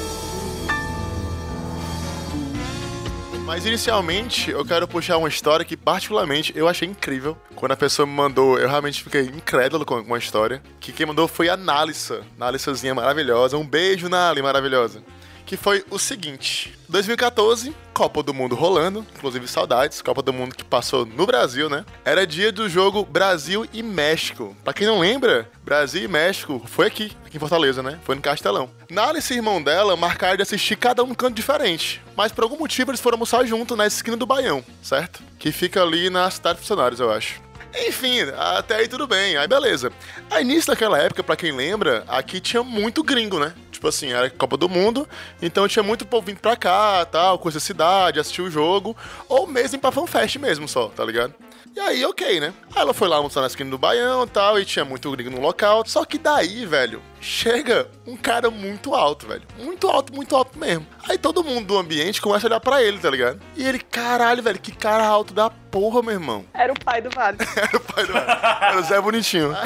[3.44, 7.36] Mas inicialmente eu quero puxar uma história que particularmente eu achei incrível.
[7.54, 10.62] Quando a pessoa me mandou, eu realmente fiquei incrédulo com com a história.
[10.80, 12.22] Que quem mandou foi a Nalissa.
[12.38, 13.58] Nalissazinha maravilhosa.
[13.58, 15.02] Um beijo, Nali, maravilhosa.
[15.46, 20.64] Que foi o seguinte: 2014, Copa do Mundo rolando, inclusive saudades, Copa do Mundo que
[20.64, 21.84] passou no Brasil, né?
[22.04, 24.56] Era dia do jogo Brasil e México.
[24.64, 27.98] Pra quem não lembra, Brasil e México foi aqui, aqui em Fortaleza, né?
[28.04, 28.70] Foi no Castelão.
[28.90, 32.02] Nalice e irmão dela marcaram de assistir cada um num canto diferente.
[32.16, 35.22] Mas por algum motivo eles foram almoçar junto na esquina do Baião, certo?
[35.38, 37.42] Que fica ali na cidade de funcionários, eu acho.
[37.88, 39.92] Enfim, até aí tudo bem, aí beleza.
[40.30, 43.52] Aí início daquela época, pra quem lembra, aqui tinha muito gringo, né?
[43.84, 45.06] Tipo assim, era Copa do Mundo,
[45.42, 48.96] então tinha muito povo vindo pra cá, tal, conhecer a cidade, assistir o jogo,
[49.28, 51.34] ou mesmo pra fanfest mesmo só, tá ligado?
[51.76, 52.54] E aí, ok, né?
[52.74, 55.28] Aí ela foi lá almoçar na esquina do Baião e tal, e tinha muito gringo
[55.28, 55.84] no local.
[55.86, 59.42] Só que daí, velho, chega um cara muito alto, velho.
[59.58, 60.86] Muito alto, muito alto mesmo.
[61.08, 63.40] Aí todo mundo do ambiente começa a olhar pra ele, tá ligado?
[63.56, 66.44] E ele, caralho, velho, que cara alto da porra, meu irmão.
[66.52, 67.38] Era o pai do Vale.
[67.56, 69.56] Era o pai do Era o Zé Bonitinho.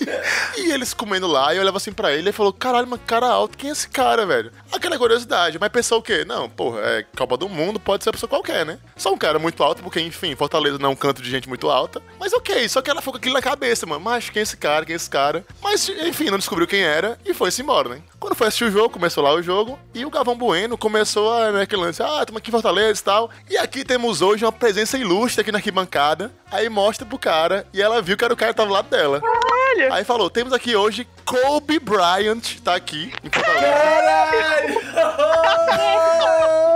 [0.56, 3.26] e eles comendo lá, e eu olhava assim pra ele e falou: caralho, mas cara
[3.26, 4.50] alto, quem é esse cara, velho?
[4.72, 6.24] Aquela curiosidade, mas pensou o quê?
[6.24, 8.78] Não, porra, é Copa do Mundo, pode ser uma pessoa qualquer, né?
[8.96, 11.68] Só um cara muito alto, porque, enfim, Fortaleza não é um canto de gente muito
[11.70, 12.02] alta.
[12.18, 14.00] Mas ok, só que ela ficou com aquilo na cabeça, mano.
[14.00, 15.44] Mas quem é esse cara, quem é esse cara?
[15.62, 18.02] Mas, enfim, não descobriu quem era e foi-se embora, né?
[18.18, 21.52] Quando foi assistir o jogo, começou lá o jogo, e o Gavão Bueno começou a,
[21.52, 23.30] né, aquele lance, ah, estamos aqui em Fortaleza e tal.
[23.50, 26.32] E aqui temos hoje uma presença ilustre aqui na arquibancada.
[26.50, 28.88] Aí mostra pro cara, e ela viu que era o cara que tava do lado
[28.88, 29.20] dela.
[29.20, 29.94] Caralho!
[29.94, 33.72] Aí falou, temos aqui hoje Kobe Bryant, tá aqui em Fortaleza.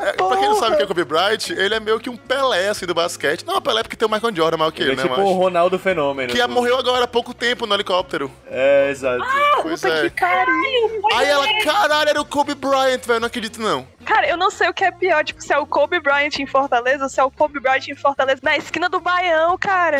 [0.06, 2.16] É, pra quem não sabe o que é Kobe Bryant, ele é meio que um
[2.16, 3.44] Pelé, assim, do basquete.
[3.44, 5.32] Não, Pelé porque tem o Michael Jordan maior que Ele ele, é né, tipo o?
[5.32, 6.32] Ronaldo Fenômeno.
[6.32, 8.30] Que morreu agora há pouco tempo no helicóptero.
[8.48, 9.24] É, exato.
[9.62, 10.02] Pois Puta é.
[10.02, 11.02] que carinho!
[11.14, 13.86] Aí ela, caralho, era o Kobe Bryant, velho, não acredito não.
[14.06, 16.46] Cara, eu não sei o que é pior, tipo, se é o Kobe Bryant em
[16.46, 19.98] Fortaleza ou se é o Kobe Bryant em Fortaleza na esquina do Baião, cara.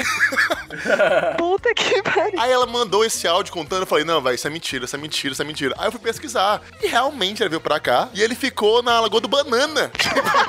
[1.36, 2.40] Puta que pariu.
[2.40, 4.98] Aí ela mandou esse áudio contando, eu falei, não, velho, isso é mentira, isso é
[4.98, 5.74] mentira, isso é mentira.
[5.78, 6.60] Aí eu fui pesquisar.
[6.82, 9.90] E realmente ele veio pra cá e ele ficou na Lagoa do Banana.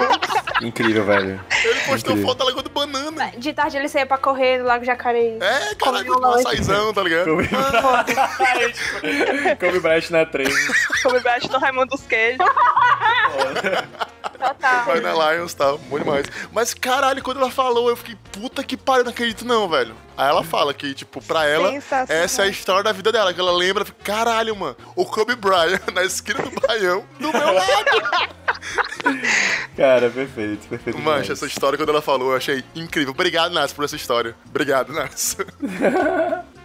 [0.62, 1.42] Incrível, velho.
[1.64, 2.28] Ele postou Incrível.
[2.28, 3.32] foto da Lagoa do Banana.
[3.38, 5.38] De tarde ele saía pra correr no Lago Jacareí.
[5.42, 7.26] É, caralho, Comeu com um açaizão, tá ligado?
[7.26, 7.50] Kobe
[9.60, 10.48] Kobe Bryant na trem.
[11.04, 12.46] Kobe Bryant do Raimundo dos Queijos.
[14.38, 14.86] Total.
[14.86, 16.26] Vai na Lions tal, bom demais.
[16.52, 19.96] Mas caralho, quando ela falou, eu fiquei, puta que pariu, não acredito não, velho.
[20.18, 21.72] Aí ela fala que, tipo, pra ela,
[22.10, 25.36] essa é a história da vida dela, que ela lembra, fica, caralho, mano, o Kobe
[25.36, 28.28] Bryant na esquina do Baião, do meu lado.
[29.78, 30.98] Cara, perfeito, perfeito.
[31.00, 31.30] Mancha, demais.
[31.30, 33.12] essa história, quando ela falou, eu achei incrível.
[33.12, 34.36] Obrigado, Nas, por essa história.
[34.50, 35.38] Obrigado, Nas.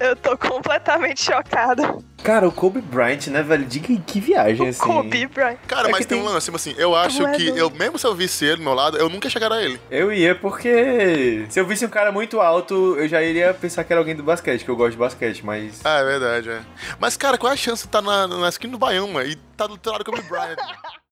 [0.00, 1.96] Eu tô completamente chocada.
[2.24, 3.64] Cara, o Kobe Bryant, né, velho?
[3.64, 4.80] Diga que viagem, assim.
[4.80, 5.58] Kobe Bryant.
[5.68, 7.58] Cara, É mas tem tem- um lance, assim, eu acho é que, doido.
[7.58, 9.78] eu, mesmo se eu visse ele do meu lado, eu nunca ia chegar a ele.
[9.88, 13.92] Eu ia porque se eu visse um cara muito alto, eu já iria pensar que
[13.92, 15.80] era alguém do basquete, que eu gosto de basquete, mas.
[15.84, 16.62] Ah, é verdade, é.
[16.98, 19.36] Mas, cara, qual é a chance de estar na, na esquina do Baião, mano, e
[19.56, 20.56] tá do teu lado Kobe Bryant?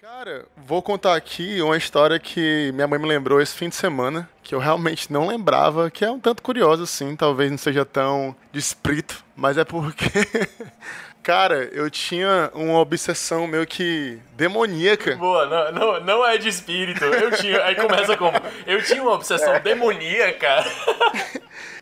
[0.00, 4.26] Cara, vou contar aqui uma história que minha mãe me lembrou esse fim de semana,
[4.42, 8.34] que eu realmente não lembrava, que é um tanto curiosa, assim, talvez não seja tão
[8.50, 10.08] de espírito, mas é porque,
[11.30, 15.14] cara, eu tinha uma obsessão meio que demoníaca.
[15.14, 17.04] Boa, não, não, não é de espírito.
[17.04, 17.64] Eu tinha.
[17.66, 18.36] Aí começa como?
[18.66, 20.64] Eu tinha uma obsessão demoníaca.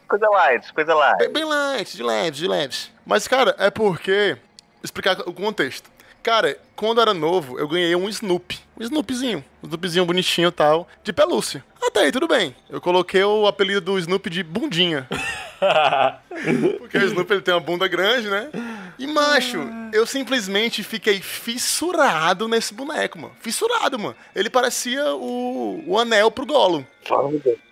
[0.06, 1.22] Coisa light, coisa light.
[1.22, 2.90] É bem light, de leves, de leves.
[3.06, 4.36] Mas, cara, é porque.
[4.82, 5.90] Explicar o contexto.
[6.22, 8.58] Cara, quando eu era novo, eu ganhei um Snoopy.
[8.78, 9.44] Um Snoopyzinho.
[9.62, 11.64] Um Snoopyzinho bonitinho e tal, de pelúcia.
[11.82, 12.54] Até aí, tudo bem.
[12.68, 15.08] Eu coloquei o apelido do Snoopy de Bundinha.
[16.78, 18.48] Porque o Snoopy ele tem uma bunda grande, né?
[18.98, 19.58] E, macho,
[19.92, 23.34] eu simplesmente fiquei fissurado nesse boneco, mano.
[23.40, 24.16] Fissurado, mano.
[24.34, 26.84] Ele parecia o, o anel pro Gollum.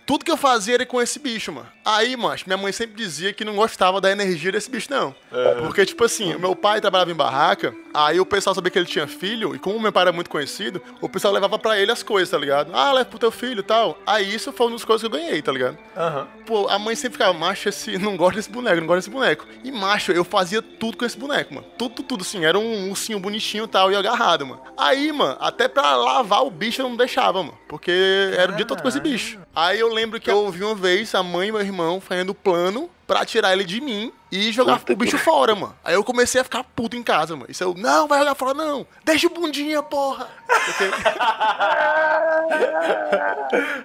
[0.05, 1.67] Tudo que eu fazia era com esse bicho, mano.
[1.83, 5.13] Aí, macho, minha mãe sempre dizia que não gostava da energia desse bicho, não.
[5.59, 8.85] Porque, tipo assim, o meu pai trabalhava em barraca, aí o pessoal sabia que ele
[8.85, 12.03] tinha filho, e como meu pai era muito conhecido, o pessoal levava pra ele as
[12.03, 12.71] coisas, tá ligado?
[12.73, 13.97] Ah, leva pro teu filho e tal.
[14.07, 15.77] Aí isso foi uma das coisas que eu ganhei, tá ligado?
[15.97, 16.27] Aham.
[16.45, 19.45] Pô, a mãe sempre ficava, macho, esse, não gosta desse boneco, não gosta desse boneco.
[19.61, 21.67] E, macho, eu fazia tudo com esse boneco, mano.
[21.77, 22.45] Tudo, tudo, tudo, assim.
[22.45, 24.61] Era um ursinho bonitinho e tal, e agarrado, mano.
[24.77, 27.57] Aí, mano, até pra lavar o bicho eu não deixava, mano.
[27.67, 27.91] Porque
[28.37, 29.26] era o dia todo com esse bicho.
[29.55, 32.89] Aí eu lembro que eu ouvi uma vez a mãe e meu irmão fazendo plano
[33.05, 35.75] pra tirar ele de mim e jogar o bicho fora, mano.
[35.83, 37.49] Aí eu comecei a ficar puto em casa, mano.
[37.49, 38.85] Isso eu, não, vai jogar fora, não.
[39.03, 40.27] Deixa o bundinha, porra.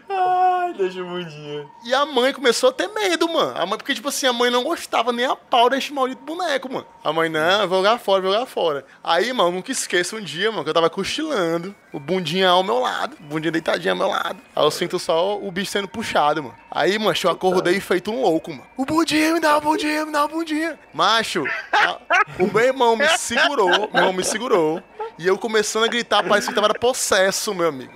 [0.09, 1.70] Ai, deixa o mundinho.
[1.85, 3.52] E a mãe começou a ter medo, mano.
[3.56, 6.73] A mãe, porque, tipo assim, a mãe não gostava nem a pau desse maldito boneco,
[6.73, 6.86] mano.
[7.05, 8.85] A mãe, não, vou jogar fora, vou jogar fora.
[9.02, 12.78] Aí, mano, nunca esqueça um dia, mano, que eu tava cochilando, o bundinha ao meu
[12.78, 14.39] lado, o bundinha deitadinho ao meu lado.
[14.55, 16.55] Aí eu sinto só o bicho sendo puxado, mano.
[16.70, 18.64] Aí, macho, eu acordei feito um louco, mano.
[18.77, 20.78] O bundinha, me dá o bundinha, me dá o bundinha.
[20.92, 21.98] Macho, a-
[22.38, 24.82] o meu irmão me segurou, meu irmão me segurou.
[25.23, 27.93] E eu começando a gritar, parecia que tava era possesso, meu amigo.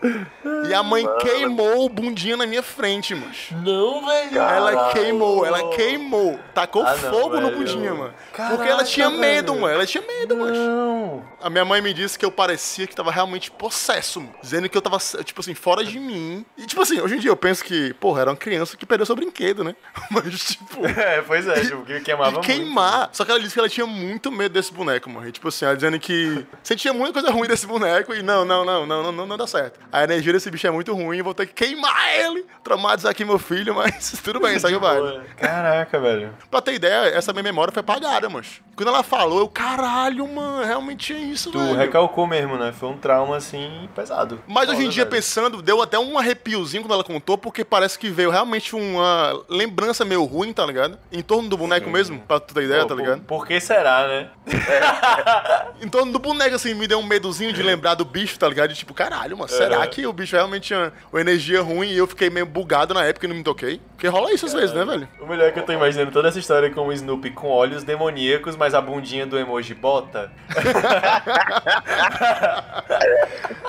[0.69, 3.53] E a mãe queimou o bundinha na minha frente, macho.
[3.57, 4.39] Não, velho.
[4.39, 4.93] Ela Caralho.
[4.93, 6.39] queimou, ela queimou.
[6.55, 7.57] Tacou Ah, não, fogo no velho.
[7.59, 8.15] bundinha, mano.
[8.33, 9.63] Caraca, Porque ela tinha medo, velho.
[9.63, 9.75] mano.
[9.75, 10.55] Ela tinha medo, mano.
[10.55, 11.25] Não.
[11.43, 14.35] A minha mãe me disse que eu parecia que tava realmente possesso, mano.
[14.41, 16.45] Dizendo que eu tava, tipo assim, fora de mim.
[16.57, 19.05] E, tipo assim, hoje em dia eu penso que, porra, era uma criança que perdeu
[19.05, 19.75] seu brinquedo, né?
[20.11, 20.87] Mas, tipo.
[20.97, 23.11] É, pois é, tipo, que queimava E queimar.
[23.13, 25.29] Só que ela disse que ela tinha muito medo desse boneco, mano.
[25.29, 28.65] E, tipo assim, ela dizendo que sentia muita coisa ruim desse boneco e não, não,
[28.65, 29.79] não, não, não, não, dá certo.
[29.91, 33.39] A energia desse bicho é muito ruim, vou ter que queimar ele, traumatizar aqui meu
[33.39, 35.21] filho, mas tudo bem, segue o baile.
[35.37, 36.35] Caraca, velho.
[36.51, 38.45] Pra ter ideia, essa minha memória foi apagada, mano.
[38.77, 41.75] Quando ela falou, eu, caralho, mano, realmente é isso, Tu velho.
[41.77, 42.73] recalcou mesmo, né?
[42.79, 44.43] Foi um trauma, assim, pesado.
[44.47, 45.17] Mas hoje em Foda, dia, velho.
[45.17, 50.05] pensando, deu até um arrepiozinho quando ela contou, porque parece que veio realmente uma lembrança
[50.05, 50.99] meio ruim, tá ligado?
[51.11, 53.21] Em torno do boneco mesmo, pra tu ter ideia, Pô, tá por- ligado?
[53.23, 54.29] Por que será, né?
[55.81, 58.71] Em torno do boneco, assim, me deu um medozinho de lembrar do bicho, tá ligado?
[58.71, 59.87] De tipo, caralho, mano, será É.
[59.87, 63.27] que o bicho realmente tinha uma energia ruim e eu fiquei meio bugado na época
[63.27, 63.81] e não me toquei?
[63.93, 65.09] Porque rola isso às vezes, né, velho?
[65.21, 67.83] O melhor é que eu tô imaginando toda essa história com o Snoopy com olhos
[67.85, 70.31] demoníacos, mas a bundinha do emoji bota.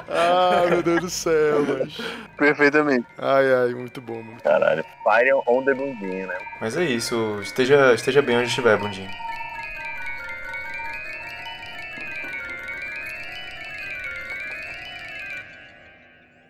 [0.10, 1.88] Ah, meu Deus do céu, mano.
[2.38, 3.06] Perfeitamente.
[3.18, 4.38] Ai, ai, muito bom, mano.
[4.44, 6.38] Caralho, Fire on the bundinha, né?
[6.62, 9.10] Mas é isso, esteja, esteja bem onde estiver, bundinha.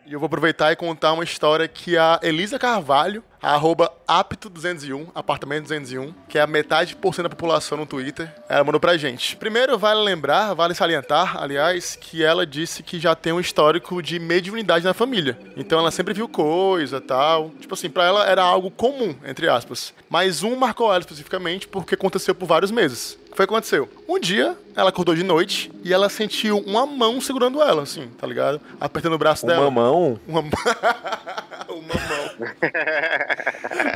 [0.10, 5.10] E eu vou aproveitar e contar uma história que a Elisa Carvalho, a arroba apto201,
[5.14, 8.96] apartamento 201, que é a metade por cento da população no Twitter, ela mandou pra
[8.96, 9.36] gente.
[9.36, 14.18] Primeiro, vale lembrar, vale salientar, aliás, que ela disse que já tem um histórico de
[14.18, 15.38] mediunidade na família.
[15.58, 17.50] Então ela sempre viu coisa tal.
[17.60, 19.94] Tipo assim, pra ela era algo comum, entre aspas.
[20.10, 23.20] Mas um marcou ela especificamente porque aconteceu por vários meses.
[23.38, 23.88] O que foi que aconteceu?
[24.10, 28.26] Um dia, ela acordou de noite e ela sentiu uma mão segurando ela, assim, tá
[28.26, 28.60] ligado?
[28.82, 29.70] Apertando o braço dela.
[29.70, 30.20] mamão?
[30.28, 30.50] Uma mão.
[31.70, 32.36] o mamão.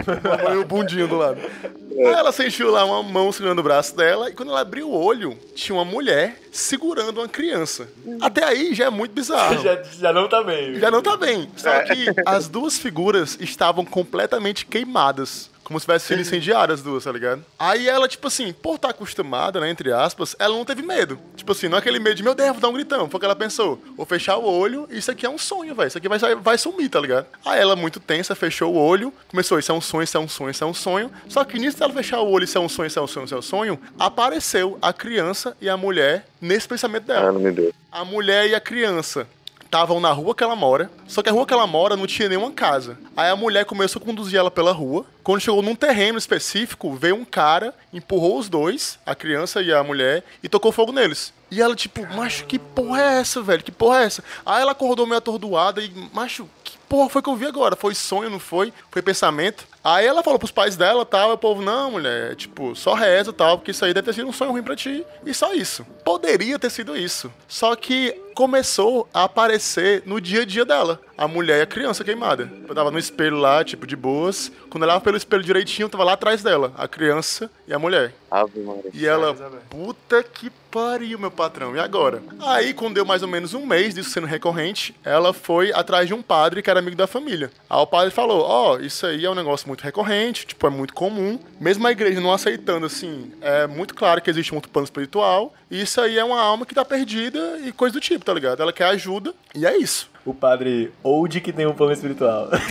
[0.06, 1.42] o mamão e o bundinho do lado.
[1.90, 4.94] Aí ela sentiu lá uma mão segurando o braço dela e quando ela abriu o
[4.96, 7.90] olho, tinha uma mulher segurando uma criança.
[8.22, 9.58] Até aí já é muito bizarro.
[9.64, 10.76] já, já não tá bem.
[10.76, 11.50] Já não tá bem.
[11.58, 15.50] Só que as duas figuras estavam completamente queimadas.
[15.64, 17.46] Como se tivessem sido incendiadas as duas, tá ligado?
[17.58, 21.20] Aí ela, tipo assim, por estar acostumada, né, entre aspas, ela não teve medo.
[21.36, 23.10] Tipo assim, não é aquele medo de, meu Deus, vou dar um gritão.
[23.10, 23.82] Foi o que ela pensou.
[23.96, 25.88] Vou fechar o olho, isso aqui é um sonho, velho.
[25.88, 27.26] Isso aqui vai, vai sumir, tá ligado?
[27.46, 30.28] Aí ela, muito tensa, fechou o olho, começou, isso é um sonho, isso é um
[30.28, 31.12] sonho, isso é um sonho.
[31.30, 33.26] Só que nisso dela fechar o olho, isso é um sonho, isso é um sonho,
[33.26, 37.30] isso é um sonho, apareceu a criança e a mulher nesse pensamento dela.
[37.30, 37.74] Ah, não me deu.
[37.92, 39.28] A mulher e a criança
[39.72, 42.28] estavam na rua que ela mora, só que a rua que ela mora não tinha
[42.28, 42.98] nenhuma casa.
[43.16, 45.06] Aí a mulher começou a conduzir ela pela rua.
[45.24, 49.82] Quando chegou num terreno específico, veio um cara, empurrou os dois, a criança e a
[49.82, 51.34] mulher, e tocou fogo neles.
[51.50, 53.64] E ela, tipo, macho, que porra é essa, velho?
[53.64, 54.22] Que porra é essa?
[54.46, 57.78] Aí ela acordou meio atordoada e, macho, que porra foi que eu vi agora?
[57.78, 58.74] Foi sonho, não foi?
[58.92, 59.66] Foi pensamento?
[59.84, 63.34] Aí ela falou pros pais dela tal, e o povo, não, mulher, tipo, só reza
[63.34, 65.06] tal, porque isso aí deve ter sido um sonho ruim pra ti.
[65.26, 65.86] E só isso.
[66.04, 67.32] Poderia ter sido isso.
[67.48, 71.00] Só que começou a aparecer no dia a dia dela.
[71.18, 72.52] A mulher e a criança queimada.
[72.68, 74.52] Eu tava no espelho lá, tipo, de boas.
[74.70, 78.14] Quando eu olhava pelo espelho direitinho, tava lá atrás dela, a criança e a mulher.
[78.30, 78.92] Ave Maria.
[78.94, 79.34] E ela,
[79.70, 82.24] puta que pariu, meu patrão, e agora?
[82.40, 86.14] Aí, quando deu mais ou menos um mês disso sendo recorrente, ela foi atrás de
[86.14, 87.52] um padre que era amigo da família.
[87.70, 90.94] Aí o padre falou: Ó, isso aí é um negócio muito recorrente, tipo, é muito
[90.94, 91.40] comum.
[91.60, 95.54] Mesmo a igreja não aceitando, assim, é muito claro que existe um outro plano espiritual.
[95.70, 98.62] E isso aí é uma alma que tá perdida e coisa do tipo, tá ligado?
[98.62, 100.10] Ela quer ajuda e é isso.
[100.26, 102.50] O padre Old que tem um plano espiritual.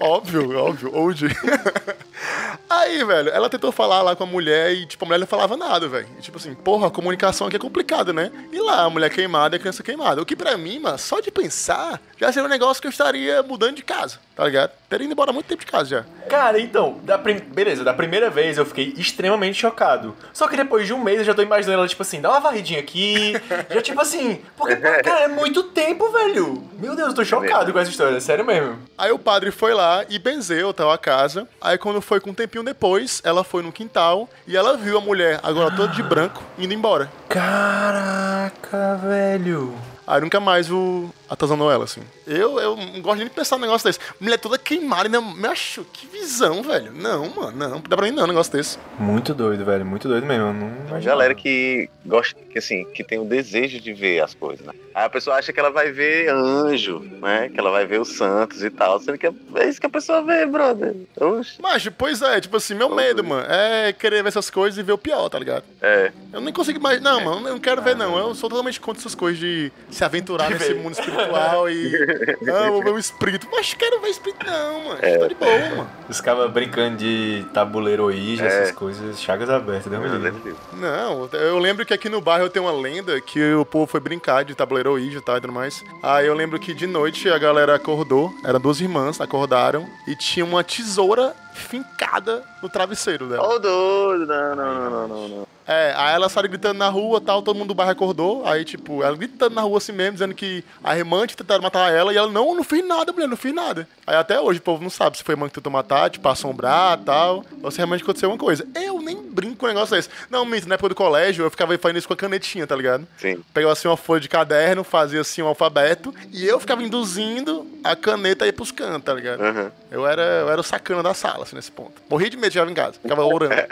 [0.00, 1.26] Óbvio, óbvio, old.
[2.68, 5.56] Aí, velho, ela tentou falar lá com a mulher e, tipo, a mulher não falava
[5.56, 6.08] nada, velho.
[6.20, 8.32] Tipo assim, porra, a comunicação aqui é complicada, né?
[8.52, 10.20] E lá, a mulher queimada e a criança queimada.
[10.20, 13.42] O que pra mim, mano, só de pensar, já seria um negócio que eu estaria
[13.42, 14.70] mudando de casa, tá ligado?
[14.88, 16.04] Teria ido embora há muito tempo de casa já.
[16.28, 17.38] Cara, então, da prim...
[17.38, 20.14] beleza, da primeira vez eu fiquei extremamente chocado.
[20.32, 22.40] Só que depois de um mês eu já tô imaginando ela, tipo assim, dá uma
[22.40, 23.34] varridinha aqui.
[23.70, 26.62] já, tipo assim, porque, cara, é muito tempo, velho.
[26.78, 28.78] Meu Deus, eu tô chocado com essa história, sério mesmo.
[28.96, 31.46] Aí o padre foi lá e benzeu tal a casa.
[31.60, 35.00] Aí quando foi com um tempinho depois, ela foi no quintal e ela viu a
[35.00, 37.10] mulher, agora toda de branco, indo embora.
[37.28, 39.74] Caraca, velho.
[40.06, 42.02] Aí nunca mais o atazannou ela, assim.
[42.26, 43.98] Eu, eu não gosto nem de pensar num negócio desse.
[44.20, 46.92] Mulher toda queimada, ainda me acho, que visão, velho.
[46.92, 47.70] Não, mano, não.
[47.70, 48.78] Não dá pra mim não um negócio desse.
[48.98, 50.52] Muito doido, velho, muito doido mesmo.
[50.52, 54.72] Não galera que gosta, que assim, que tem o desejo de ver as coisas, né?
[54.94, 57.48] Aí a pessoa acha que ela vai ver anjo, né?
[57.48, 59.00] Que ela vai ver os santos e tal.
[59.00, 60.94] Sendo que é é isso que a pessoa vê, brother.
[61.18, 61.54] Oxi.
[61.60, 64.92] Mas, pois é, tipo assim, meu medo, mano, é querer ver essas coisas e ver
[64.92, 65.64] o pior, tá ligado?
[65.80, 66.12] É.
[66.32, 67.00] Eu nem consigo mais.
[67.00, 68.18] Não, mano, eu não quero ver, não.
[68.18, 70.80] Eu sou totalmente contra essas coisas de se aventurar De nesse ver.
[70.80, 71.21] mundo espiritual
[71.68, 71.92] e.
[72.42, 73.46] Não, vou ver o espírito.
[73.50, 74.98] Mas quero ver espírito, não, mano.
[75.02, 75.18] É.
[75.18, 75.90] Tá de boa, mano.
[76.08, 78.46] Os caras brincando de tabuleiro Ouija, É.
[78.46, 80.54] essas coisas, chagas abertas, Deus me livre.
[80.74, 84.44] Não, eu lembro que aqui no bairro tem uma lenda que o povo foi brincar
[84.44, 85.84] de tabuleiro Ouija e tal e tudo mais.
[86.02, 90.44] Aí eu lembro que de noite a galera acordou, eram duas irmãs, acordaram, e tinha
[90.44, 93.46] uma tesoura fincada no travesseiro dela.
[93.46, 94.26] Ô, doido.
[94.26, 95.52] Não, não, não, não, não, não.
[95.66, 98.46] É, aí ela saiu gritando na rua tal, todo mundo do bairro acordou.
[98.46, 101.92] Aí, tipo, ela gritando na rua assim mesmo, dizendo que a irmã tinha tentado matar
[101.92, 102.12] ela.
[102.12, 103.88] E ela, não, não fiz nada, mulher, não fiz nada.
[104.06, 106.28] Aí até hoje o povo não sabe se foi a irmã que tentou matar, tipo,
[106.28, 108.66] assombrar tal, ou se realmente aconteceu alguma coisa.
[108.74, 110.08] Eu nem brinco com um negócio desse.
[110.28, 113.06] Não, minto, na época do colégio eu ficava fazendo isso com a canetinha, tá ligado?
[113.16, 113.42] Sim.
[113.54, 117.94] Pegava assim uma folha de caderno, fazia assim um alfabeto, e eu ficava induzindo a
[117.94, 119.40] caneta aí pros cantos, tá ligado?
[119.40, 119.72] Aham.
[119.90, 122.00] Eu era, eu era o sacana da sala, assim, nesse ponto.
[122.08, 122.94] Morri de medo de em casa.
[122.94, 123.54] Ficava orando.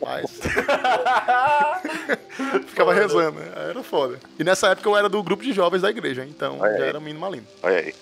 [0.00, 0.30] Mas.
[2.66, 3.38] ficava rezando.
[3.40, 3.52] né?
[3.70, 4.18] Era foda.
[4.38, 6.88] E nessa época eu era do grupo de jovens da igreja, então Olha já aí.
[6.90, 7.46] era um menino maligno.
[7.62, 7.94] Olha aí.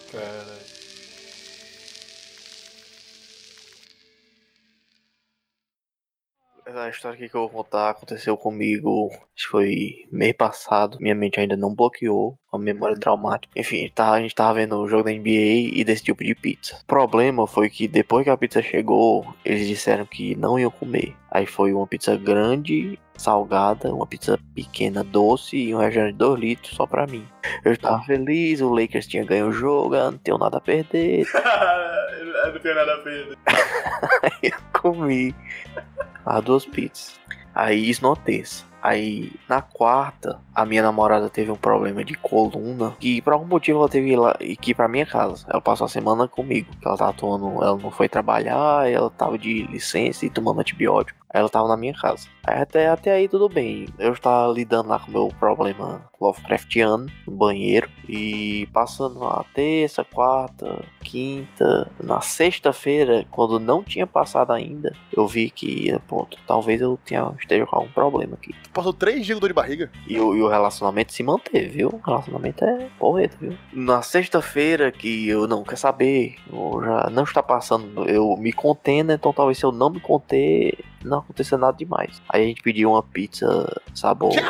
[6.77, 10.99] A história que eu vou contar aconteceu comigo, acho que foi mês passado.
[11.01, 13.51] Minha mente ainda não bloqueou, a memória traumática.
[13.57, 16.77] Enfim, tá, a gente tava vendo o jogo da NBA e decidiu pedir pizza.
[16.83, 21.17] O problema foi que depois que a pizza chegou, eles disseram que não iam comer.
[21.31, 26.41] Aí foi uma pizza grande, salgada, uma pizza pequena, doce e um refrigerante de 2
[26.41, 27.27] litros só pra mim.
[27.65, 31.27] Eu estava feliz, o Lakers tinha ganho o jogo, eu não tenho nada a perder.
[32.47, 33.39] Eu não tenho nada a perder.
[34.43, 35.35] Eu comi
[36.27, 37.19] as duas pizzas.
[37.55, 38.65] Aí terça.
[38.83, 42.95] Aí na quarta, a minha namorada teve um problema de coluna.
[43.01, 45.45] Que por algum motivo ela teve que lá- que ir pra minha casa.
[45.49, 46.69] Ela passou a semana comigo.
[46.81, 47.65] que Ela tava tomando.
[47.65, 51.19] Ela não foi trabalhar, ela tava de licença e tomando antibiótico.
[51.37, 52.29] Aí ela tava na minha casa.
[52.43, 53.87] Aí até, até aí tudo bem.
[53.99, 57.91] Eu estava lidando lá com o meu problema Lovecraftiano no banheiro.
[58.09, 61.91] E passando a terça, quarta, quinta.
[62.03, 67.67] Na sexta-feira, quando não tinha passado ainda, eu vi que, ponto, talvez eu tenha, esteja
[67.67, 68.55] com algum problema aqui.
[68.73, 69.91] Passou três dias com dor de barriga.
[70.09, 71.89] E o, e o relacionamento se manteve, viu?
[71.89, 73.53] O relacionamento é porreta, viu?
[73.75, 79.13] Na sexta-feira que eu não quer saber, eu já não está passando, eu me contendo,
[79.13, 82.21] então talvez se eu não me conter, não aconteça nada demais.
[82.29, 84.33] Aí a gente pediu uma pizza sabor.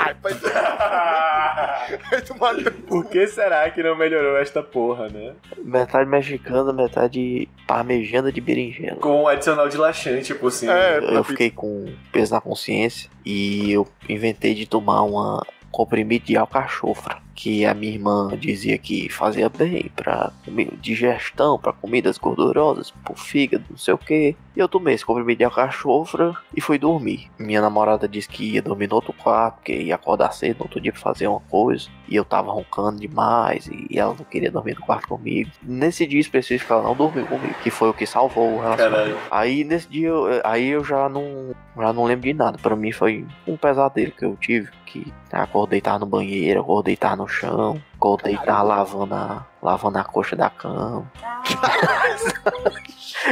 [2.57, 5.35] No- Por que será que não melhorou esta porra, né?
[5.59, 8.97] Metade mexicana, metade parmejana de berinjela.
[8.97, 10.73] Com um adicional de laxante por cima.
[10.73, 16.37] É, Eu fiquei com peso na consciência e eu inventei de tomar uma comprimido de
[16.37, 22.91] alcachofra, que a minha irmã dizia que fazia bem pra comi- digestão, pra comidas gordurosas,
[23.05, 24.35] pro fígado, não sei o que.
[24.57, 27.31] E eu tomei esse comprimido de alcachofra e fui dormir.
[27.39, 30.81] Minha namorada disse que ia dormir no outro quarto, porque ia acordar cedo no outro
[30.81, 31.89] dia pra fazer uma coisa.
[32.09, 35.51] E eu tava roncando demais e ela não queria dormir no quarto comigo.
[35.63, 39.19] Nesse dia específico ela não dormiu comigo, que foi o que salvou o relacionamento.
[39.31, 42.57] Aí nesse dia, eu- aí eu já não, já não lembro de nada.
[42.57, 44.71] Pra mim foi um pesadelo que eu tive.
[44.87, 50.05] Que acordei, tava no banheiro, acordei, tava no chão, acordei, tava lavando a, lavando a
[50.05, 51.10] coxa da cama.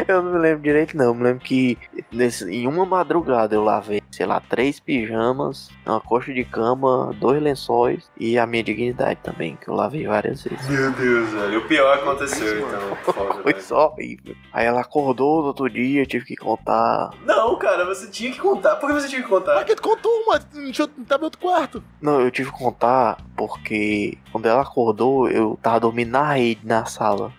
[0.09, 1.07] Eu não me lembro direito, não.
[1.07, 1.79] Eu me lembro que
[2.11, 7.41] nesse, em uma madrugada eu lavei, sei lá, três pijamas, uma coxa de cama, dois
[7.41, 10.69] lençóis e a minha dignidade também, que eu lavei várias vezes.
[10.69, 11.59] Meu Deus, velho.
[11.61, 12.97] O pior aconteceu, então.
[13.05, 14.35] Foda, Foi só horrível.
[14.53, 17.11] Aí ela acordou no outro dia, eu tive que contar.
[17.25, 18.77] Não, cara, você tinha que contar.
[18.77, 19.57] Por que você tinha que contar?
[19.57, 20.13] Por que tu contou?
[20.55, 21.83] Deixa eu tava no outro quarto.
[22.01, 26.85] Não, eu tive que contar porque quando ela acordou, eu tava dormindo na rede na
[26.85, 27.33] sala.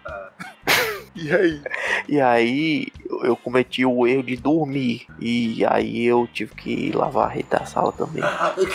[1.17, 1.61] E aí?
[2.09, 5.07] E aí eu- eu cometi o erro de dormir.
[5.17, 8.21] E aí eu tive que lavar a rede da sala também.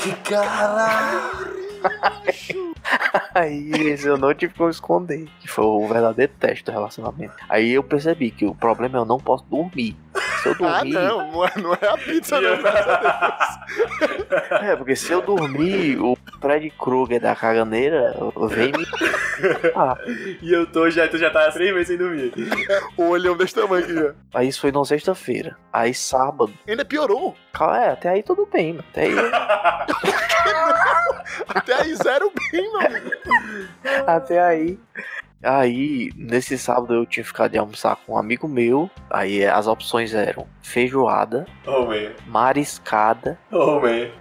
[0.02, 1.60] Que caralho!
[3.34, 5.28] Aí esse eu não tive como esconder.
[5.40, 7.34] Que foi o verdadeiro teste do relacionamento.
[7.48, 9.96] Aí eu percebi que o problema é eu não posso dormir.
[10.42, 10.92] Se eu Ah, dormir.
[10.92, 12.56] não, não é, não é a pizza, não.
[12.62, 14.62] graças a Deus.
[14.62, 18.14] É, porque se eu dormir, o Fred Krueger da caganeira
[18.48, 18.86] vem me.
[19.74, 19.96] Ah,
[20.42, 22.32] E eu tô já, tu já tá três meses sem dormir.
[22.96, 24.38] O olhão desse tamanho aqui, ó.
[24.38, 25.56] aí isso foi na sexta-feira.
[25.72, 26.52] Aí sábado.
[26.66, 27.36] Ainda piorou.
[27.78, 28.84] É, até aí tudo bem, mano.
[28.90, 29.14] Até aí,
[31.48, 33.10] Até aí zero bem, meu amigo.
[34.06, 34.78] até aí.
[35.42, 38.90] Aí, nesse sábado eu tinha ficado de almoçar com um amigo meu.
[39.08, 41.88] Aí as opções eram feijoada, Oh,
[42.26, 43.80] mariscada Oh,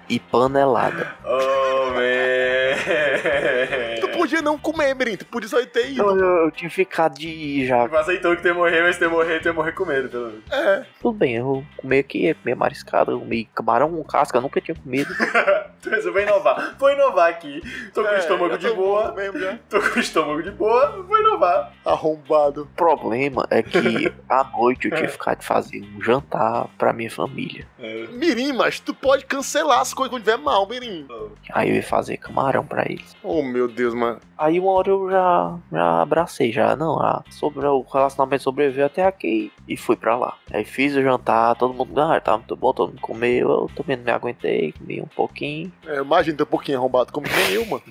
[0.10, 1.14] e panelada.
[1.26, 4.09] Oh, man.
[4.20, 5.16] Podia não comer, Brin.
[5.18, 6.02] Tu podia só ter ido.
[6.04, 7.84] Eu, eu, eu tinha ficado de ir já.
[7.84, 10.44] Tipo, aceitou que tu ia morrer, mas ia morrer, ia morrer com medo, pelo menos.
[10.52, 10.86] É.
[11.02, 14.60] Tudo bem, eu comi aqui, eu comi mariscada, eu comi camarão com casca, eu nunca
[14.62, 15.14] tinha comido.
[15.82, 16.76] Tu resolveu inovar.
[16.78, 17.62] Vou inovar aqui.
[17.94, 19.14] Tô com o É, estômago eu de boa.
[19.14, 19.58] mesmo já.
[19.70, 21.72] Tô com o estômago de boa, vou inovar.
[21.86, 22.64] Arrombado.
[22.64, 27.10] O problema é que à noite eu tinha ficado de fazer um jantar pra minha
[27.10, 27.66] família.
[28.12, 31.08] Mirim, mas tu pode cancelar as coisas quando tiver mal, Mirim.
[31.54, 33.16] Aí eu ia fazer camarão pra eles.
[33.24, 34.09] Oh, meu Deus, mano.
[34.38, 39.06] Aí uma hora eu já, já abracei, já, não, ah, sobre, o relacionamento sobreviveu até
[39.06, 40.38] aqui e fui pra lá.
[40.52, 43.98] Aí fiz o jantar, todo mundo, ah, tá muito bom, todo mundo comeu, eu também
[43.98, 47.66] não me aguentei, comi um pouquinho, É, imagina ter um pouquinho arrombado como nem eu,
[47.66, 47.84] mano.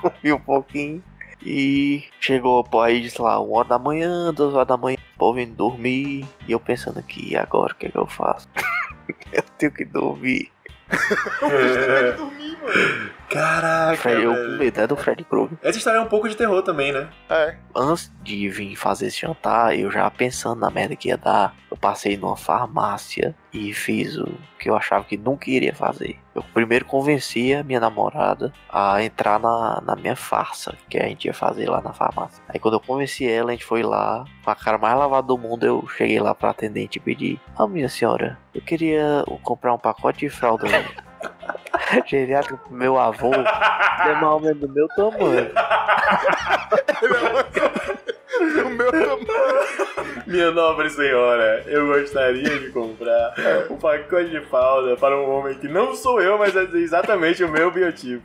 [0.00, 1.02] comi um pouquinho.
[1.40, 5.18] E chegou pô, aí, sei lá, uma hora da manhã, duas horas da manhã, o
[5.18, 6.26] povo indo dormir.
[6.48, 8.48] E eu pensando aqui, e agora o que, é que eu faço?
[9.32, 10.50] eu tenho que dormir.
[13.28, 15.58] Caraca, Fred, eu com medo, é do Fred Krueger.
[15.62, 17.08] Essa história é um pouco de terror também, né?
[17.28, 17.56] É.
[17.76, 21.76] Antes de vir fazer esse jantar, eu já pensando na merda que ia dar, eu
[21.76, 24.28] passei numa farmácia e fiz o
[24.58, 26.18] que eu achava que nunca iria fazer.
[26.34, 31.26] Eu primeiro convenci a minha namorada a entrar na, na minha farsa que a gente
[31.26, 32.42] ia fazer lá na farmácia.
[32.48, 35.36] Aí quando eu convenci ela, a gente foi lá, com a cara mais lavada do
[35.36, 39.78] mundo, eu cheguei lá pra atendente e pedi: Ah, minha senhora, eu queria comprar um
[39.78, 40.66] pacote de fralda
[42.06, 45.50] geriátrica pro meu avô, é mais ou menos do meu tamanho.
[48.64, 49.18] O meu tamanho.
[50.26, 53.34] Minha nobre senhora, eu gostaria de comprar
[53.70, 57.48] um pacote de fralda para um homem que não sou eu, mas é exatamente o
[57.48, 58.22] meu biotipo.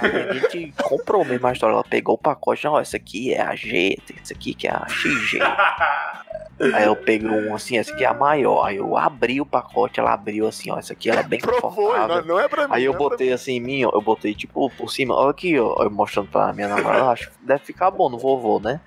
[0.00, 1.74] A gente comprou mesmo a história.
[1.74, 4.86] Ela pegou o pacote, não, essa aqui é a G, essa aqui que é a
[4.88, 5.38] XG.
[6.72, 8.64] Aí eu peguei um assim, essa aqui é a maior.
[8.64, 11.60] Aí eu abri o pacote, ela abriu assim, ó, essa aqui ela é bem Provou,
[11.62, 12.16] confortável.
[12.18, 12.74] não, não é pra mim.
[12.74, 15.58] Aí eu é botei assim em mim, ó, eu botei tipo por cima, olha aqui,
[15.58, 18.80] ó, eu mostrando pra minha namorada, acho que deve ficar bom no vovô, né?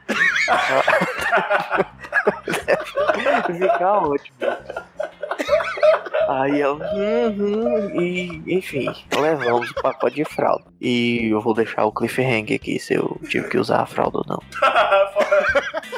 [3.47, 4.37] Deve ficar ótimo.
[6.27, 10.65] Aí ela, uhum, e enfim, levamos o pacote de fralda.
[10.81, 14.25] E eu vou deixar o cliffhanger aqui se eu tive que usar a fralda ou
[14.27, 14.43] não.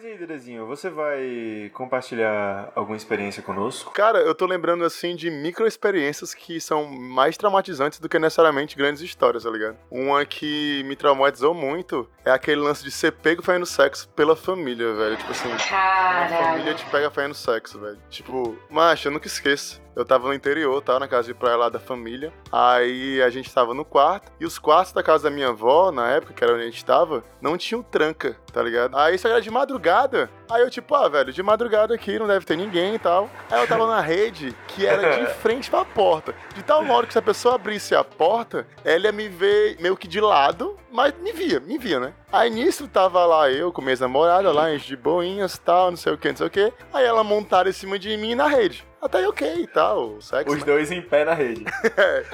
[0.00, 3.92] Mas e aí, Dedezinho, você vai compartilhar alguma experiência conosco?
[3.92, 8.78] Cara, eu tô lembrando assim de micro experiências que são mais traumatizantes do que necessariamente
[8.78, 9.76] grandes histórias, tá ligado?
[9.90, 14.94] Uma que me traumatizou muito é aquele lance de ser pego fazendo sexo pela família,
[14.94, 15.18] velho.
[15.18, 17.98] Tipo assim, a família te pega fazendo sexo, velho.
[18.08, 19.82] Tipo, macho, eu nunca esqueço.
[19.94, 22.32] Eu tava no interior, tava na casa de praia lá da família.
[22.50, 24.30] Aí a gente tava no quarto.
[24.40, 26.84] E os quartos da casa da minha avó, na época, que era onde a gente
[26.84, 28.96] tava, não tinham tranca, tá ligado?
[28.96, 30.30] Aí isso era de madrugada.
[30.50, 33.28] Aí eu, tipo, ah, velho, de madrugada aqui não deve ter ninguém e tal.
[33.50, 36.34] Aí eu tava na rede que era de frente pra porta.
[36.54, 39.96] De tal modo que se a pessoa abrisse a porta, ela ia me ver meio
[39.96, 42.12] que de lado, mas me via, me via, né?
[42.32, 46.12] Aí nisso tava lá eu com minha namorada lá, de boinhas e tal, não sei
[46.12, 46.72] o que, não sei o que.
[46.92, 48.84] Aí ela montaram em cima de mim na rede.
[49.00, 50.52] Até aí ok e tal, sexo.
[50.52, 50.66] Os né?
[50.66, 51.64] dois em pé na rede.
[51.96, 52.24] É,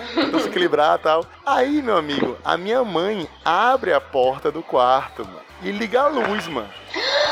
[0.40, 1.24] se equilibrar e tal.
[1.44, 5.40] Aí, meu amigo, a minha mãe abre a porta do quarto, mano.
[5.62, 6.68] E liga a luz, mano.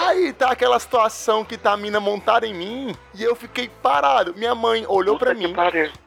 [0.07, 4.35] Aí tá aquela situação que tá a mina montada em mim e eu fiquei parado.
[4.36, 5.55] Minha mãe olhou pra mim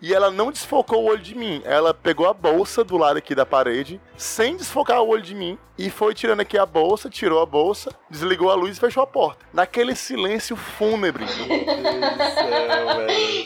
[0.01, 1.61] e ela não desfocou o olho de mim.
[1.65, 5.57] Ela pegou a bolsa do lado aqui da parede, sem desfocar o olho de mim,
[5.77, 9.07] e foi tirando aqui a bolsa, tirou a bolsa, desligou a luz e fechou a
[9.07, 9.45] porta.
[9.53, 11.25] Naquele silêncio fúnebre.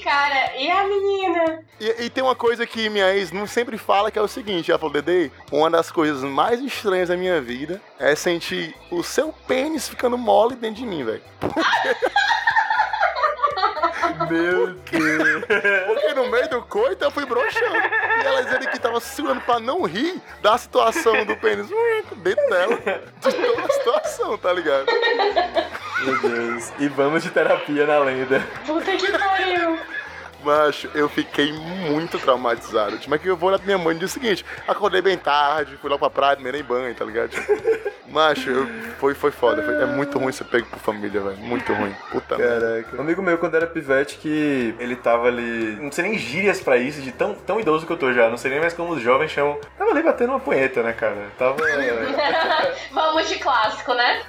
[0.03, 1.63] Cara, e a menina?
[1.79, 4.71] E, e tem uma coisa que minha ex não sempre fala que é o seguinte,
[4.71, 9.33] ela falou, Dede, uma das coisas mais estranhas da minha vida é sentir o seu
[9.47, 11.21] pênis ficando mole dentro de mim, velho.
[14.31, 15.45] Meu Deus.
[15.45, 17.77] Porque no meio do coito eu fui broxando.
[17.77, 21.67] E ela dizendo que tava segurando pra não rir da situação do pênis
[22.17, 22.77] dentro dela.
[22.77, 24.87] De toda a situação, tá ligado?
[26.03, 26.73] Meu Deus.
[26.79, 28.41] E vamos de terapia na lenda.
[28.65, 29.77] Puta que pariu.
[30.43, 32.97] Macho, eu fiquei muito traumatizado.
[32.97, 34.45] Tipo, mas que eu vou olhar pra minha mãe no dia seguinte.
[34.67, 37.29] Acordei bem tarde, fui lá pra praia, tomei nem banho, tá ligado?
[37.29, 37.51] Tipo,
[38.11, 38.67] Macho, eu-
[38.99, 39.63] foi, foi foda.
[39.63, 41.37] foi- é muito ruim ser pego por família, velho.
[41.37, 41.95] Muito ruim.
[42.11, 42.59] Puta merda.
[42.83, 42.97] Caraca.
[42.97, 45.77] Um amigo meu, quando era pivete, que ele tava ali.
[45.81, 48.29] Não sei nem gírias pra isso, de tão, tão idoso que eu tô já.
[48.29, 49.57] Não sei nem mais como os jovens chamam.
[49.77, 51.15] Tava ali batendo uma punheta, né, cara?
[51.37, 51.55] Tava.
[52.91, 54.21] Vamos de clássico, né?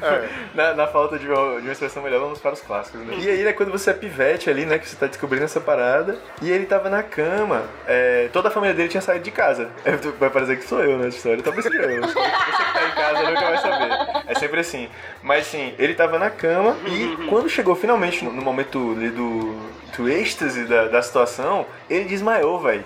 [0.55, 3.15] na, na falta de uma, de uma expressão melhor, vamos para os clássicos, né?
[3.19, 6.02] E aí, né, quando você é pivete ali, né, que você tá descobrindo essa parada,
[6.41, 9.71] e ele tava na cama, é, toda a família dele tinha saído de casa.
[9.85, 12.01] É, vai parecer que sou eu nessa história, talvez seja eu.
[12.03, 14.23] Você que tá em casa nunca vai saber.
[14.27, 14.89] É sempre assim.
[15.23, 19.57] Mas sim, ele tava na cama e quando chegou finalmente no, no momento do,
[19.97, 22.85] do êxtase da, da situação, ele desmaiou, velho.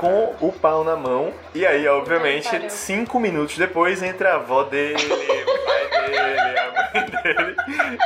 [0.00, 1.32] Com o pau na mão.
[1.54, 7.06] E aí, obviamente, cinco minutos depois entra a avó dele, o pai dele, a mãe
[7.06, 7.56] dele.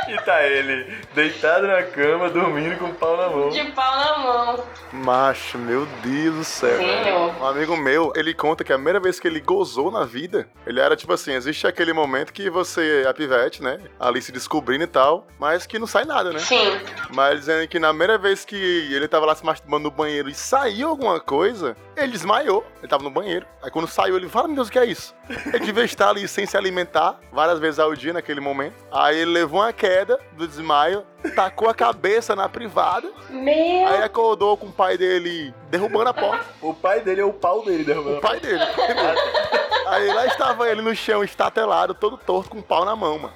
[0.07, 3.49] E tá ele deitado na cama, dormindo com o pau na mão.
[3.49, 4.63] De pau na mão.
[4.91, 6.77] Macho, meu Deus do céu.
[6.77, 7.35] Senhor.
[7.39, 10.79] Um amigo meu, ele conta que a primeira vez que ele gozou na vida, ele
[10.79, 13.79] era tipo assim: existe aquele momento que você é pivete, né?
[13.99, 16.39] Ali se descobrindo e tal, mas que não sai nada, né?
[16.39, 16.79] Sim.
[17.13, 20.33] Mas dizendo que na primeira vez que ele tava lá se masturbando no banheiro e
[20.33, 21.58] saiu alguma coisa,
[21.95, 22.65] ele desmaiou.
[22.79, 23.45] Ele tava no banheiro.
[23.61, 25.15] Aí quando saiu, ele fala: Meu Deus, o que é isso?
[25.53, 28.75] Ele devia estar ali sem se alimentar várias vezes ao dia naquele momento.
[28.91, 31.03] Aí ele levou uma queda do desmaio,
[31.35, 33.11] tacou a cabeça na privada.
[33.29, 33.87] Meu.
[33.87, 36.45] Aí acordou com o pai dele derrubando a porta.
[36.61, 38.59] O pai dele é o pau dele derrubando O pai dele.
[39.89, 43.33] Aí lá estava ele no chão, estatelado, todo torto, com o pau na mão, mano.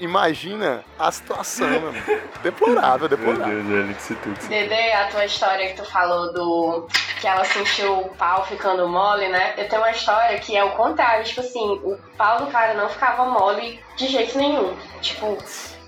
[0.00, 1.94] Imagina a situação, mano.
[2.42, 3.62] Deplorável, Meu deplorável.
[3.62, 4.48] Deus, Alex, tudo.
[4.48, 6.88] Dede, a tua história que tu falou do
[7.20, 9.54] que ela sentiu o pau ficando mole, né?
[9.56, 12.88] Eu tenho uma história que é o contrário, tipo assim, o pau do cara não
[12.88, 14.76] ficava mole de jeito nenhum.
[15.00, 15.36] Tipo,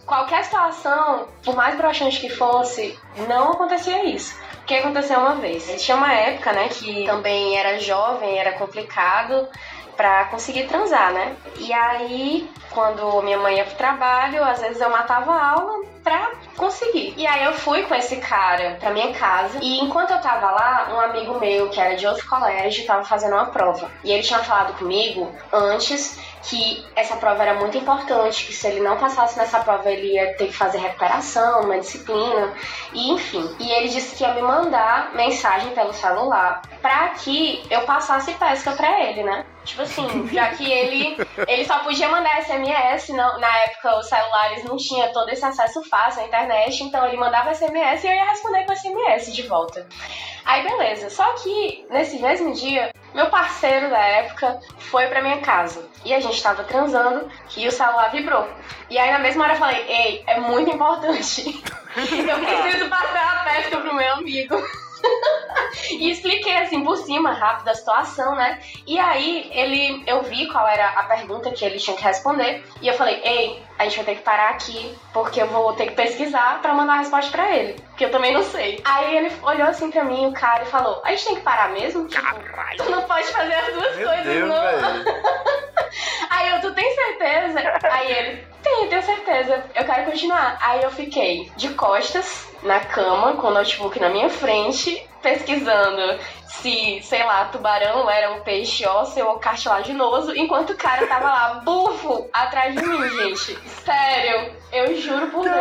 [0.07, 2.99] qualquer situação, por mais broxante que fosse,
[3.29, 4.35] não acontecia isso.
[4.63, 5.83] O que aconteceu uma vez?
[5.83, 9.49] Tinha uma época, né, que também era jovem, era complicado
[10.01, 11.37] pra conseguir transar, né?
[11.59, 16.33] E aí, quando minha mãe ia pro trabalho, às vezes eu matava a aula pra
[16.57, 17.15] conseguir.
[17.17, 20.89] E aí eu fui com esse cara pra minha casa e enquanto eu tava lá,
[20.95, 23.91] um amigo meu que era de outro colégio tava fazendo uma prova.
[24.05, 28.81] E ele tinha falado comigo antes que essa prova era muito importante, que se ele
[28.81, 32.55] não passasse nessa prova ele ia ter que fazer recuperação, uma disciplina,
[32.95, 33.55] e enfim.
[33.59, 38.73] E ele disse que ia me mandar mensagem pelo celular pra que eu passasse pesca
[38.73, 39.45] pra ele, né?
[39.65, 42.60] Tipo assim, já que ele ele só podia mandar SMS,
[43.13, 47.17] não, na época os celulares não tinham todo esse acesso fácil à internet, então ele
[47.17, 49.87] mandava SMS e eu ia responder com SMS de volta.
[50.45, 55.89] Aí beleza, só que nesse mesmo dia, meu parceiro da época foi pra minha casa
[56.05, 58.49] e a gente tava transando e o celular vibrou.
[58.89, 61.45] E aí na mesma hora eu falei: Ei, é muito importante.
[61.97, 64.57] eu preciso passar a pesca pro meu amigo.
[65.91, 68.61] E expliquei assim por cima, rápido, a situação, né?
[68.87, 72.65] E aí ele, eu vi qual era a pergunta que ele tinha que responder.
[72.81, 75.87] E eu falei, ei, a gente vai ter que parar aqui, porque eu vou ter
[75.87, 77.77] que pesquisar pra mandar a resposta pra ele.
[77.97, 78.81] Que eu também não sei.
[78.85, 81.71] Aí ele olhou assim pra mim, o cara, e falou: A gente tem que parar
[81.71, 82.07] mesmo?
[82.07, 82.27] Tipo,
[82.77, 84.61] tu não pode fazer as duas Meu coisas, Deus, não.
[86.31, 87.61] Aí eu, tu tem certeza?
[87.91, 89.65] Aí ele, tenho, tenho certeza.
[89.75, 90.59] Eu quero continuar.
[90.61, 96.19] Aí eu fiquei de costas na cama, com o notebook na minha frente, pesquisando
[96.61, 101.55] se, sei lá, tubarão era um peixe ósseo ou cartilaginoso, enquanto o cara tava lá,
[101.65, 103.59] bufo, atrás de mim, gente.
[103.85, 105.55] Sério, eu juro por Deus.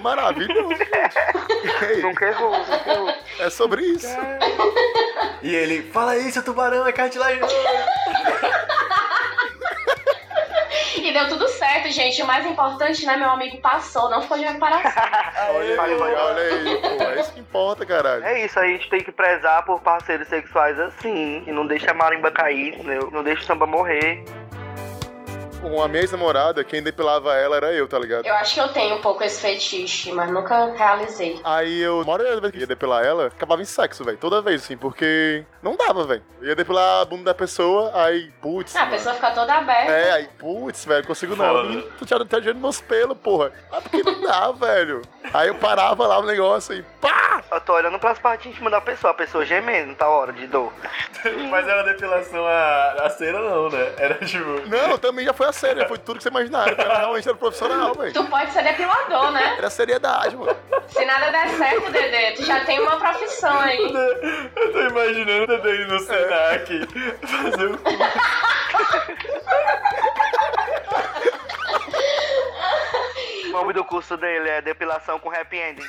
[0.00, 0.68] Maravilhoso.
[2.02, 3.14] Nunca errou, nunca errou.
[3.40, 4.16] é sobre isso.
[5.42, 7.54] E ele, fala aí, seu tubarão é cartilaginoso.
[10.96, 12.22] E deu tudo certo, gente.
[12.22, 14.92] O mais importante, né, meu amigo passou, não ficou de reparação.
[15.56, 17.04] Olha aí, olha aí, pô.
[17.04, 18.24] É isso que importa, caralho.
[18.24, 21.94] É isso, a gente tem que prezar por parceiros sexuais assim, que não deixa a
[21.94, 23.10] marimba cair, entendeu?
[23.12, 24.24] Não deixa o samba morrer.
[25.60, 28.26] Com a minha ex-namorada, quem depilava ela era eu, tá ligado?
[28.26, 31.40] Eu acho que eu tenho um pouco esse fetiche, mas nunca realizei.
[31.44, 34.18] Aí eu, uma hora vez que ia depilar ela, acabava em sexo, velho.
[34.18, 36.22] Toda vez, assim, porque não dava, velho.
[36.40, 38.76] Eu ia depilar a bunda da pessoa, aí, putz.
[38.76, 39.92] Ah, a pessoa fica toda aberta.
[39.92, 41.82] É, aí, putz, velho, não consigo não.
[41.98, 43.52] Tu tinha tá dinheiro nos meus pelos, porra.
[43.70, 45.02] Ah, porque não dá, velho.
[45.32, 47.42] Aí eu parava lá o negócio e pá!
[47.50, 50.72] Eu tô olhando pras partes íntimas da pessoa, a pessoa gemendo, tá hora de dor.
[51.48, 53.92] Mas era depilação a, a cera, não, né?
[53.98, 54.68] Era tipo.
[54.68, 56.68] Não, também já foi a já foi tudo que você imaginar.
[56.68, 58.12] Era realmente era profissional, velho.
[58.12, 59.54] Tu pode ser depilador, né?
[59.58, 60.56] Era seriedade, mano.
[60.88, 63.78] Se nada der certo, Dedê, tu já tem uma profissão aí.
[64.56, 66.88] Eu tô imaginando o Dedê no Senac
[67.26, 67.78] fazer um
[73.48, 75.86] O nome do curso dele é depilação com happy ending.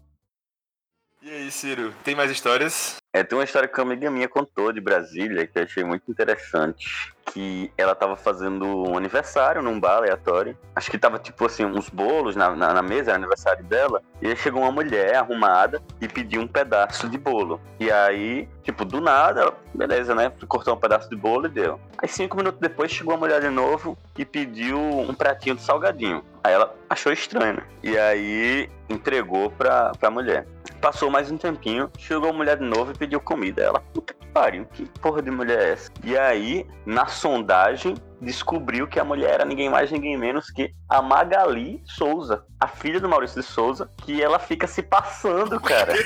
[1.25, 2.97] E aí, Ciro, tem mais histórias?
[3.11, 6.03] É, tem uma história que uma amiga minha contou de Brasília que eu achei muito
[6.11, 7.11] interessante.
[7.33, 10.55] Que ela tava fazendo um aniversário num bar aleatório.
[10.75, 14.03] Acho que tava, tipo assim, uns bolos na, na, na mesa, era aniversário dela.
[14.21, 17.59] E aí chegou uma mulher arrumada e pediu um pedaço de bolo.
[17.79, 20.31] E aí, tipo, do nada, ela, beleza, né?
[20.47, 21.79] Cortou um pedaço de bolo e deu.
[21.97, 26.23] Aí cinco minutos depois chegou a mulher de novo e pediu um pratinho de salgadinho.
[26.45, 27.63] Aí ela achou estranho, né?
[27.81, 30.45] E aí entregou pra, pra mulher.
[30.79, 33.63] Passou mais um tempinho, chegou a mulher de novo e pediu comida.
[33.63, 35.91] Ela, puta que pariu, que porra de mulher é essa?
[36.03, 41.01] E aí, na sondagem, descobriu que a mulher era ninguém mais, ninguém menos que a
[41.01, 45.93] Magali Souza, a filha do Maurício de Souza, que ela fica se passando, cara.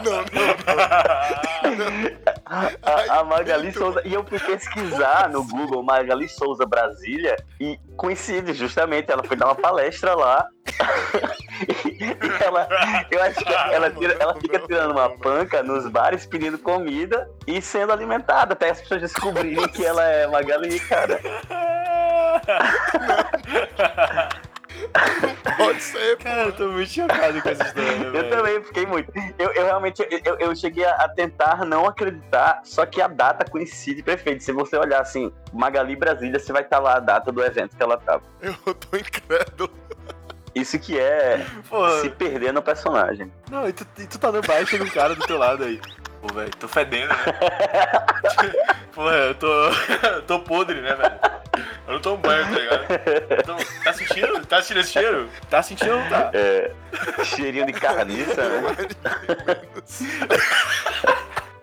[0.03, 0.23] Não, não,
[1.77, 3.15] não.
[3.15, 4.01] a, a Magali Souza.
[4.05, 9.11] E eu fui pesquisar no Google Magali Souza Brasília e coincide justamente.
[9.11, 10.47] Ela foi dar uma palestra lá.
[11.85, 12.67] e ela,
[13.11, 17.61] eu acho que ela, tira- ela fica tirando uma panca nos bares pedindo comida e
[17.61, 21.19] sendo alimentada até as pessoas descobrirem que ela é Magali, cara.
[25.57, 28.29] Pode ser, Cara, eu tô muito chocado com essa história, Eu velho.
[28.29, 29.11] também fiquei muito.
[29.37, 33.49] Eu, eu realmente eu, eu cheguei a, a tentar não acreditar, só que a data
[33.49, 34.43] coincide perfeito.
[34.43, 37.83] Se você olhar assim, Magali Brasília, você vai estar lá a data do evento que
[37.83, 38.23] ela tava.
[38.41, 39.71] Eu tô incrédulo.
[40.55, 43.31] Isso que é Pô, se perder no personagem.
[43.51, 45.79] não, e tu, e tu tá no chega um cara do teu lado aí.
[46.21, 47.15] Pô, velho, tô fedendo, né?
[48.93, 49.47] Porra, eu tô.
[50.27, 51.19] tô podre, né, velho?
[51.87, 52.85] Eu não tomo banho, tá ligado?
[53.39, 54.45] Então, tá sentindo?
[54.45, 55.29] Tá sentindo esse cheiro?
[55.49, 56.29] Tá sentindo ou não tá?
[56.33, 56.71] É,
[57.23, 58.75] cheirinho de carniça, né?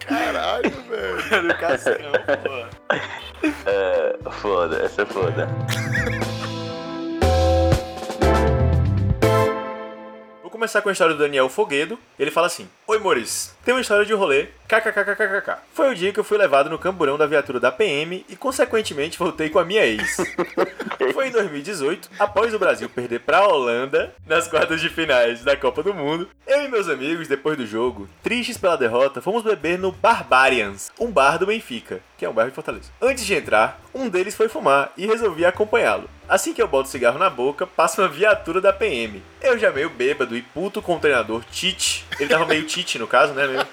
[0.01, 1.35] Caralho, velho.
[1.47, 1.95] Educação,
[2.43, 3.07] pô.
[3.67, 5.49] É, foda, essa é foda.
[10.43, 11.99] Vou começar com a história do Daniel Foguedo.
[12.19, 13.53] Ele fala assim: Oi, Mores.
[13.65, 14.47] Tem uma história de rolê.
[14.69, 15.59] KKKKKK.
[15.75, 19.19] Foi o dia que eu fui levado no camburão da viatura da PM e, consequentemente,
[19.19, 20.19] voltei com a minha ex.
[21.13, 25.83] Foi em 2018, após o Brasil perder pra Holanda nas quartas de finais da Copa
[25.83, 26.29] do Mundo.
[26.47, 31.11] Eu e meus amigos, depois do jogo, tristes pela derrota, fomos beber no Barbarians, um
[31.11, 32.91] bar do Benfica, que é um bairro de Fortaleza.
[33.01, 36.09] Antes de entrar, um deles foi fumar e resolvi acompanhá-lo.
[36.29, 39.23] Assim que eu boto o cigarro na boca, passa uma viatura da PM.
[39.41, 42.05] Eu já meio bêbado e puto com o treinador Tite.
[42.19, 43.47] Ele tava meio Tite no caso, né?
[43.47, 43.67] Meio...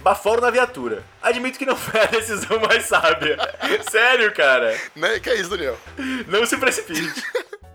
[0.00, 1.04] Baforo na viatura.
[1.22, 3.38] Admito que não foi a decisão mais sábia.
[3.88, 4.76] Sério, cara.
[4.96, 5.20] Né?
[5.20, 5.78] Que é isso, Daniel?
[6.26, 7.22] Não se precipite.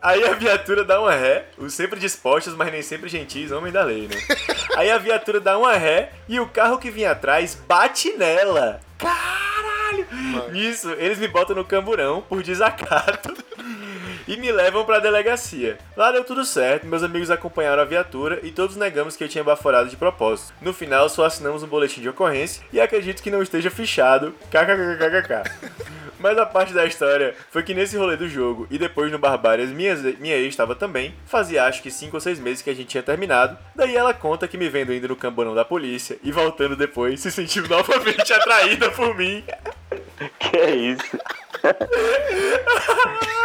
[0.02, 3.82] Aí a viatura dá uma ré, os sempre dispostos, mas nem sempre gentis, homem da
[3.82, 4.16] lei, né?
[4.76, 8.82] Aí a viatura dá uma ré e o carro que vinha atrás bate nela.
[8.98, 10.06] Caralho!
[10.52, 13.34] Nisso, eles me botam no camburão por desacato
[14.28, 15.78] e me levam pra delegacia.
[15.96, 19.44] Lá deu tudo certo, meus amigos acompanharam a viatura e todos negamos que eu tinha
[19.44, 20.54] baforado de propósito.
[20.62, 24.36] No final, só assinamos um boletim de ocorrência e acredito que não esteja fichado.
[24.52, 26.07] KKKKK.
[26.20, 29.70] Mas a parte da história foi que nesse rolê do jogo e depois no Barbárias,
[29.70, 31.14] minha, minha ex estava também.
[31.26, 33.58] Fazia acho que 5 ou 6 meses que a gente tinha terminado.
[33.76, 37.32] Daí ela conta que me vendo indo no camburão da polícia e voltando depois se
[37.32, 39.44] sentiu novamente atraída por mim.
[40.40, 41.20] Que é isso?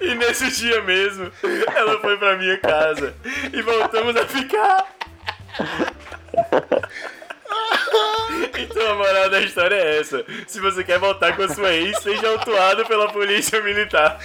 [0.00, 1.32] E nesse dia mesmo,
[1.74, 3.14] ela foi pra minha casa
[3.52, 4.86] e voltamos a ficar.
[8.58, 10.24] Então a moral da história é essa.
[10.46, 14.18] Se você quer voltar com a sua ex, seja autuado pela polícia militar.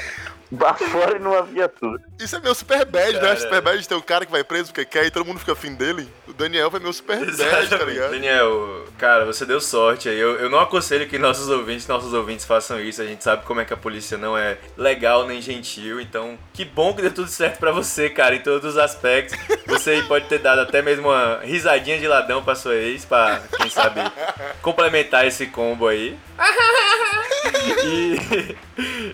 [0.51, 2.01] Bafora numa viatura.
[2.19, 3.19] Isso é meu super bad, né?
[3.19, 3.39] Cara.
[3.39, 5.51] Super bad de ter um cara que vai preso porque quer e todo mundo fica
[5.53, 6.07] afim dele.
[6.27, 7.93] O Daniel foi meu super bad, tá Exatamente.
[7.93, 8.11] ligado?
[8.11, 10.17] Daniel, cara, você deu sorte aí.
[10.17, 13.01] Eu, eu não aconselho que nossos ouvintes, nossos ouvintes façam isso.
[13.01, 15.99] A gente sabe como é que a polícia não é legal nem gentil.
[16.01, 19.37] Então, que bom que deu tudo certo pra você, cara, em todos os aspectos.
[19.67, 23.69] Você pode ter dado até mesmo uma risadinha de ladrão pra sua ex, pra, quem
[23.69, 24.01] sabe,
[24.61, 26.17] complementar esse combo aí.
[27.83, 28.55] E,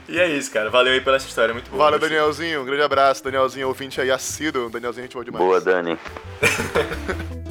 [0.10, 0.70] e é isso, cara.
[0.70, 1.86] Valeu aí pela essa história, muito boa.
[1.86, 2.62] Valeu, Danielzinho.
[2.62, 3.24] Um grande abraço.
[3.24, 4.70] Danielzinho, ouvinte aí, assíduo.
[4.70, 5.46] Danielzinho, a gente boa demais.
[5.46, 5.98] Boa, Dani.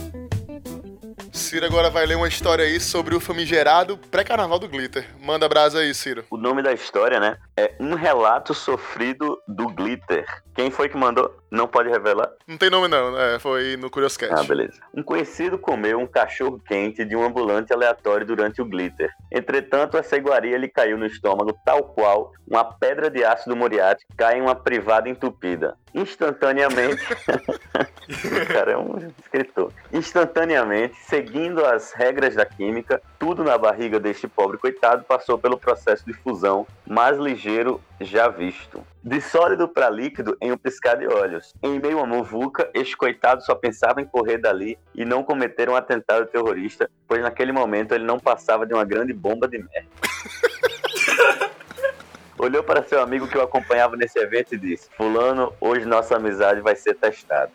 [1.33, 5.07] Ciro agora vai ler uma história aí sobre o famigerado pré-carnaval do Glitter.
[5.21, 6.25] Manda brasa aí, Ciro.
[6.31, 7.37] O nome da história, né?
[7.57, 10.25] É Um Relato Sofrido do Glitter.
[10.55, 11.35] Quem foi que mandou?
[11.51, 12.31] Não pode revelar?
[12.47, 14.33] Não tem nome não, é, foi no Curioscat.
[14.35, 14.81] Ah, beleza.
[14.95, 19.11] Um conhecido comeu um cachorro quente de um ambulante aleatório durante o glitter.
[19.31, 24.39] Entretanto, essa iguaria lhe caiu no estômago tal qual uma pedra de ácido muriático cai
[24.39, 25.77] em uma privada entupida.
[25.95, 27.03] Instantaneamente.
[27.13, 29.73] o cara é um escritor.
[29.93, 36.05] Instantaneamente, seguindo as regras da química, tudo na barriga deste pobre coitado passou pelo processo
[36.07, 37.43] de fusão mais ligeiro
[38.01, 38.85] já visto.
[39.03, 41.53] De sólido para líquido em um piscar de olhos.
[41.63, 45.77] Em meio a muvuca, este coitado só pensava em correr dali e não cometer um
[45.77, 49.89] atentado terrorista, pois naquele momento ele não passava de uma grande bomba de merda.
[52.39, 56.61] Olhou para seu amigo que o acompanhava nesse evento e disse: Fulano, hoje nossa amizade
[56.61, 57.53] vai ser testada.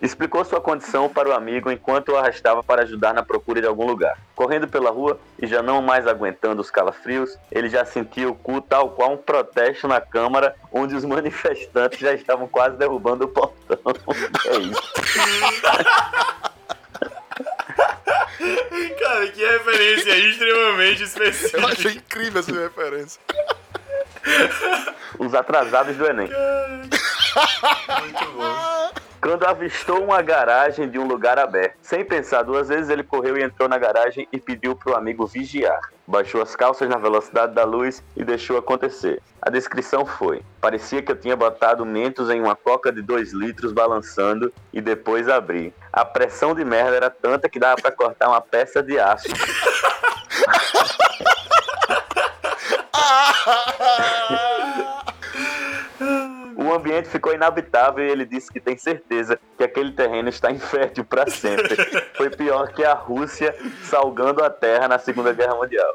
[0.00, 3.86] Explicou sua condição para o amigo enquanto o arrastava para ajudar na procura de algum
[3.86, 4.16] lugar.
[4.34, 8.60] Correndo pela rua e já não mais aguentando os calafrios, ele já sentia o cu
[8.60, 13.78] tal qual um protesto na Câmara, onde os manifestantes já estavam quase derrubando o portão.
[14.46, 14.82] é isso.
[18.98, 21.58] Cara, que referência extremamente específica.
[21.58, 23.20] Eu achei incrível essa referência.
[25.18, 26.28] Os atrasados do Enem.
[28.00, 28.90] Muito bom.
[29.20, 31.76] Quando avistou uma garagem de um lugar aberto.
[31.82, 35.26] Sem pensar duas vezes, ele correu e entrou na garagem e pediu para o amigo
[35.26, 35.80] vigiar.
[36.06, 39.20] Baixou as calças na velocidade da luz e deixou acontecer.
[39.42, 43.72] A descrição foi: parecia que eu tinha botado mentos em uma coca de 2 litros
[43.72, 45.74] balançando e depois abri.
[45.92, 49.28] A pressão de merda era tanta que dava para cortar uma peça de aço.
[56.68, 61.02] O ambiente ficou inabitável e ele disse que tem certeza que aquele terreno está infértil
[61.02, 61.74] para sempre.
[62.14, 65.94] Foi pior que a Rússia salgando a terra na Segunda Guerra Mundial.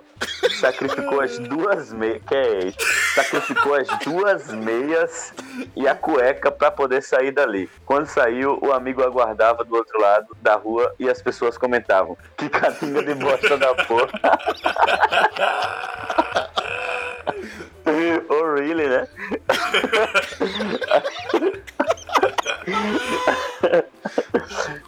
[0.60, 2.80] Sacrificou as duas meias, que é isso?
[3.14, 5.32] Sacrificou as duas meias
[5.76, 7.70] e a cueca para poder sair dali.
[7.86, 12.50] Quando saiu, o amigo aguardava do outro lado da rua e as pessoas comentavam: "Que
[12.50, 14.10] catinga de bosta da porra".
[18.30, 19.08] oh, really, né?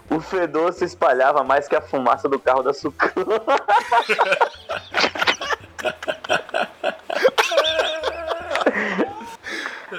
[0.10, 3.42] o fedor se espalhava mais que a fumaça do carro da Sucana.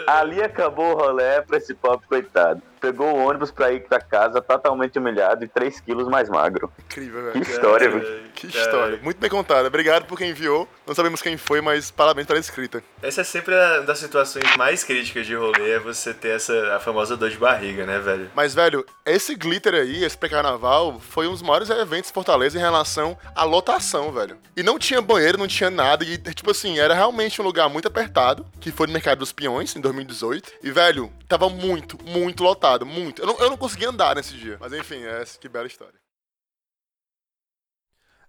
[0.06, 2.62] Ali acabou o rolê pra esse pobre coitado.
[2.80, 6.70] Pegou o ônibus pra ir pra casa totalmente humilhado e 3 quilos mais magro.
[6.78, 7.44] Incrível, velho.
[7.44, 8.22] Que história, Cara, viu?
[8.34, 9.00] Que história.
[9.02, 9.68] Muito bem contada.
[9.68, 10.68] Obrigado por quem enviou.
[10.86, 12.82] Não sabemos quem foi, mas parabéns pela escrita.
[13.02, 16.80] Essa é sempre a das situações mais críticas de rolê, é você ter essa a
[16.80, 18.30] famosa dor de barriga, né, velho?
[18.34, 22.60] Mas, velho, esse glitter aí, esse pré-carnaval, foi um dos maiores eventos em Fortaleza em
[22.60, 24.36] relação à lotação, velho.
[24.56, 26.04] E não tinha banheiro, não tinha nada.
[26.04, 29.74] E, tipo assim, era realmente um lugar muito apertado, que foi no Mercado dos Peões,
[29.76, 30.52] em 2018.
[30.62, 33.22] E, velho, tava muito, muito lotado, muito.
[33.22, 34.56] Eu não, eu não conseguia andar nesse dia.
[34.60, 35.98] Mas, enfim, é, que bela história.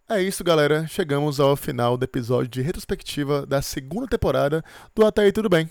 [0.09, 0.87] É isso, galera.
[0.87, 4.63] Chegamos ao final do episódio de retrospectiva da segunda temporada
[4.95, 5.69] do Até aí Tudo Bem.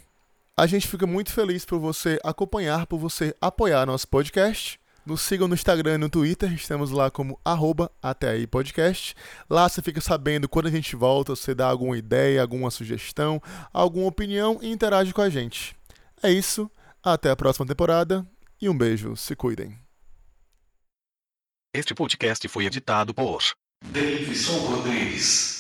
[0.54, 4.78] A gente fica muito feliz por você acompanhar, por você apoiar nosso podcast.
[5.06, 9.14] Nos sigam no Instagram e no Twitter, estamos lá como arroba até aí podcast.
[9.48, 13.40] Lá você fica sabendo quando a gente volta, você dá alguma ideia, alguma sugestão,
[13.72, 15.76] alguma opinião e interage com a gente.
[16.22, 16.70] É isso,
[17.02, 18.26] até a próxima temporada
[18.60, 19.78] e um beijo, se cuidem.
[21.74, 23.42] Este podcast foi editado por
[23.84, 25.55] Davidson Rodrigues.